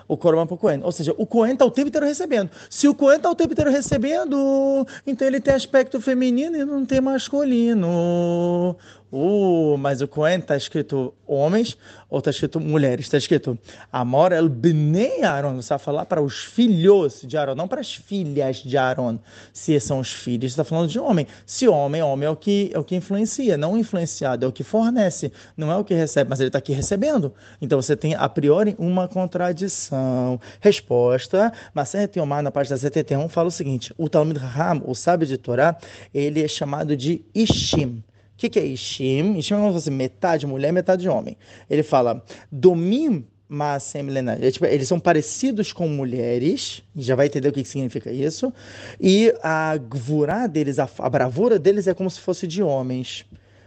o 0.07 0.15
Corban 0.15 0.45
para 0.45 0.53
o 0.53 0.57
Cohen. 0.59 0.81
Ou 0.83 0.91
seja, 0.91 1.15
o 1.17 1.25
Cohen 1.25 1.53
está 1.53 1.65
o 1.65 1.71
tempo 1.71 1.87
inteiro 1.87 2.05
recebendo. 2.05 2.51
Se 2.69 2.87
o 2.87 2.93
Cohen 2.93 3.17
está 3.17 3.31
o 3.31 3.35
tempo 3.35 3.53
inteiro 3.53 3.71
recebendo, 3.71 4.85
então 5.07 5.27
ele 5.27 5.39
tem 5.39 5.55
aspecto 5.55 5.99
feminino 5.99 6.55
e 6.55 6.63
não 6.63 6.85
tem 6.85 7.01
masculino. 7.01 8.77
Uh, 9.11 9.77
mas 9.77 10.01
o 10.01 10.07
Cohen 10.07 10.39
está 10.39 10.55
escrito 10.55 11.13
homens 11.27 11.77
ou 12.09 12.19
está 12.19 12.31
escrito 12.31 12.61
mulheres? 12.61 13.05
Está 13.05 13.17
escrito 13.17 13.59
Amor 13.91 14.31
el 14.31 14.47
bnei 14.47 15.21
Aaron. 15.23 15.61
Você 15.61 15.69
vai 15.69 15.79
falar 15.79 16.05
para 16.05 16.21
os 16.21 16.45
filhos 16.45 17.21
de 17.21 17.37
Aaron, 17.37 17.55
não 17.55 17.67
para 17.67 17.81
as 17.81 17.93
filhas 17.93 18.57
de 18.57 18.77
Aaron. 18.77 19.19
Se 19.51 19.77
são 19.81 19.99
os 19.99 20.13
filhos, 20.13 20.51
está 20.51 20.63
falando 20.63 20.89
de 20.89 20.97
homem. 20.97 21.27
Se 21.45 21.67
homem, 21.67 22.01
homem 22.01 22.25
é 22.25 22.29
o 22.29 22.37
que 22.37 22.71
é 22.73 22.79
o 22.79 22.83
que 22.85 22.95
influencia, 22.95 23.57
não 23.57 23.77
influenciado, 23.77 24.45
é 24.45 24.47
o 24.47 24.51
que 24.51 24.63
fornece, 24.63 25.31
não 25.57 25.69
é 25.69 25.75
o 25.75 25.83
que 25.83 25.93
recebe, 25.93 26.29
mas 26.29 26.39
ele 26.39 26.47
está 26.47 26.59
aqui 26.59 26.71
recebendo. 26.71 27.33
Então 27.61 27.81
você 27.81 27.97
tem 27.97 28.15
a 28.15 28.29
priori 28.29 28.75
uma 28.79 29.09
contradição. 29.09 30.39
Resposta: 30.61 31.51
Maser 31.73 32.07
Teomar, 32.07 32.41
na 32.41 32.51
página 32.51 32.77
71, 32.77 33.27
fala 33.27 33.49
o 33.49 33.51
seguinte: 33.51 33.93
o 33.97 34.07
Talmud 34.07 34.39
Raham, 34.39 34.81
o 34.85 34.95
sábio 34.95 35.27
de 35.27 35.37
Torá, 35.37 35.75
ele 36.13 36.41
é 36.41 36.47
chamado 36.47 36.95
de 36.95 37.21
Ishim. 37.35 38.01
Que, 38.41 38.49
que 38.49 38.57
é 38.57 38.65
Ishim? 38.65 39.37
Ishim 39.37 39.53
é 39.53 39.57
como 39.57 39.67
se 39.67 39.73
fosse 39.75 39.91
metade 39.91 40.47
mulher, 40.47 40.73
metade 40.73 41.07
homem. 41.07 41.37
Ele 41.69 41.83
fala, 41.83 42.25
domim 42.51 43.23
Maasem 43.47 44.07
Lenar. 44.07 44.43
É, 44.43 44.49
tipo, 44.49 44.65
eles 44.65 44.87
são 44.87 44.99
parecidos 44.99 45.71
com 45.71 45.87
mulheres, 45.87 46.81
já 46.95 47.15
vai 47.15 47.27
entender 47.27 47.49
o 47.49 47.51
que, 47.51 47.61
que 47.61 47.69
significa 47.69 48.11
isso. 48.11 48.51
E 48.99 49.31
a 49.43 49.77
gvurá 49.77 50.47
deles, 50.47 50.79
a, 50.79 50.89
a, 50.97 51.07
bravura 51.07 51.59
deles 51.59 51.85
é 51.85 51.93
como 51.93 52.09
se 52.09 52.19
fosse 52.19 52.47
de 52.47 52.63
homens. 52.63 53.25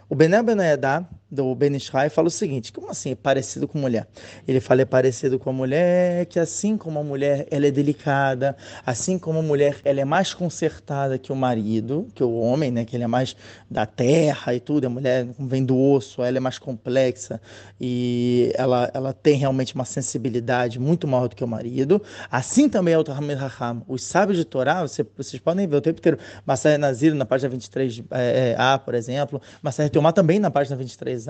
O 0.08 0.16
Bené 0.16 0.42
Benayadá, 0.42 1.08
do 1.34 1.54
Ben 1.54 1.74
Ishai 1.76 2.08
fala 2.08 2.28
o 2.28 2.30
seguinte: 2.30 2.72
como 2.72 2.90
assim 2.90 3.10
é 3.10 3.14
parecido 3.14 3.68
com 3.68 3.78
mulher? 3.78 4.06
Ele 4.46 4.60
fala 4.60 4.82
é 4.82 4.84
parecido 4.84 5.38
com 5.38 5.50
a 5.50 5.52
mulher, 5.52 6.26
que 6.26 6.38
assim 6.38 6.76
como 6.76 6.98
a 6.98 7.04
mulher 7.04 7.46
ela 7.50 7.66
é 7.66 7.70
delicada, 7.70 8.56
assim 8.86 9.18
como 9.18 9.40
a 9.40 9.42
mulher 9.42 9.76
ela 9.84 10.00
é 10.00 10.04
mais 10.04 10.32
consertada 10.32 11.18
que 11.18 11.32
o 11.32 11.36
marido, 11.36 12.08
que 12.14 12.22
o 12.22 12.34
homem, 12.34 12.70
né, 12.70 12.84
que 12.84 12.96
ele 12.96 13.04
é 13.04 13.06
mais 13.06 13.36
da 13.70 13.84
terra 13.84 14.54
e 14.54 14.60
tudo, 14.60 14.86
a 14.86 14.90
mulher 14.90 15.26
vem 15.38 15.64
do 15.64 15.78
osso, 15.78 16.22
ela 16.22 16.36
é 16.36 16.40
mais 16.40 16.58
complexa 16.58 17.40
e 17.80 18.52
ela, 18.54 18.90
ela 18.94 19.12
tem 19.12 19.36
realmente 19.36 19.74
uma 19.74 19.84
sensibilidade 19.84 20.78
muito 20.78 21.06
maior 21.06 21.28
do 21.28 21.36
que 21.36 21.42
o 21.42 21.48
marido. 21.48 22.00
Assim 22.30 22.68
também 22.68 22.94
é 22.94 22.98
o 22.98 23.04
Tahamid 23.04 23.34
Raham. 23.34 23.82
Os 23.88 24.02
sábios 24.04 24.38
de 24.38 24.44
Torá, 24.44 24.82
você, 24.82 25.04
vocês 25.16 25.40
podem 25.40 25.66
ver 25.66 25.76
o 25.76 25.80
tempo 25.80 25.98
inteiro, 25.98 26.18
Massaia 26.46 26.78
Nazir 26.78 27.14
na 27.14 27.24
página 27.24 27.54
23a, 27.54 28.04
é, 28.12 28.56
é, 28.58 28.78
por 28.78 28.94
exemplo, 28.94 29.40
Massaia 29.62 29.90
Teomar 29.90 30.12
também 30.12 30.38
na 30.38 30.50
página 30.50 30.76
23 30.76 31.23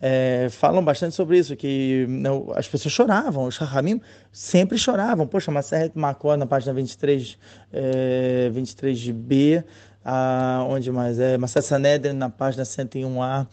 é, 0.00 0.48
falam 0.50 0.84
bastante 0.84 1.14
sobre 1.14 1.38
isso, 1.38 1.56
que 1.56 2.06
não, 2.08 2.52
as 2.54 2.68
pessoas 2.68 2.92
choravam, 2.92 3.44
os 3.44 3.56
Rahamim 3.56 4.00
sempre 4.32 4.78
choravam. 4.78 5.26
Poxa, 5.26 5.50
Maseret 5.50 5.92
Makó, 5.96 6.36
na 6.36 6.46
página 6.46 6.72
23, 6.72 7.38
é, 7.72 8.50
23b, 8.54 9.64
a, 10.04 10.64
onde 10.68 10.90
mais 10.90 11.18
é? 11.18 11.36
Maseret 11.36 11.66
Sanedrin, 11.66 12.12
na 12.12 12.30
página 12.30 12.64
101a, 12.64 13.46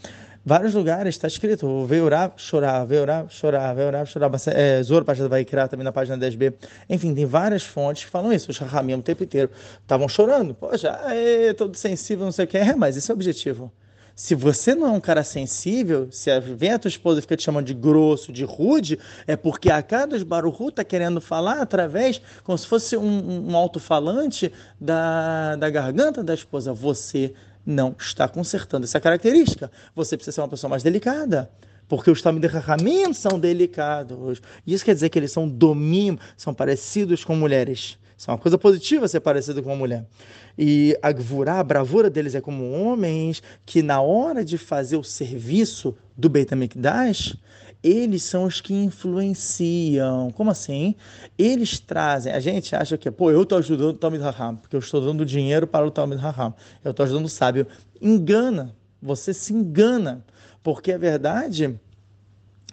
vários 0.45 0.73
lugares 0.73 1.15
está 1.15 1.27
escrito, 1.27 1.65
orar, 1.67 2.33
chorar, 2.35 2.85
orar, 2.91 3.25
chorar, 3.29 3.77
orar, 3.77 4.05
chorar. 4.05 4.31
É, 4.47 4.83
Zoro, 4.83 5.05
página 5.05 5.27
vai 5.27 5.45
criar 5.45 5.67
também 5.67 5.83
na 5.83 5.91
página 5.91 6.17
10b. 6.17 6.53
Enfim, 6.89 7.13
tem 7.13 7.25
várias 7.25 7.63
fontes 7.63 8.05
que 8.05 8.09
falam 8.09 8.31
isso. 8.31 8.51
Os 8.51 8.57
Rahamim 8.57 8.95
o 8.95 9.01
tempo 9.01 9.23
inteiro 9.23 9.49
estavam 9.81 10.07
chorando. 10.07 10.53
Poxa, 10.53 10.89
é, 11.07 11.53
todo 11.53 11.75
sensível, 11.75 12.25
não 12.25 12.31
sei 12.31 12.45
o 12.45 12.47
que. 12.47 12.57
É, 12.57 12.75
mas 12.75 12.97
esse 12.97 13.09
é 13.09 13.13
o 13.13 13.15
objetivo. 13.15 13.71
Se 14.15 14.35
você 14.35 14.75
não 14.75 14.87
é 14.87 14.91
um 14.91 14.99
cara 14.99 15.23
sensível, 15.23 16.07
se 16.11 16.29
vem 16.39 16.71
a 16.71 16.79
tua 16.79 16.89
esposa 16.89 17.21
fica 17.21 17.35
te 17.35 17.43
chamando 17.43 17.65
de 17.65 17.73
grosso, 17.73 18.31
de 18.31 18.43
rude, 18.43 18.99
é 19.25 19.35
porque 19.35 19.71
a 19.71 19.81
dos 20.05 20.21
Baruhu 20.21 20.69
está 20.69 20.83
querendo 20.83 21.19
falar 21.19 21.61
através, 21.61 22.21
como 22.43 22.57
se 22.57 22.67
fosse 22.67 22.95
um, 22.95 23.49
um 23.49 23.55
alto-falante 23.55 24.51
da, 24.79 25.55
da 25.55 25.69
garganta 25.69 26.23
da 26.23 26.33
esposa. 26.33 26.71
Você 26.73 27.33
não 27.65 27.95
está 27.97 28.27
consertando 28.27 28.85
essa 28.85 28.99
característica. 28.99 29.71
Você 29.95 30.15
precisa 30.15 30.35
ser 30.35 30.41
uma 30.41 30.49
pessoa 30.49 30.69
mais 30.69 30.83
delicada 30.83 31.49
porque 31.87 32.09
os 32.09 32.21
Talmud 32.21 32.47
Rahamim 32.47 33.13
são 33.13 33.39
delicados. 33.39 34.41
Isso 34.65 34.85
quer 34.85 34.93
dizer 34.93 35.09
que 35.09 35.19
eles 35.19 35.31
são 35.31 35.47
domínio, 35.47 36.19
são 36.35 36.53
parecidos 36.53 37.23
com 37.23 37.35
mulheres. 37.35 37.97
Isso 38.23 38.31
é 38.31 38.33
uma 38.33 38.39
coisa 38.39 38.57
positiva 38.57 39.05
ser 39.05 39.19
parecido 39.19 39.61
com 39.61 39.69
uma 39.71 39.75
mulher. 39.75 40.05
E 40.57 40.97
a 41.01 41.11
gvurá, 41.11 41.59
a 41.59 41.63
bravura 41.63 42.09
deles 42.09 42.33
é 42.33 42.39
como 42.39 42.71
homens 42.71 43.43
que 43.65 43.83
na 43.83 43.99
hora 43.99 44.45
de 44.45 44.57
fazer 44.57 44.95
o 44.95 45.03
serviço 45.03 45.93
do 46.15 46.29
Beit 46.29 46.53
HaMikdash, 46.53 47.37
eles 47.83 48.23
são 48.23 48.45
os 48.45 48.61
que 48.61 48.73
influenciam. 48.73 50.31
Como 50.31 50.49
assim? 50.49 50.95
Eles 51.37 51.81
trazem. 51.81 52.31
A 52.31 52.39
gente 52.39 52.73
acha 52.73 52.97
que, 52.97 53.11
pô, 53.11 53.29
eu 53.29 53.43
estou 53.43 53.57
ajudando 53.57 53.89
o 53.89 53.97
Talmud 53.97 54.23
Raham, 54.23 54.55
porque 54.55 54.77
eu 54.77 54.79
estou 54.79 55.01
dando 55.01 55.25
dinheiro 55.25 55.67
para 55.67 55.85
o 55.85 55.91
Talmud 55.91 56.21
Raham. 56.21 56.53
Eu 56.81 56.91
estou 56.91 57.03
ajudando 57.03 57.25
o 57.25 57.29
sábio. 57.29 57.67
Engana. 58.01 58.73
Você 59.01 59.33
se 59.33 59.53
engana. 59.53 60.23
Porque 60.63 60.93
a 60.93 60.97
verdade 60.97 61.77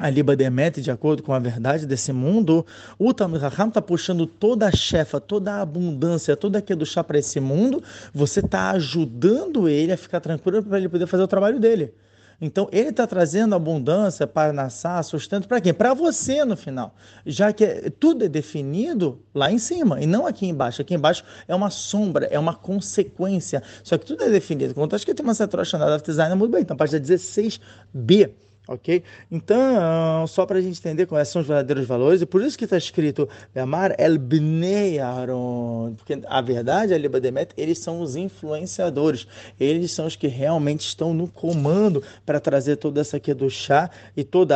a 0.00 0.08
Liba 0.08 0.34
Demet, 0.34 0.80
de 0.80 0.90
acordo 0.90 1.22
com 1.22 1.34
a 1.34 1.38
verdade 1.38 1.86
desse 1.86 2.10
mundo, 2.10 2.64
o 2.98 3.12
Talmud 3.12 3.42
Raham 3.42 3.68
está 3.68 3.82
puxando 3.82 4.26
toda 4.26 4.66
a 4.66 4.72
chefa, 4.72 5.20
toda 5.20 5.52
a 5.52 5.60
abundância, 5.60 6.34
toda 6.34 6.58
a 6.58 6.84
chá 6.86 7.04
para 7.04 7.18
esse 7.18 7.38
mundo, 7.38 7.82
você 8.12 8.40
está 8.40 8.70
ajudando 8.70 9.68
ele 9.68 9.92
a 9.92 9.98
ficar 9.98 10.20
tranquilo 10.20 10.62
para 10.62 10.78
ele 10.78 10.88
poder 10.88 11.06
fazer 11.06 11.22
o 11.22 11.28
trabalho 11.28 11.60
dele. 11.60 11.92
Então, 12.40 12.66
ele 12.72 12.88
está 12.88 13.06
trazendo 13.06 13.54
abundância 13.54 14.26
para 14.26 14.50
nascer, 14.50 15.04
sustento 15.04 15.46
para 15.46 15.60
quem? 15.60 15.74
Para 15.74 15.92
você 15.92 16.42
no 16.42 16.56
final. 16.56 16.94
Já 17.26 17.52
que 17.52 17.90
tudo 17.90 18.24
é 18.24 18.28
definido 18.28 19.20
lá 19.34 19.52
em 19.52 19.58
cima 19.58 20.00
e 20.00 20.06
não 20.06 20.26
aqui 20.26 20.46
embaixo. 20.46 20.80
Aqui 20.80 20.94
embaixo 20.94 21.22
é 21.46 21.54
uma 21.54 21.68
sombra, 21.68 22.24
é 22.30 22.38
uma 22.38 22.54
consequência. 22.54 23.62
Só 23.84 23.98
que 23.98 24.06
tudo 24.06 24.24
é 24.24 24.30
definido. 24.30 24.72
Quando 24.72 24.94
acho 24.94 25.04
que 25.04 25.12
tem 25.12 25.22
uma 25.22 25.34
setrocha 25.34 25.76
na 25.76 25.98
design, 25.98 26.34
muito 26.34 26.52
bem. 26.52 26.62
Então, 26.62 26.74
página 26.74 26.98
16b 26.98 28.30
ok? 28.70 29.02
Então, 29.30 30.26
só 30.28 30.46
para 30.46 30.58
a 30.58 30.60
gente 30.60 30.78
entender 30.78 31.04
quais 31.06 31.28
são 31.28 31.42
os 31.42 31.48
verdadeiros 31.48 31.86
valores, 31.86 32.22
e 32.22 32.26
por 32.26 32.40
isso 32.40 32.56
que 32.56 32.64
está 32.64 32.78
escrito 32.78 33.28
Amar 33.54 33.94
el 33.98 34.16
Bnei 34.16 35.00
Aaron, 35.00 35.94
porque 35.96 36.20
a 36.24 36.40
verdade, 36.40 36.94
a 36.94 36.98
Liba 36.98 37.20
Demet, 37.20 37.52
eles 37.56 37.80
são 37.80 38.00
os 38.00 38.14
influenciadores, 38.14 39.26
eles 39.58 39.90
são 39.90 40.06
os 40.06 40.14
que 40.14 40.28
realmente 40.28 40.86
estão 40.86 41.12
no 41.12 41.26
comando 41.26 42.02
para 42.24 42.38
trazer 42.38 42.76
toda 42.76 43.00
essa 43.00 43.16
aqui 43.16 43.34
do 43.34 43.50
chá 43.50 43.90
e 44.16 44.22
todo 44.22 44.54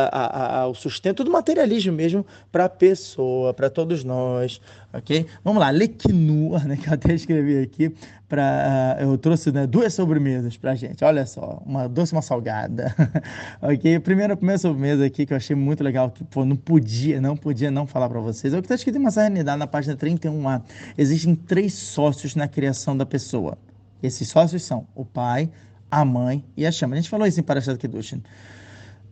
o 0.69 0.73
sustento 0.73 1.23
do 1.23 1.31
materialismo 1.31 1.91
mesmo 1.91 2.25
para 2.51 2.65
a 2.65 2.69
pessoa, 2.69 3.53
para 3.53 3.69
todos 3.69 4.03
nós, 4.03 4.61
ok? 4.95 5.25
Vamos 5.43 5.59
lá, 5.59 5.69
Lequinua, 5.69 6.59
né, 6.65 6.77
que 6.77 6.87
eu 6.87 6.93
até 6.93 7.13
escrevi 7.13 7.59
aqui, 7.59 7.93
para 8.27 8.97
uh, 8.99 9.03
eu 9.03 9.17
trouxe 9.17 9.51
né, 9.51 9.67
duas 9.67 9.93
sobremesas 9.93 10.57
para 10.57 10.73
gente, 10.75 11.03
olha 11.03 11.25
só, 11.25 11.61
uma 11.65 11.87
doce 11.87 12.13
e 12.13 12.15
uma 12.15 12.21
salgada, 12.21 12.95
ok? 13.61 13.99
Primeira, 13.99 14.37
sobremesa 14.57 15.05
aqui 15.05 15.25
que 15.25 15.33
eu 15.33 15.37
achei 15.37 15.55
muito 15.55 15.83
legal, 15.83 16.09
que 16.09 16.23
pô, 16.23 16.45
não 16.45 16.55
podia, 16.55 17.19
não 17.19 17.35
podia 17.35 17.69
não 17.69 17.85
falar 17.85 18.09
para 18.09 18.19
vocês, 18.19 18.53
é 18.53 18.57
o 18.57 18.61
que 18.61 18.65
está 18.65 18.75
escrito 18.75 18.97
em 18.97 19.01
uma 19.01 19.11
serenidade 19.11 19.59
na 19.59 19.67
página 19.67 19.95
31a, 19.95 20.61
existem 20.97 21.35
três 21.35 21.73
sócios 21.73 22.35
na 22.35 22.47
criação 22.47 22.95
da 22.95 23.05
pessoa, 23.05 23.57
esses 24.01 24.27
sócios 24.27 24.63
são 24.63 24.87
o 24.95 25.05
pai, 25.05 25.49
a 25.91 26.03
mãe 26.03 26.43
e 26.57 26.65
a 26.65 26.71
chama, 26.71 26.95
a 26.95 26.97
gente 26.97 27.09
falou 27.09 27.27
isso 27.27 27.39
em 27.39 27.43
Parashat 27.43 27.77
Kedushin, 27.77 28.23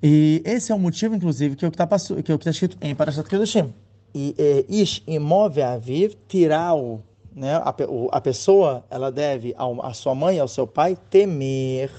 e 0.02 0.42
esse 0.44 0.72
é 0.72 0.76
o 0.76 0.80
motivo, 0.80 1.16
inclusive, 1.16 1.56
que 1.56 1.64
é 1.64 1.68
o 1.68 1.72
que 1.72 1.82
está 1.82 1.88
tá 1.88 2.50
escrito 2.50 2.78
em 2.82 2.94
Parashat 2.94 3.30
Kedushim, 3.30 3.74
e 4.14 4.36
é, 4.38 4.66
ish 4.70 5.02
imóvel 5.08 5.66
a 5.66 5.78
vir, 5.78 6.18
tirar-o, 6.28 7.02
né? 7.36 7.56
A, 7.56 7.76
a, 8.12 8.22
pessoa 8.22 8.86
ela 8.90 9.12
deve 9.12 9.54
ao, 9.58 9.84
a 9.86 9.94
sua 9.94 10.14
mãe, 10.14 10.40
ao 10.40 10.48
seu 10.48 10.68
pai, 10.68 10.98
temer. 11.10 11.90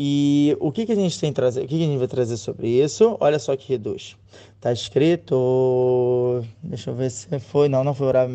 E 0.00 0.56
o 0.60 0.70
que, 0.70 0.86
que 0.86 0.92
a 0.92 0.94
gente 0.94 1.18
tem 1.18 1.32
trazer? 1.32 1.64
O 1.64 1.66
que, 1.66 1.76
que 1.76 1.82
a 1.82 1.86
gente 1.86 1.98
vai 1.98 2.06
trazer 2.06 2.36
sobre 2.36 2.68
isso? 2.68 3.16
Olha 3.18 3.38
só 3.38 3.56
que 3.56 3.68
reduz. 3.68 4.16
Está 4.54 4.72
escrito. 4.72 6.44
Deixa 6.62 6.90
eu 6.90 6.94
ver 6.94 7.10
se 7.10 7.26
foi. 7.40 7.68
Não, 7.68 7.82
não 7.82 7.92
foi 7.92 8.06
orar 8.06 8.28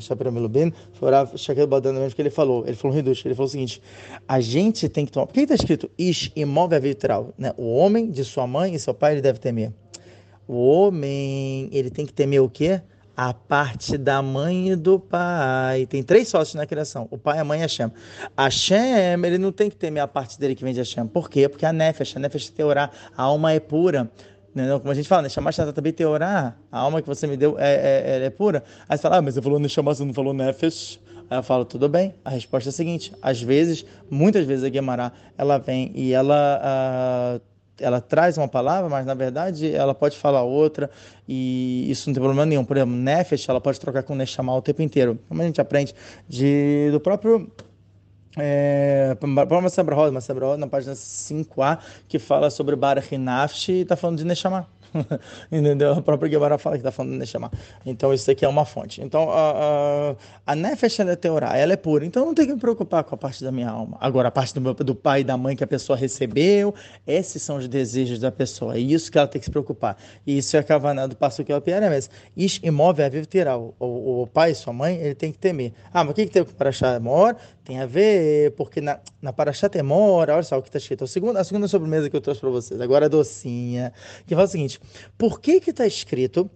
Shapira 0.00 0.32
Melubin. 0.32 0.72
Foi 0.94 1.08
orar 1.08 1.30
Shaquille 1.36 1.68
Badana 1.68 2.00
mesmo 2.00 2.16
que 2.16 2.22
ele 2.22 2.30
falou. 2.30 2.64
Ele 2.66 2.74
falou 2.74 2.96
reduz. 2.96 3.22
Ele 3.24 3.34
falou 3.34 3.46
o 3.46 3.50
seguinte: 3.50 3.80
a 4.26 4.40
gente 4.40 4.88
tem 4.88 5.06
que 5.06 5.12
tomar. 5.12 5.26
Por 5.26 5.34
que 5.34 5.40
está 5.40 5.54
escrito 5.54 5.88
Ish 5.96 6.32
imóvel 6.34 6.80
vitral? 6.80 7.34
Né? 7.38 7.52
O 7.56 7.72
homem 7.74 8.10
de 8.10 8.24
sua 8.24 8.46
mãe 8.46 8.74
e 8.74 8.78
seu 8.78 8.94
pai 8.94 9.12
ele 9.12 9.20
deve 9.20 9.38
temer. 9.38 9.72
O 10.52 10.68
homem, 10.68 11.68
ele 11.70 11.90
tem 11.90 12.04
que 12.04 12.12
temer 12.12 12.42
o 12.42 12.50
quê? 12.50 12.82
A 13.16 13.32
parte 13.32 13.96
da 13.96 14.20
mãe 14.20 14.70
e 14.70 14.74
do 14.74 14.98
pai. 14.98 15.86
Tem 15.86 16.02
três 16.02 16.26
sócios 16.26 16.56
na 16.56 16.66
criação: 16.66 17.06
o 17.08 17.16
pai, 17.16 17.38
a 17.38 17.44
mãe 17.44 17.60
e 17.60 17.62
a 17.62 17.66
Hashem. 17.66 17.92
A 18.36 18.44
Hashem, 18.46 19.24
ele 19.24 19.38
não 19.38 19.52
tem 19.52 19.70
que 19.70 19.76
temer 19.76 20.02
a 20.02 20.08
parte 20.08 20.40
dele 20.40 20.56
que 20.56 20.64
vem 20.64 20.72
de 20.72 20.80
Hashem. 20.80 21.06
Por 21.06 21.30
quê? 21.30 21.48
Porque 21.48 21.64
a 21.64 21.72
Nefesh, 21.72 22.16
a 22.16 22.18
Nefesh 22.18 22.50
teorá, 22.50 22.90
a 23.16 23.22
alma 23.22 23.52
é 23.52 23.60
pura. 23.60 24.10
Como 24.80 24.90
a 24.90 24.94
gente 24.94 25.08
fala, 25.08 25.22
Neshama 25.22 25.52
Shata 25.52 25.72
também 25.72 25.92
teorá, 25.92 26.56
a 26.72 26.80
alma 26.80 27.00
que 27.00 27.06
você 27.06 27.28
me 27.28 27.36
deu 27.36 27.56
é, 27.56 27.72
é, 27.72 28.18
é, 28.22 28.24
é 28.24 28.30
pura. 28.30 28.64
Aí 28.88 28.98
você 28.98 29.02
fala, 29.02 29.18
ah, 29.18 29.22
mas 29.22 29.34
você 29.34 29.42
falou 29.42 29.60
Neshama, 29.60 29.94
você 29.94 30.04
não 30.04 30.12
falou 30.12 30.34
Nefesh. 30.34 30.98
Aí 31.30 31.38
eu 31.38 31.44
falo, 31.44 31.64
tudo 31.64 31.88
bem. 31.88 32.12
A 32.24 32.30
resposta 32.30 32.70
é 32.70 32.72
a 32.72 32.72
seguinte: 32.72 33.12
às 33.22 33.40
vezes, 33.40 33.86
muitas 34.10 34.44
vezes 34.44 34.64
a 34.64 34.68
Guemará, 34.68 35.12
ela 35.38 35.58
vem 35.58 35.92
e 35.94 36.12
ela 36.12 37.38
uh, 37.38 37.50
ela 37.80 38.00
traz 38.00 38.36
uma 38.38 38.46
palavra, 38.48 38.88
mas 38.88 39.06
na 39.06 39.14
verdade 39.14 39.74
ela 39.74 39.94
pode 39.94 40.16
falar 40.16 40.42
outra 40.42 40.90
e 41.28 41.90
isso 41.90 42.08
não 42.08 42.14
tem 42.14 42.22
problema 42.22 42.46
nenhum. 42.46 42.64
Por 42.64 42.76
exemplo, 42.76 42.94
Nefesh, 42.94 43.48
ela 43.48 43.60
pode 43.60 43.80
trocar 43.80 44.02
com 44.02 44.14
Neshama 44.14 44.54
o 44.54 44.62
tempo 44.62 44.82
inteiro. 44.82 45.18
Como 45.28 45.40
a 45.40 45.44
gente 45.44 45.60
aprende 45.60 45.94
de, 46.28 46.90
do 46.92 47.00
próprio 47.00 47.50
é, 48.38 49.16
Masabrahod, 49.62 50.12
Masabrahod 50.12 50.60
na 50.60 50.66
página 50.66 50.94
5a, 50.94 51.78
que 52.06 52.18
fala 52.18 52.50
sobre 52.50 52.76
Barach 52.76 53.16
Nafshi, 53.16 53.80
está 53.80 53.96
falando 53.96 54.18
de 54.18 54.24
Neshama. 54.24 54.68
Entendeu? 55.50 55.92
A 55.92 56.02
própria 56.02 56.28
Guevara 56.28 56.58
fala 56.58 56.76
que 56.76 56.80
está 56.80 56.92
falando 56.92 57.16
Neshama. 57.16 57.50
Então, 57.84 58.12
isso 58.12 58.30
aqui 58.30 58.44
é 58.44 58.48
uma 58.48 58.64
fonte. 58.64 59.02
Então, 59.02 59.30
a, 59.30 60.14
a, 60.46 60.52
a 60.52 60.56
Nefesh 60.56 61.00
ela 61.00 61.12
é 61.12 61.16
teorá, 61.16 61.56
ela 61.56 61.72
é 61.72 61.76
pura. 61.76 62.04
Então, 62.04 62.26
não 62.26 62.34
tem 62.34 62.46
que 62.46 62.52
me 62.52 62.60
preocupar 62.60 63.04
com 63.04 63.14
a 63.14 63.18
parte 63.18 63.42
da 63.42 63.52
minha 63.52 63.68
alma. 63.68 63.96
Agora, 64.00 64.28
a 64.28 64.30
parte 64.30 64.54
do, 64.54 64.60
meu, 64.60 64.74
do 64.74 64.94
pai 64.94 65.20
e 65.20 65.24
da 65.24 65.36
mãe 65.36 65.56
que 65.56 65.64
a 65.64 65.66
pessoa 65.66 65.96
recebeu, 65.96 66.74
esses 67.06 67.42
são 67.42 67.56
os 67.56 67.68
desejos 67.68 68.18
da 68.18 68.30
pessoa. 68.30 68.74
É 68.74 68.78
isso 68.78 69.10
que 69.10 69.18
ela 69.18 69.28
tem 69.28 69.38
que 69.38 69.44
se 69.44 69.50
preocupar. 69.50 69.96
E 70.26 70.38
isso 70.38 70.56
é 70.56 70.60
a 70.60 71.06
do 71.06 71.16
passo 71.16 71.44
que 71.44 71.52
é 71.52 71.56
o 71.56 71.60
Piaremes. 71.60 72.10
Ish 72.36 72.60
imóvel 72.62 73.06
é 73.06 73.10
vivo 73.10 73.26
tirar. 73.26 73.58
O, 73.58 73.74
o, 73.78 74.22
o 74.22 74.26
pai, 74.26 74.54
sua 74.54 74.72
mãe, 74.72 74.96
ele 74.96 75.14
tem 75.14 75.32
que 75.32 75.38
temer. 75.38 75.72
Ah, 75.92 76.04
mas 76.04 76.12
o 76.12 76.14
que, 76.14 76.26
que 76.26 76.32
tem 76.32 76.44
para 76.44 76.70
achar 76.70 76.96
amor? 76.96 77.36
Tem 77.70 77.78
a 77.78 77.86
ver, 77.86 78.50
porque 78.56 78.80
na, 78.80 78.98
na 79.22 79.32
Parashat 79.32 79.70
Temora, 79.70 80.34
olha 80.34 80.42
só 80.42 80.58
o 80.58 80.60
que 80.60 80.68
está 80.68 80.78
escrito. 80.78 81.04
A 81.04 81.06
segunda, 81.06 81.40
a 81.40 81.44
segunda 81.44 81.68
sobremesa 81.68 82.10
que 82.10 82.16
eu 82.16 82.20
trouxe 82.20 82.40
para 82.40 82.50
vocês, 82.50 82.80
agora 82.80 83.06
a 83.06 83.08
docinha, 83.08 83.92
que 84.26 84.34
fala 84.34 84.48
o 84.48 84.50
seguinte: 84.50 84.80
por 85.16 85.40
que 85.40 85.60
que 85.60 85.70
está 85.70 85.86
escrito 85.86 86.50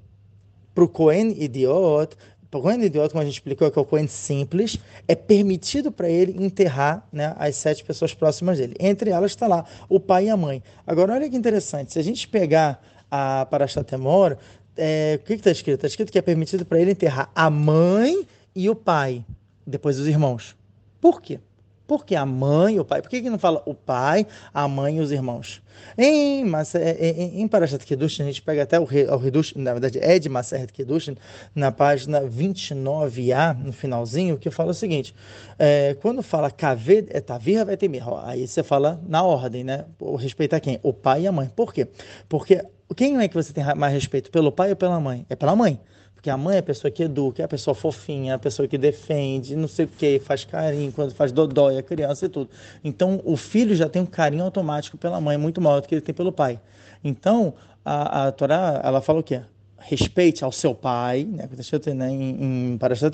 para 0.75 0.83
o 0.83 0.89
Cohen 0.89 1.41
idiota, 1.41 2.17
o 2.53 2.61
Cohen 2.61 2.83
idiota, 2.83 3.11
como 3.11 3.23
a 3.23 3.25
gente 3.25 3.35
explicou, 3.35 3.71
que 3.71 3.79
é 3.79 3.83
o 3.83 3.85
Cohen 3.85 4.09
simples, 4.09 4.77
é 5.07 5.15
permitido 5.15 5.93
para 5.93 6.09
ele 6.09 6.45
enterrar 6.45 7.07
né, 7.13 7.33
as 7.39 7.55
sete 7.55 7.85
pessoas 7.85 8.13
próximas 8.13 8.59
dele. 8.59 8.75
Entre 8.81 9.11
elas 9.11 9.31
está 9.31 9.47
lá 9.47 9.65
o 9.89 10.01
pai 10.01 10.25
e 10.25 10.31
a 10.31 10.37
mãe. 10.37 10.65
Agora, 10.85 11.15
olha 11.15 11.31
que 11.31 11.37
interessante, 11.37 11.93
se 11.93 11.99
a 12.01 12.03
gente 12.03 12.27
pegar 12.27 12.83
a 13.09 13.47
Parashat 13.47 13.87
Temora, 13.87 14.37
é, 14.77 15.21
o 15.23 15.25
que 15.25 15.35
está 15.35 15.53
escrito? 15.53 15.77
Está 15.77 15.87
escrito 15.87 16.11
que 16.11 16.19
é 16.19 16.23
permitido 16.23 16.67
para 16.67 16.81
ele 16.81 16.91
enterrar 16.91 17.31
a 17.33 17.49
mãe 17.49 18.27
e 18.53 18.69
o 18.69 18.75
pai, 18.75 19.25
depois 19.65 20.01
os 20.01 20.09
irmãos. 20.09 20.57
Por 21.05 21.21
quê? 21.21 21.39
Porque 21.87 22.17
a 22.17 22.25
mãe 22.25 22.81
o 22.81 22.85
pai. 22.85 23.03
Por 23.03 23.11
que, 23.11 23.21
que 23.21 23.29
não 23.29 23.39
fala 23.39 23.63
o 23.67 23.75
pai, 23.75 24.27
a 24.55 24.67
mãe 24.67 24.97
e 24.97 25.01
os 25.01 25.13
irmãos? 25.13 25.61
Em, 25.99 26.43
mas, 26.47 26.75
é, 26.75 26.93
é, 26.93 27.11
em, 27.11 27.43
em 27.43 27.47
Parashat 27.47 27.85
Kedushin, 27.85 28.23
a 28.23 28.25
gente 28.25 28.41
pega 28.41 28.63
até 28.63 28.81
o, 28.81 28.85
o 28.85 29.59
na 29.61 29.73
verdade 29.73 29.99
é 30.01 30.19
de 30.19 30.31
Maseret 30.31 30.73
Kedushin, 30.73 31.15
na 31.55 31.71
página 31.71 32.23
29a, 32.23 33.55
no 33.55 33.71
finalzinho, 33.71 34.39
que 34.39 34.51
fala 34.51 34.71
o 34.71 34.75
seguinte: 34.75 35.15
é, 35.59 35.95
quando 36.01 36.23
fala 36.23 36.51
Kaved 36.51 37.15
etavir 37.15 37.67
vai 37.67 37.77
ter 37.77 37.91
aí 38.23 38.49
você 38.49 38.63
fala 38.63 38.99
na 39.07 39.23
ordem, 39.23 39.63
né? 39.63 39.85
Respeita 40.19 40.59
quem? 40.59 40.81
O 40.83 40.91
pai 40.91 41.25
e 41.25 41.27
a 41.27 41.33
mãe. 41.33 41.53
Por 41.55 41.75
quê? 41.75 41.87
Porque 42.31 42.65
quem 42.97 43.19
é 43.19 43.29
que 43.29 43.35
você 43.35 43.53
tem 43.53 43.63
mais 43.75 43.93
respeito? 43.93 44.31
Pelo 44.31 44.51
pai 44.51 44.71
ou 44.71 44.77
pela 44.77 44.99
mãe? 44.99 45.27
É 45.29 45.37
pela 45.37 45.55
mãe. 45.55 45.79
Porque 46.25 46.31
a 46.31 46.39
mãe 46.39 46.57
é 46.57 46.61
a 46.61 46.63
pessoa 46.63 46.91
que 46.91 47.03
educa, 47.03 47.43
é 47.43 47.45
a 47.45 47.49
pessoa 47.49 47.75
fofinha, 47.75 48.33
é 48.33 48.35
a 48.35 48.39
pessoa 48.39 48.67
que 48.67 48.79
defende, 48.79 49.55
não 49.55 49.69
sei 49.69 49.85
o 49.85 49.89
que, 49.89 50.19
faz 50.19 50.43
carinho, 50.43 50.91
quando 50.91 51.13
faz 51.13 51.31
dodói 51.31 51.77
a 51.77 51.83
criança 51.83 52.25
e 52.25 52.31
tudo. 52.31 52.49
Então, 52.83 53.21
o 53.25 53.37
filho 53.37 53.77
já 53.77 53.91
tem 53.91 54.01
um 54.01 54.07
carinho 54.07 54.43
automático 54.43 54.97
pela 54.97 55.21
mãe, 55.21 55.37
muito 55.37 55.61
maior 55.61 55.83
do 55.83 55.87
que 55.87 55.95
ele 55.95 56.01
tem 56.01 56.15
pelo 56.15 56.33
pai. 56.33 56.59
Então, 57.05 57.53
a, 57.85 58.29
a 58.29 58.33
Torá, 58.33 58.81
ela 58.83 59.03
fala 59.03 59.21
o 59.21 59.23
quê? 59.23 59.43
Respeite 59.77 60.43
ao 60.43 60.51
seu 60.51 60.75
pai, 60.75 61.25
né? 61.25 61.47
né 61.95 62.11
em, 62.11 62.73
em 62.73 62.79
Parashat 62.79 63.13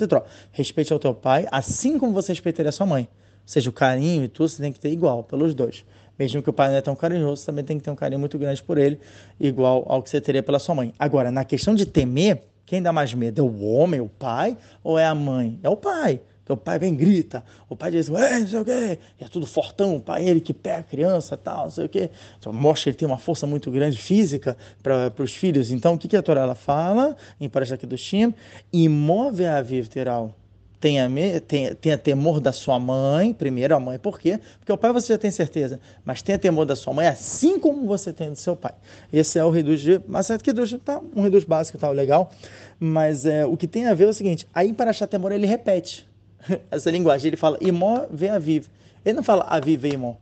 Respeite 0.53 0.93
ao 0.93 1.01
teu 1.01 1.13
pai, 1.13 1.49
assim 1.51 1.99
como 1.99 2.13
você 2.13 2.31
respeitaria 2.31 2.69
a 2.69 2.73
sua 2.73 2.87
mãe. 2.87 3.09
Ou 3.11 3.43
seja, 3.45 3.69
o 3.69 3.73
carinho 3.73 4.23
e 4.23 4.29
tudo 4.29 4.49
você 4.49 4.63
tem 4.63 4.73
que 4.73 4.79
ter 4.79 4.93
igual 4.93 5.25
pelos 5.25 5.53
dois. 5.53 5.85
Mesmo 6.17 6.41
que 6.45 6.51
o 6.51 6.53
pai 6.53 6.69
não 6.69 6.77
é 6.77 6.81
tão 6.81 6.95
carinhoso, 6.95 7.45
também 7.45 7.65
tem 7.65 7.77
que 7.77 7.83
ter 7.83 7.91
um 7.91 7.97
carinho 7.97 8.21
muito 8.21 8.39
grande 8.39 8.63
por 8.63 8.79
ele, 8.79 9.01
igual 9.41 9.85
ao 9.89 10.01
que 10.01 10.09
você 10.09 10.21
teria 10.21 10.45
pela 10.45 10.61
sua 10.61 10.77
mãe. 10.77 10.95
Agora, 10.97 11.33
na 11.33 11.45
questão 11.45 11.75
de 11.75 11.85
temer, 11.85 12.45
quem 12.71 12.81
dá 12.81 12.93
mais 12.93 13.13
medo? 13.13 13.41
É 13.41 13.45
o 13.45 13.65
homem, 13.65 14.01
o 14.01 14.09
pai, 14.09 14.57
ou 14.85 14.97
é 14.97 15.05
a 15.05 15.13
mãe? 15.13 15.59
É 15.61 15.69
o 15.69 15.77
pai. 15.77 16.21
Então 16.45 16.55
o 16.55 16.57
pai 16.57 16.79
vem 16.79 16.95
grita, 16.95 17.43
o 17.69 17.75
pai 17.75 17.91
diz, 17.91 18.09
não 18.09 18.47
sei 18.47 18.61
o 18.61 18.65
quê, 18.65 18.99
é 19.19 19.29
tudo 19.29 19.45
fortão, 19.45 19.97
o 19.97 20.01
pai 20.01 20.29
ele 20.29 20.41
que 20.41 20.55
pega 20.55 20.79
a 20.79 20.83
criança, 20.85 21.37
tal, 21.37 21.65
não 21.65 21.71
sei 21.73 21.87
o 21.87 21.89
quê. 21.89 22.11
Então, 22.39 22.53
mostra 22.53 22.85
que 22.85 22.91
ele 22.91 22.97
tem 22.97 23.09
uma 23.09 23.19
força 23.19 23.45
muito 23.45 23.73
grande 23.73 23.99
física 23.99 24.57
para 24.85 25.13
os 25.19 25.35
filhos. 25.35 25.73
Então 25.73 25.95
o 25.95 25.99
que, 25.99 26.07
que 26.07 26.17
a 26.17 26.23
Torá 26.23 26.55
fala 26.55 27.17
em 27.41 27.49
Parashat 27.49 27.85
do 27.85 27.99
Shem? 27.99 28.33
Imove 28.73 29.47
a 29.47 29.65
teral 29.91 30.33
tenha, 30.81 31.09
tenha, 31.47 31.75
tenha 31.75 31.99
temor 31.99 32.41
da 32.41 32.53
sua 32.53 32.79
mãe, 32.79 33.35
primeiro 33.35 33.77
a 33.77 33.79
mãe, 33.79 33.99
por 33.99 34.19
quê? 34.19 34.41
Porque 34.59 34.73
o 34.73 34.79
pai 34.79 34.93
você 34.93 35.13
já 35.13 35.19
tem 35.19 35.31
certeza, 35.31 35.79
mas 36.05 36.23
tenha 36.23 36.39
temor 36.39 36.65
da 36.65 36.75
sua 36.75 36.95
mãe, 36.95 37.07
assim 37.07 37.61
como 37.61 37.87
você 37.87 38.13
tem 38.13 38.31
do 38.31 38.37
seu 38.37 38.57
pai. 38.57 38.73
Esse 39.13 39.39
é 39.39 39.45
o 39.45 39.51
reduz 39.51 39.83
de 39.83 40.01
Macedo 40.09 40.43
Kiddush, 40.43 40.79
tá? 40.83 41.01
Um 41.15 41.21
reduz 41.21 41.45
básico, 41.45 41.77
tá? 41.77 41.91
Legal. 41.91 42.33
Mas 42.79 43.27
é, 43.27 43.45
o 43.45 43.59
que 43.59 43.69
tem 43.69 43.87
a 43.87 43.95
ver 43.95 44.05
é 44.05 44.09
o 44.09 44.15
seguinte, 44.15 44.49
aí 44.55 44.73
para 44.73 44.91
achar 44.91 45.07
temor 45.07 45.33
ele 45.33 45.47
repete 45.47 46.09
essa 46.71 46.91
linguagem, 46.91 47.29
ele 47.29 47.37
fala 47.37 47.59
imó 47.61 48.07
ve 48.11 48.31
aviv. 48.31 48.67
Ele 49.05 49.17
não 49.17 49.23
fala 49.23 49.45
aviv 49.45 49.85
e 49.85 49.93
imó. 49.93 50.15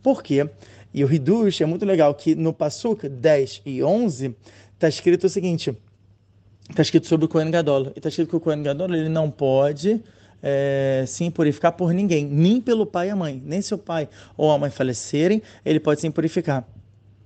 Por 0.00 0.22
quê? 0.22 0.48
E 0.92 1.02
o 1.02 1.08
reduz 1.08 1.60
é 1.60 1.66
muito 1.66 1.84
legal 1.84 2.14
que 2.14 2.36
no 2.36 2.52
Passuk 2.52 3.08
10 3.08 3.62
e 3.66 3.82
11 3.82 4.36
está 4.74 4.88
escrito 4.88 5.24
o 5.24 5.28
seguinte, 5.28 5.76
está 6.70 6.82
escrito 6.82 7.06
sobre 7.06 7.26
o 7.26 7.28
Kohen 7.28 7.50
Gadol. 7.50 7.92
E 7.94 7.98
está 7.98 8.08
escrito 8.08 8.30
que 8.30 8.36
o 8.36 8.40
Kohen 8.40 8.62
Gadol 8.62 8.94
ele 8.94 9.08
não 9.08 9.30
pode 9.30 10.00
é, 10.42 11.04
se 11.06 11.24
impurificar 11.24 11.72
por 11.72 11.92
ninguém, 11.92 12.26
nem 12.26 12.60
pelo 12.60 12.84
pai 12.84 13.08
e 13.08 13.10
a 13.10 13.16
mãe. 13.16 13.42
Nem 13.44 13.62
se 13.62 13.74
o 13.74 13.78
pai 13.78 14.08
ou 14.36 14.50
a 14.50 14.58
mãe 14.58 14.70
falecerem, 14.70 15.42
ele 15.64 15.80
pode 15.80 16.00
se 16.00 16.06
impurificar. 16.06 16.66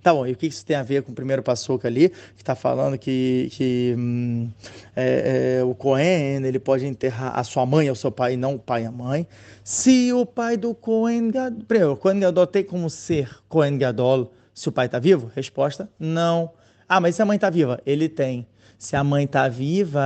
Tá 0.01 0.15
bom, 0.15 0.25
e 0.25 0.33
o 0.33 0.37
que 0.37 0.47
isso 0.47 0.65
tem 0.65 0.77
a 0.77 0.83
ver 0.83 1.03
com 1.03 1.11
o 1.11 1.15
primeiro 1.15 1.43
passuca 1.43 1.89
ali, 1.89 2.09
que 2.09 2.41
está 2.41 2.55
falando 2.55 2.97
que, 2.97 3.49
que 3.51 3.95
hum, 3.99 4.49
é, 4.95 5.59
é, 5.59 5.65
o 5.65 5.75
Cohen 5.75 6.47
ele 6.47 6.61
pode 6.61 6.87
enterrar 6.87 7.37
a 7.37 7.43
sua 7.43 7.67
mãe 7.67 7.91
ou 7.91 7.97
seu 7.97 8.13
pai, 8.13 8.37
não 8.37 8.55
o 8.55 8.59
pai 8.59 8.85
e 8.85 8.87
a 8.87 8.93
mãe. 8.93 9.27
Se 9.65 10.13
o 10.13 10.25
pai 10.25 10.57
do 10.57 10.73
Cohen 10.73 11.33
Gadol... 11.33 11.93
O 11.93 11.97
Cohen 11.97 12.21
Gadol 12.21 12.47
tem 12.47 12.63
como 12.63 12.89
ser 12.89 13.29
Cohen 13.49 13.77
Gadol 13.77 14.33
se 14.55 14.69
o 14.69 14.73
pai 14.73 14.87
está 14.87 15.01
vivo? 15.01 15.31
Resposta, 15.35 15.91
não. 15.99 16.53
Ah, 16.89 17.01
mas 17.01 17.17
se 17.17 17.23
a 17.23 17.25
mãe 17.25 17.35
está 17.35 17.51
viva? 17.51 17.81
Ele 17.85 18.09
tem 18.09 18.47
se 18.79 18.95
a 18.95 19.03
mãe 19.03 19.25
está 19.25 19.49
viva, 19.49 20.01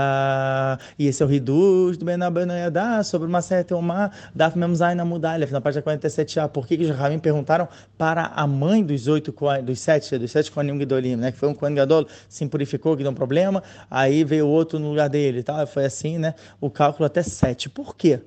e 0.98 1.06
esse 1.06 1.22
é 1.22 1.26
o 1.26 1.28
Riduz 1.28 1.98
do 1.98 2.06
Benabanayadá, 2.06 3.02
sobre 3.04 3.28
uma 3.28 3.42
certa 3.42 3.76
uma 3.76 4.10
Daf 4.34 4.56
Memzai 4.56 4.94
na 4.94 5.04
Mudalha, 5.04 5.46
na 5.50 5.60
página 5.60 5.82
47a. 5.82 6.48
Por 6.48 6.66
que, 6.66 6.78
que 6.78 6.84
os 6.84 6.90
Ramim 6.90 7.18
perguntaram 7.18 7.68
para 7.98 8.32
a 8.34 8.46
mãe 8.46 8.82
dos 8.82 9.06
oito, 9.08 9.34
dos 9.62 9.78
sete, 9.78 10.16
dos 10.16 10.30
sete 10.30 10.50
Kohanim 10.50 10.78
Gedolim, 10.78 11.16
né? 11.16 11.30
Que 11.30 11.38
foi 11.38 11.50
um 11.50 11.54
Kohen 11.54 11.74
Gadol, 11.74 12.06
se 12.28 12.44
impurificou, 12.44 12.96
que 12.96 13.02
deu 13.02 13.12
um 13.12 13.14
problema, 13.14 13.62
aí 13.90 14.24
veio 14.24 14.48
outro 14.48 14.78
no 14.78 14.88
lugar 14.88 15.08
dele, 15.08 15.42
tá? 15.42 15.66
Foi 15.66 15.84
assim, 15.84 16.16
né? 16.16 16.34
O 16.60 16.70
cálculo 16.70 17.04
até 17.04 17.22
sete. 17.22 17.68
Por 17.68 17.94
quê? 17.94 18.20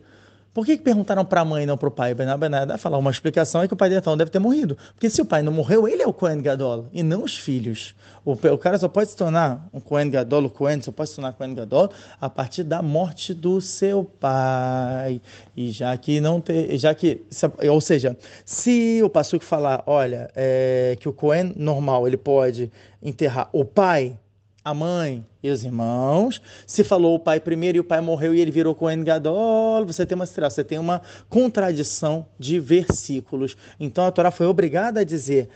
Por 0.56 0.66
que, 0.66 0.78
que 0.78 0.84
perguntaram 0.84 1.26
para 1.26 1.42
a 1.42 1.46
mãe 1.46 1.64
e 1.64 1.66
não 1.66 1.76
para 1.76 1.90
o 1.90 1.92
pai? 1.92 2.14
Bená 2.14 2.78
falar 2.78 2.98
uma 2.98 3.12
explicação 3.12 3.62
é 3.62 3.68
que 3.68 3.74
o 3.74 3.78
pai 3.78 3.90
de 3.90 3.96
Etão 3.96 4.16
deve 4.16 4.32
ter 4.32 4.40
morrido. 4.40 4.78
Porque 4.94 5.10
se 5.10 5.22
o 5.22 5.26
pai 5.26 5.42
não 5.42 5.52
morreu, 5.52 5.86
ele 5.86 6.02
é 6.02 6.08
o 6.08 6.14
Cohen 6.14 6.42
Gadol 6.42 6.88
e 6.94 7.04
não 7.04 7.26
os 7.26 7.38
filhos. 7.38 7.94
O, 8.24 8.32
o 8.32 8.58
cara 8.58 8.78
só 8.78 8.88
pode 8.88 9.10
se 9.10 9.18
tornar 9.18 9.68
um 9.74 9.82
Cohen 9.82 10.10
Gadol, 10.10 10.46
o 10.46 10.50
Cohen 10.50 10.82
só 10.82 10.94
pode 10.94 11.10
se 11.10 11.18
tornar 11.18 11.34
Cohen 11.34 11.54
Gadol 11.54 11.92
a 12.22 12.30
partir 12.30 12.64
da 12.64 12.82
morte 12.82 13.34
do 13.34 13.60
seu 13.60 14.06
pai. 14.06 15.22
E 15.58 15.72
já 15.72 15.98
que 15.98 16.22
não 16.22 16.40
tem, 16.40 16.78
já 16.78 16.96
que, 16.96 17.26
ou 17.70 17.82
seja, 17.82 18.16
se 18.46 19.02
o 19.04 19.10
pastor 19.10 19.42
falar, 19.42 19.84
olha, 19.86 20.32
é, 20.34 20.96
que 21.02 21.10
o 21.10 21.12
Cohen 21.12 21.52
normal 21.58 22.08
ele 22.08 22.16
pode 22.16 22.72
enterrar 23.04 23.50
o 23.52 23.66
pai 23.66 24.18
a 24.66 24.74
mãe 24.74 25.24
e 25.44 25.50
os 25.52 25.64
irmãos. 25.64 26.42
Se 26.66 26.84
falou 26.84 27.14
o 27.14 27.20
pai 27.20 27.40
primeiro 27.40 27.78
e 27.78 27.80
o 27.80 27.84
pai 27.84 28.02
morreu 28.02 28.34
e 28.34 28.42
ele 28.42 28.50
virou 28.50 28.74
Cohen 28.74 29.04
Gadol, 29.04 29.86
você 29.86 30.08
tem 30.08 30.16
uma 30.16 30.26
você 30.26 30.64
tem 30.64 30.80
uma 30.80 31.04
contradição 31.30 32.26
de 32.40 32.60
versículos. 32.60 33.56
Então 33.80 34.04
a 34.06 34.12
Torá 34.12 34.32
foi 34.32 34.48
obrigada 34.48 35.02
a 35.02 35.04
dizer 35.04 35.50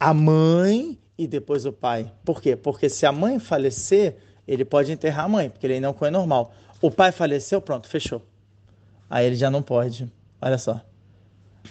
a 0.00 0.14
mãe 0.14 0.98
e 1.18 1.26
depois 1.26 1.66
o 1.66 1.72
pai. 1.72 2.10
Por 2.24 2.40
quê? 2.40 2.56
Porque 2.56 2.88
se 2.88 3.04
a 3.04 3.12
mãe 3.12 3.38
falecer, 3.38 4.16
ele 4.48 4.64
pode 4.64 4.90
enterrar 4.90 5.26
a 5.26 5.28
mãe, 5.28 5.50
porque 5.50 5.66
ele 5.66 5.78
não 5.78 5.90
é 5.90 5.92
Cohen 5.92 6.10
normal. 6.10 6.54
O 6.80 6.90
pai 6.90 7.12
faleceu, 7.12 7.60
pronto, 7.60 7.86
fechou. 7.86 8.22
Aí 9.10 9.26
ele 9.26 9.36
já 9.36 9.50
não 9.50 9.62
pode. 9.62 10.10
Olha 10.40 10.56
só. 10.56 10.80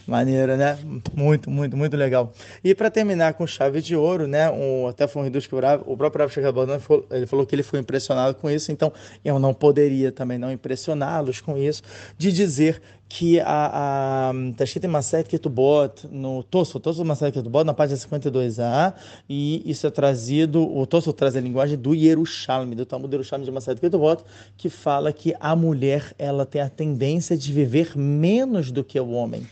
Maneiro, 0.05 0.57
né? 0.57 0.77
Muito, 1.13 1.49
muito, 1.49 1.77
muito 1.77 1.95
legal. 1.95 2.33
E 2.63 2.75
para 2.75 2.89
terminar 2.89 3.33
com 3.35 3.47
chave 3.47 3.81
de 3.81 3.95
ouro, 3.95 4.27
né? 4.27 4.51
Até 4.89 5.07
foi 5.07 5.21
um 5.21 5.25
reduz 5.25 5.47
que 5.47 5.55
o 5.55 5.97
próprio 5.97 6.21
Rav 6.21 6.33
Shekhabana 6.33 6.81
ele 7.11 7.25
falou 7.25 7.45
que 7.45 7.55
ele 7.55 7.63
foi 7.63 7.79
impressionado 7.79 8.35
com 8.35 8.49
isso, 8.49 8.71
então 8.71 8.91
eu 9.23 9.39
não 9.39 9.53
poderia 9.53 10.11
também 10.11 10.37
não 10.37 10.51
impressioná-los 10.51 11.39
com 11.39 11.57
isso, 11.57 11.83
de 12.17 12.31
dizer 12.31 12.81
que 13.07 13.39
a, 13.39 14.29
a 14.29 14.33
tá 14.57 14.63
escrito 14.63 14.85
em 14.85 14.89
Maset 14.89 15.29
Ketubot, 15.29 16.07
no 16.09 16.41
Tosso, 16.41 16.79
Tosso 16.79 17.05
Maset 17.05 17.31
Ketubot, 17.31 17.63
na 17.63 17.73
página 17.73 17.97
52a, 17.97 18.93
e 19.29 19.61
isso 19.69 19.85
é 19.85 19.91
trazido, 19.91 20.75
o 20.75 20.87
Tosso 20.87 21.13
traz 21.13 21.35
a 21.35 21.39
linguagem 21.39 21.77
do 21.77 21.93
Yerushalmi, 21.93 22.75
do 22.75 22.85
Talmud 22.85 23.13
Yerushalmi 23.13 23.45
de 23.45 23.51
Maset 23.51 23.79
Ketubot, 23.79 24.23
que 24.57 24.67
fala 24.67 25.13
que 25.13 25.35
a 25.39 25.55
mulher, 25.55 26.13
ela 26.17 26.43
tem 26.43 26.61
a 26.61 26.69
tendência 26.69 27.37
de 27.37 27.53
viver 27.53 27.95
menos 27.95 28.71
do 28.71 28.83
que 28.83 28.99
o 28.99 29.11
homem. 29.11 29.45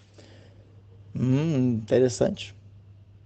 Hum, 1.16 1.80
interessante. 1.84 2.56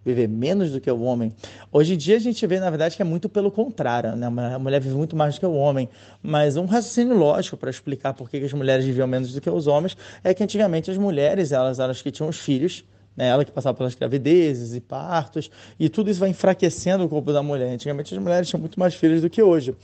viver 0.05 0.27
menos 0.29 0.71
do 0.71 0.81
que 0.81 0.91
o 0.91 1.01
homem. 1.01 1.33
Hoje 1.71 1.95
em 1.95 1.97
dia 1.97 2.17
a 2.17 2.19
gente 2.19 2.45
vê, 2.47 2.59
na 2.59 2.69
verdade, 2.69 2.95
que 2.95 3.01
é 3.01 3.05
muito 3.05 3.29
pelo 3.29 3.51
contrário, 3.51 4.15
né? 4.15 4.27
A 4.27 4.59
mulher 4.59 4.81
vive 4.81 4.95
muito 4.95 5.15
mais 5.15 5.35
do 5.35 5.39
que 5.39 5.45
o 5.45 5.53
homem. 5.55 5.89
Mas 6.23 6.57
um 6.57 6.65
raciocínio 6.65 7.15
lógico 7.17 7.57
para 7.57 7.69
explicar 7.71 8.13
por 8.13 8.29
que 8.29 8.37
as 8.37 8.53
mulheres 8.53 8.85
viviam 8.85 9.07
menos 9.07 9.33
do 9.33 9.41
que 9.41 9.49
os 9.49 9.67
homens 9.67 9.97
é 10.23 10.33
que 10.33 10.43
antigamente 10.43 10.91
as 10.91 10.97
mulheres, 10.97 11.51
elas 11.51 11.79
eram 11.79 11.91
as 11.91 12.01
que 12.01 12.11
tinham 12.11 12.29
os 12.29 12.39
filhos, 12.39 12.85
né? 13.17 13.27
Ela 13.29 13.45
que 13.45 13.51
passava 13.51 13.77
pelas 13.77 13.95
gravidezes 13.95 14.75
e 14.75 14.81
partos, 14.81 15.49
e 15.79 15.89
tudo 15.89 16.11
isso 16.11 16.19
vai 16.19 16.29
enfraquecendo 16.29 17.03
o 17.05 17.09
corpo 17.09 17.33
da 17.33 17.41
mulher. 17.43 17.69
Antigamente 17.73 18.13
as 18.13 18.21
mulheres 18.21 18.47
tinham 18.49 18.59
muito 18.61 18.79
mais 18.79 18.93
filhos 18.95 19.21
do 19.21 19.29
que 19.29 19.41
hoje. 19.41 19.75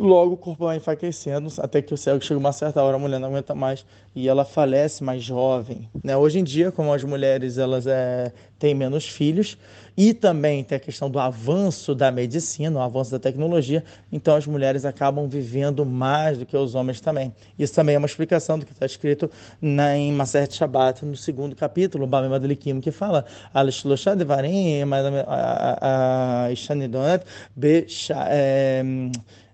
Logo 0.00 0.32
o 0.32 0.36
corpo 0.38 0.64
vai 0.64 0.78
enfraquecendo, 0.78 1.52
até 1.58 1.82
que 1.82 1.92
o 1.92 1.96
céu 1.96 2.18
chega 2.22 2.40
uma 2.40 2.54
certa 2.54 2.82
hora, 2.82 2.96
a 2.96 2.98
mulher 2.98 3.20
não 3.20 3.28
aguenta 3.28 3.54
mais 3.54 3.84
e 4.16 4.30
ela 4.30 4.46
falece 4.46 5.04
mais 5.04 5.22
jovem. 5.22 5.90
Né? 6.02 6.16
Hoje 6.16 6.38
em 6.38 6.42
dia, 6.42 6.72
como 6.72 6.90
as 6.90 7.04
mulheres 7.04 7.58
elas 7.58 7.86
é, 7.86 8.32
têm 8.58 8.74
menos 8.74 9.06
filhos 9.06 9.58
e 9.94 10.14
também 10.14 10.64
tem 10.64 10.76
a 10.76 10.80
questão 10.80 11.10
do 11.10 11.18
avanço 11.18 11.94
da 11.94 12.10
medicina, 12.10 12.78
o 12.78 12.82
avanço 12.82 13.10
da 13.10 13.18
tecnologia, 13.18 13.84
então 14.10 14.36
as 14.36 14.46
mulheres 14.46 14.86
acabam 14.86 15.28
vivendo 15.28 15.84
mais 15.84 16.38
do 16.38 16.46
que 16.46 16.56
os 16.56 16.74
homens 16.74 16.98
também. 17.02 17.30
Isso 17.58 17.74
também 17.74 17.94
é 17.94 17.98
uma 17.98 18.06
explicação 18.06 18.58
do 18.58 18.64
que 18.64 18.72
está 18.72 18.86
escrito 18.86 19.30
na, 19.60 19.98
em 19.98 20.12
Maseret 20.12 20.54
Shabbat, 20.54 21.04
no 21.04 21.14
segundo 21.14 21.54
capítulo, 21.54 22.06
Bamem 22.06 22.32
Adelikim, 22.32 22.80
que 22.80 22.90
fala 22.90 23.26
Alishloshad 23.52 24.16
Devarim, 24.16 24.80
Besha 27.54 28.16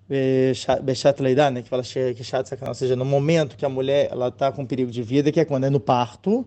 Bechat 0.08 1.20
Leidá, 1.20 1.50
né, 1.50 1.62
que 1.62 1.68
fala 1.68 1.82
que 1.82 2.22
chato 2.22 2.46
sacanagem, 2.46 2.70
ou 2.70 2.74
seja, 2.74 2.96
no 2.96 3.04
momento 3.04 3.56
que 3.56 3.64
a 3.64 3.68
mulher 3.68 4.08
ela 4.10 4.28
está 4.28 4.52
com 4.52 4.64
perigo 4.64 4.90
de 4.90 5.02
vida, 5.02 5.32
que 5.32 5.40
é 5.40 5.44
quando 5.44 5.64
é 5.64 5.70
no 5.70 5.80
parto, 5.80 6.46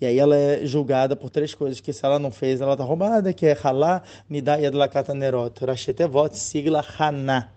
e 0.00 0.06
aí 0.06 0.18
ela 0.18 0.36
é 0.36 0.64
julgada 0.64 1.16
por 1.16 1.30
três 1.30 1.54
coisas, 1.54 1.80
que 1.80 1.92
se 1.92 2.04
ela 2.04 2.18
não 2.18 2.30
fez, 2.30 2.60
ela 2.60 2.72
está 2.72 2.84
roubada, 2.84 3.32
que 3.32 3.46
é 3.46 3.56
Halá, 3.60 4.02
Nidá 4.28 4.60
e 4.60 4.66
Adlakata 4.66 5.14
Nerot, 5.14 5.64
Rashetevot, 5.64 6.36
sigla 6.36 6.84
Haná. 6.98 7.48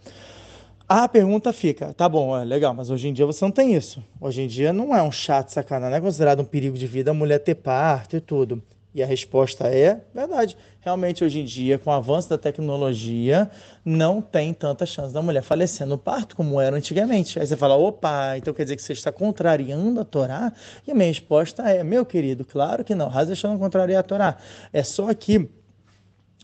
A 0.88 1.08
pergunta 1.08 1.54
fica, 1.54 1.93
tá 1.93 2.10
bom, 2.10 2.38
é 2.38 2.43
legal, 2.43 2.74
mas 2.74 2.89
hoje 2.89 3.08
em 3.08 3.14
dia 3.14 3.26
você 3.26 3.45
não 3.45 3.52
tem 3.52 3.76
isso. 3.76 4.04
Hoje 4.20 4.41
em 4.41 4.47
dia 4.47 4.74
não 4.74 4.95
é 4.95 5.04
um 5.04 5.12
chato 5.12 5.49
sacanagem, 5.49 5.97
é 5.97 6.02
considerado 6.02 6.41
um 6.41 6.45
perigo 6.45 6.78
de 6.78 6.88
vida 6.88 7.12
a 7.12 7.14
mulher 7.14 7.39
ter 7.39 7.56
parto 7.56 8.16
e 8.16 8.22
tudo. 8.22 8.62
E 8.94 9.02
a 9.02 9.06
resposta 9.06 9.68
é 9.68 10.02
verdade. 10.14 10.58
Realmente, 10.82 11.24
hoje 11.24 11.39
em 11.39 11.46
dia, 11.46 11.80
com 11.80 11.89
o 11.89 11.94
avanço 11.94 12.30
da 12.30 12.38
tecnologia, 12.38 13.50
não 13.86 14.22
tem 14.22 14.54
tanta 14.54 14.86
chance 14.86 15.14
da 15.14 15.22
mulher 15.22 15.42
falecer 15.44 15.88
no 15.88 15.98
parto 15.98 16.36
como 16.36 16.60
era 16.60 16.76
antigamente. 16.76 17.39
Aí 17.39 17.48
você 17.48 17.56
fala, 17.56 17.76
opa, 17.76 18.38
então 18.38 18.54
quer 18.54 18.64
dizer 18.64 18.76
que 18.76 18.82
você 18.82 18.92
está 18.92 19.12
contrariando 19.12 20.02
a 20.02 20.04
Torá? 20.04 20.52
E 20.86 20.92
a 20.92 20.94
minha 20.94 21.08
resposta 21.08 21.64
é, 21.64 21.84
meu 21.84 22.06
querido, 22.06 22.44
claro 22.44 22.84
que 22.84 22.94
não. 22.94 23.08
Razachon 23.08 23.50
não 23.50 23.60
contraria 23.60 23.98
a 23.98 24.04
Torá. 24.04 24.38
É 24.74 24.84
só 24.84 25.14
que 25.14 25.50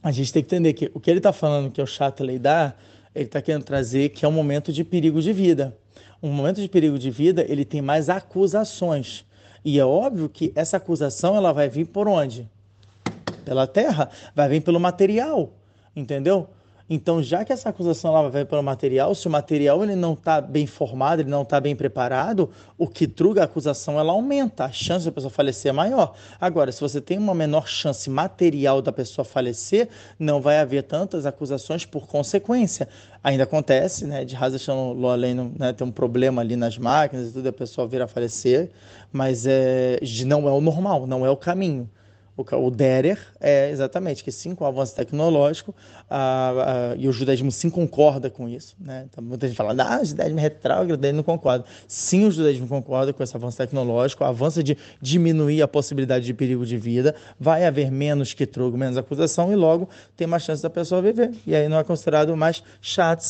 a 0.02 0.12
gente 0.12 0.32
tem 0.32 0.42
que 0.42 0.56
entender 0.56 0.74
que 0.74 0.90
o 0.94 1.02
que 1.02 1.10
ele 1.10 1.20
está 1.20 1.34
falando, 1.34 1.70
que 1.70 1.82
é 1.82 1.84
o 1.84 1.88
chato 1.88 2.24
leidar, 2.24 2.78
ele 3.14 3.26
está 3.26 3.42
querendo 3.42 3.64
trazer 3.64 4.10
que 4.10 4.24
é 4.24 4.28
um 4.28 4.32
momento 4.32 4.72
de 4.72 4.86
perigo 4.86 5.22
de 5.22 5.34
vida. 5.34 5.76
Um 6.24 6.32
momento 6.32 6.62
de 6.62 6.70
perigo 6.70 6.98
de 6.98 7.10
vida, 7.12 7.46
ele 7.48 7.66
tem 7.66 7.82
mais 7.82 8.08
acusações. 8.08 9.26
E 9.68 9.78
é 9.78 9.86
óbvio 9.86 10.30
que 10.30 10.54
essa 10.56 10.78
acusação 10.78 11.36
ela 11.36 11.52
vai 11.52 11.68
vir 11.68 11.84
por 11.84 12.08
onde? 12.08 12.50
Pela 13.44 13.68
terra, 13.68 14.10
vai 14.34 14.48
vir 14.48 14.62
pelo 14.62 14.80
material, 14.80 15.52
entendeu? 15.94 16.48
Então, 16.90 17.22
já 17.22 17.44
que 17.44 17.52
essa 17.52 17.68
acusação 17.68 18.16
ela 18.16 18.30
vai 18.30 18.46
pelo 18.46 18.64
material, 18.64 19.14
se 19.14 19.28
o 19.28 19.32
material 19.32 19.84
ele 19.84 19.96
não 19.96 20.14
está 20.14 20.40
bem 20.40 20.66
formado, 20.66 21.22
ele 21.22 21.30
não 21.30 21.42
está 21.42 21.60
bem 21.60 21.76
preparado, 21.76 22.50
o 22.78 22.88
que 22.88 23.06
truga 23.06 23.42
a 23.42 23.46
acusação 23.46 24.00
ela 24.00 24.14
aumenta, 24.14 24.64
a 24.64 24.72
chance 24.72 25.04
da 25.04 25.12
pessoa 25.12 25.30
falecer 25.30 25.70
é 25.70 25.74
maior. 25.74 26.16
Agora, 26.40 26.72
se 26.72 26.80
você 26.80 27.02
tem 27.02 27.18
uma 27.18 27.36
menor 27.36 27.68
chance 27.68 28.10
material 28.10 28.82
da 28.82 28.94
pessoa 28.94 29.26
falecer, 29.26 29.90
não 30.18 30.40
vai 30.40 30.60
haver 30.60 30.84
tantas 30.84 31.26
acusações 31.26 31.86
por 31.86 32.08
consequência. 32.08 32.88
Ainda 33.22 33.44
acontece, 33.44 34.06
né, 34.06 34.24
de 34.24 34.34
Raza 34.34 34.58
Loaleno 34.74 35.52
né, 35.60 35.74
tem 35.74 35.86
um 35.86 35.92
problema 35.92 36.42
ali 36.42 36.56
nas 36.56 36.78
máquinas 36.78 37.30
e 37.30 37.34
tudo, 37.34 37.50
a 37.50 37.54
pessoa 37.54 37.86
vir 37.86 38.02
a 38.02 38.08
falecer, 38.08 38.72
mas 39.12 39.46
é, 39.46 40.00
não 40.26 40.48
é 40.48 40.52
o 40.52 40.62
normal, 40.62 41.06
não 41.06 41.26
é 41.26 41.30
o 41.30 41.36
caminho. 41.36 41.90
O, 42.38 42.70
Derer 42.70 43.18
é 43.42 43.72
exatamente 43.72 44.24
que 44.24 44.32
sim, 44.32 44.54
com 44.54 44.64
o 44.64 44.68
avanço 44.68 44.96
tecnológico, 44.96 45.74
e 46.98 47.08
o 47.08 47.12
judaísmo 47.12 47.52
sim 47.52 47.70
concorda 47.70 48.30
com 48.30 48.48
isso. 48.48 48.76
Né? 48.80 49.08
Então, 49.10 49.24
muita 49.24 49.48
gente 49.48 49.58
fala, 49.58 49.76
ah, 49.84 50.02
o 50.02 50.06
judaísmo 50.06 50.38
é 50.38 50.42
retrógrado, 50.44 51.04
ele 51.04 51.18
não 51.18 51.24
concorda. 51.24 51.66
Sim, 51.88 52.26
o 52.26 52.32
judaísmo 52.32 52.68
concorda 52.68 53.12
com 53.12 53.24
esse 53.24 53.36
avanço 53.36 53.58
tecnológico, 53.58 54.24
o 54.24 54.28
avanço 54.28 54.62
de 54.62 54.78
diminuir 55.02 55.62
a 55.64 55.68
possibilidade 55.68 56.26
de 56.26 56.34
perigo 56.34 56.66
de 56.66 56.78
vida, 56.78 57.16
vai 57.40 57.66
haver 57.66 57.92
menos 57.92 58.34
que 58.34 58.46
trugo, 58.46 58.78
menos 58.78 58.98
acusação, 58.98 59.52
e 59.52 59.56
logo 59.56 59.90
tem 60.16 60.28
mais 60.28 60.44
chance 60.44 60.62
da 60.62 60.70
pessoa 60.70 61.02
viver. 61.02 61.34
E 61.46 61.56
aí 61.56 61.68
não 61.68 61.80
é 61.80 61.84
considerado 61.84 62.38
mais 62.38 62.62
chat. 62.80 63.22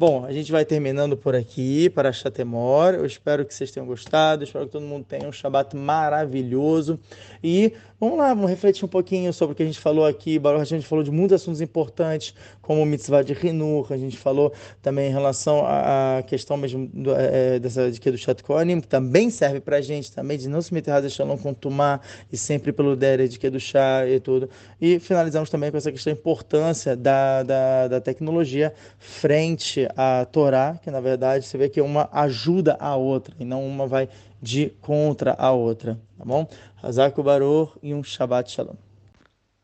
Bom, 0.00 0.24
a 0.24 0.30
gente 0.30 0.52
vai 0.52 0.64
terminando 0.64 1.16
por 1.16 1.34
aqui 1.34 1.90
para 1.90 2.12
Chatemor. 2.12 2.94
Eu 2.94 3.04
espero 3.04 3.44
que 3.44 3.52
vocês 3.52 3.72
tenham 3.72 3.84
gostado, 3.84 4.44
espero 4.44 4.64
que 4.66 4.70
todo 4.70 4.84
mundo 4.84 5.04
tenha 5.04 5.28
um 5.28 5.32
Shabat 5.32 5.74
maravilhoso. 5.74 7.00
E 7.42 7.72
vamos 8.00 8.18
lá, 8.18 8.28
vamos 8.32 8.48
refletir 8.48 8.84
um 8.84 8.88
pouquinho 8.88 9.32
sobre 9.32 9.52
o 9.52 9.56
que 9.56 9.62
a 9.62 9.66
gente 9.66 9.78
falou 9.78 10.06
aqui. 10.06 10.40
A 10.44 10.64
gente 10.64 10.86
falou 10.86 11.02
de 11.02 11.10
muitos 11.10 11.34
assuntos 11.34 11.60
importantes, 11.60 12.34
como 12.62 12.82
o 12.82 12.86
mitzvah 12.86 13.22
de 13.22 13.32
Rinur, 13.32 13.92
a 13.92 13.96
gente 13.96 14.16
falou 14.16 14.52
também 14.82 15.08
em 15.08 15.12
relação 15.12 15.64
à 15.64 16.22
questão 16.26 16.56
mesmo 16.56 16.86
do, 16.92 17.14
é, 17.14 17.58
dessa 17.58 17.90
de 17.90 18.00
que 18.00 18.10
do 18.10 18.18
Chat 18.18 18.42
Kohanim, 18.42 18.80
que 18.80 18.86
também 18.86 19.30
serve 19.30 19.60
para 19.60 19.78
a 19.78 19.80
gente, 19.80 20.12
também 20.12 20.38
de 20.38 20.48
não 20.48 20.60
se 20.62 20.72
meter 20.72 20.92
a 20.92 21.08
Shalom 21.08 21.36
com 21.38 21.54
Tumá 21.54 22.00
e 22.32 22.36
sempre 22.36 22.72
pelo 22.72 22.94
Dere 22.94 23.28
de 23.28 23.38
que 23.38 23.50
do 23.50 23.58
chá 23.58 24.06
e 24.06 24.20
tudo. 24.20 24.48
E 24.80 24.98
finalizamos 25.00 25.50
também 25.50 25.70
com 25.70 25.76
essa 25.76 25.90
questão 25.90 26.12
da 26.12 26.18
importância 26.18 26.96
da, 26.96 27.42
da, 27.42 27.88
da 27.88 28.00
tecnologia 28.00 28.72
frente 28.98 29.88
a 29.96 30.24
Torá, 30.24 30.78
que 30.82 30.90
na 30.90 31.00
verdade 31.00 31.46
você 31.46 31.58
vê 31.58 31.68
que 31.68 31.80
uma 31.80 32.08
ajuda 32.12 32.76
a 32.78 32.96
outra 32.96 33.34
e 33.38 33.44
não 33.44 33.66
uma 33.66 33.86
vai 33.86 34.08
de 34.40 34.70
contra 34.80 35.34
a 35.38 35.50
outra, 35.50 36.00
tá 36.16 36.24
bom? 36.24 36.48
Hazak 36.82 37.22
Baruch 37.22 37.78
e 37.82 37.94
um 37.94 38.02
Shabbat 38.02 38.50
Shalom. 38.50 38.76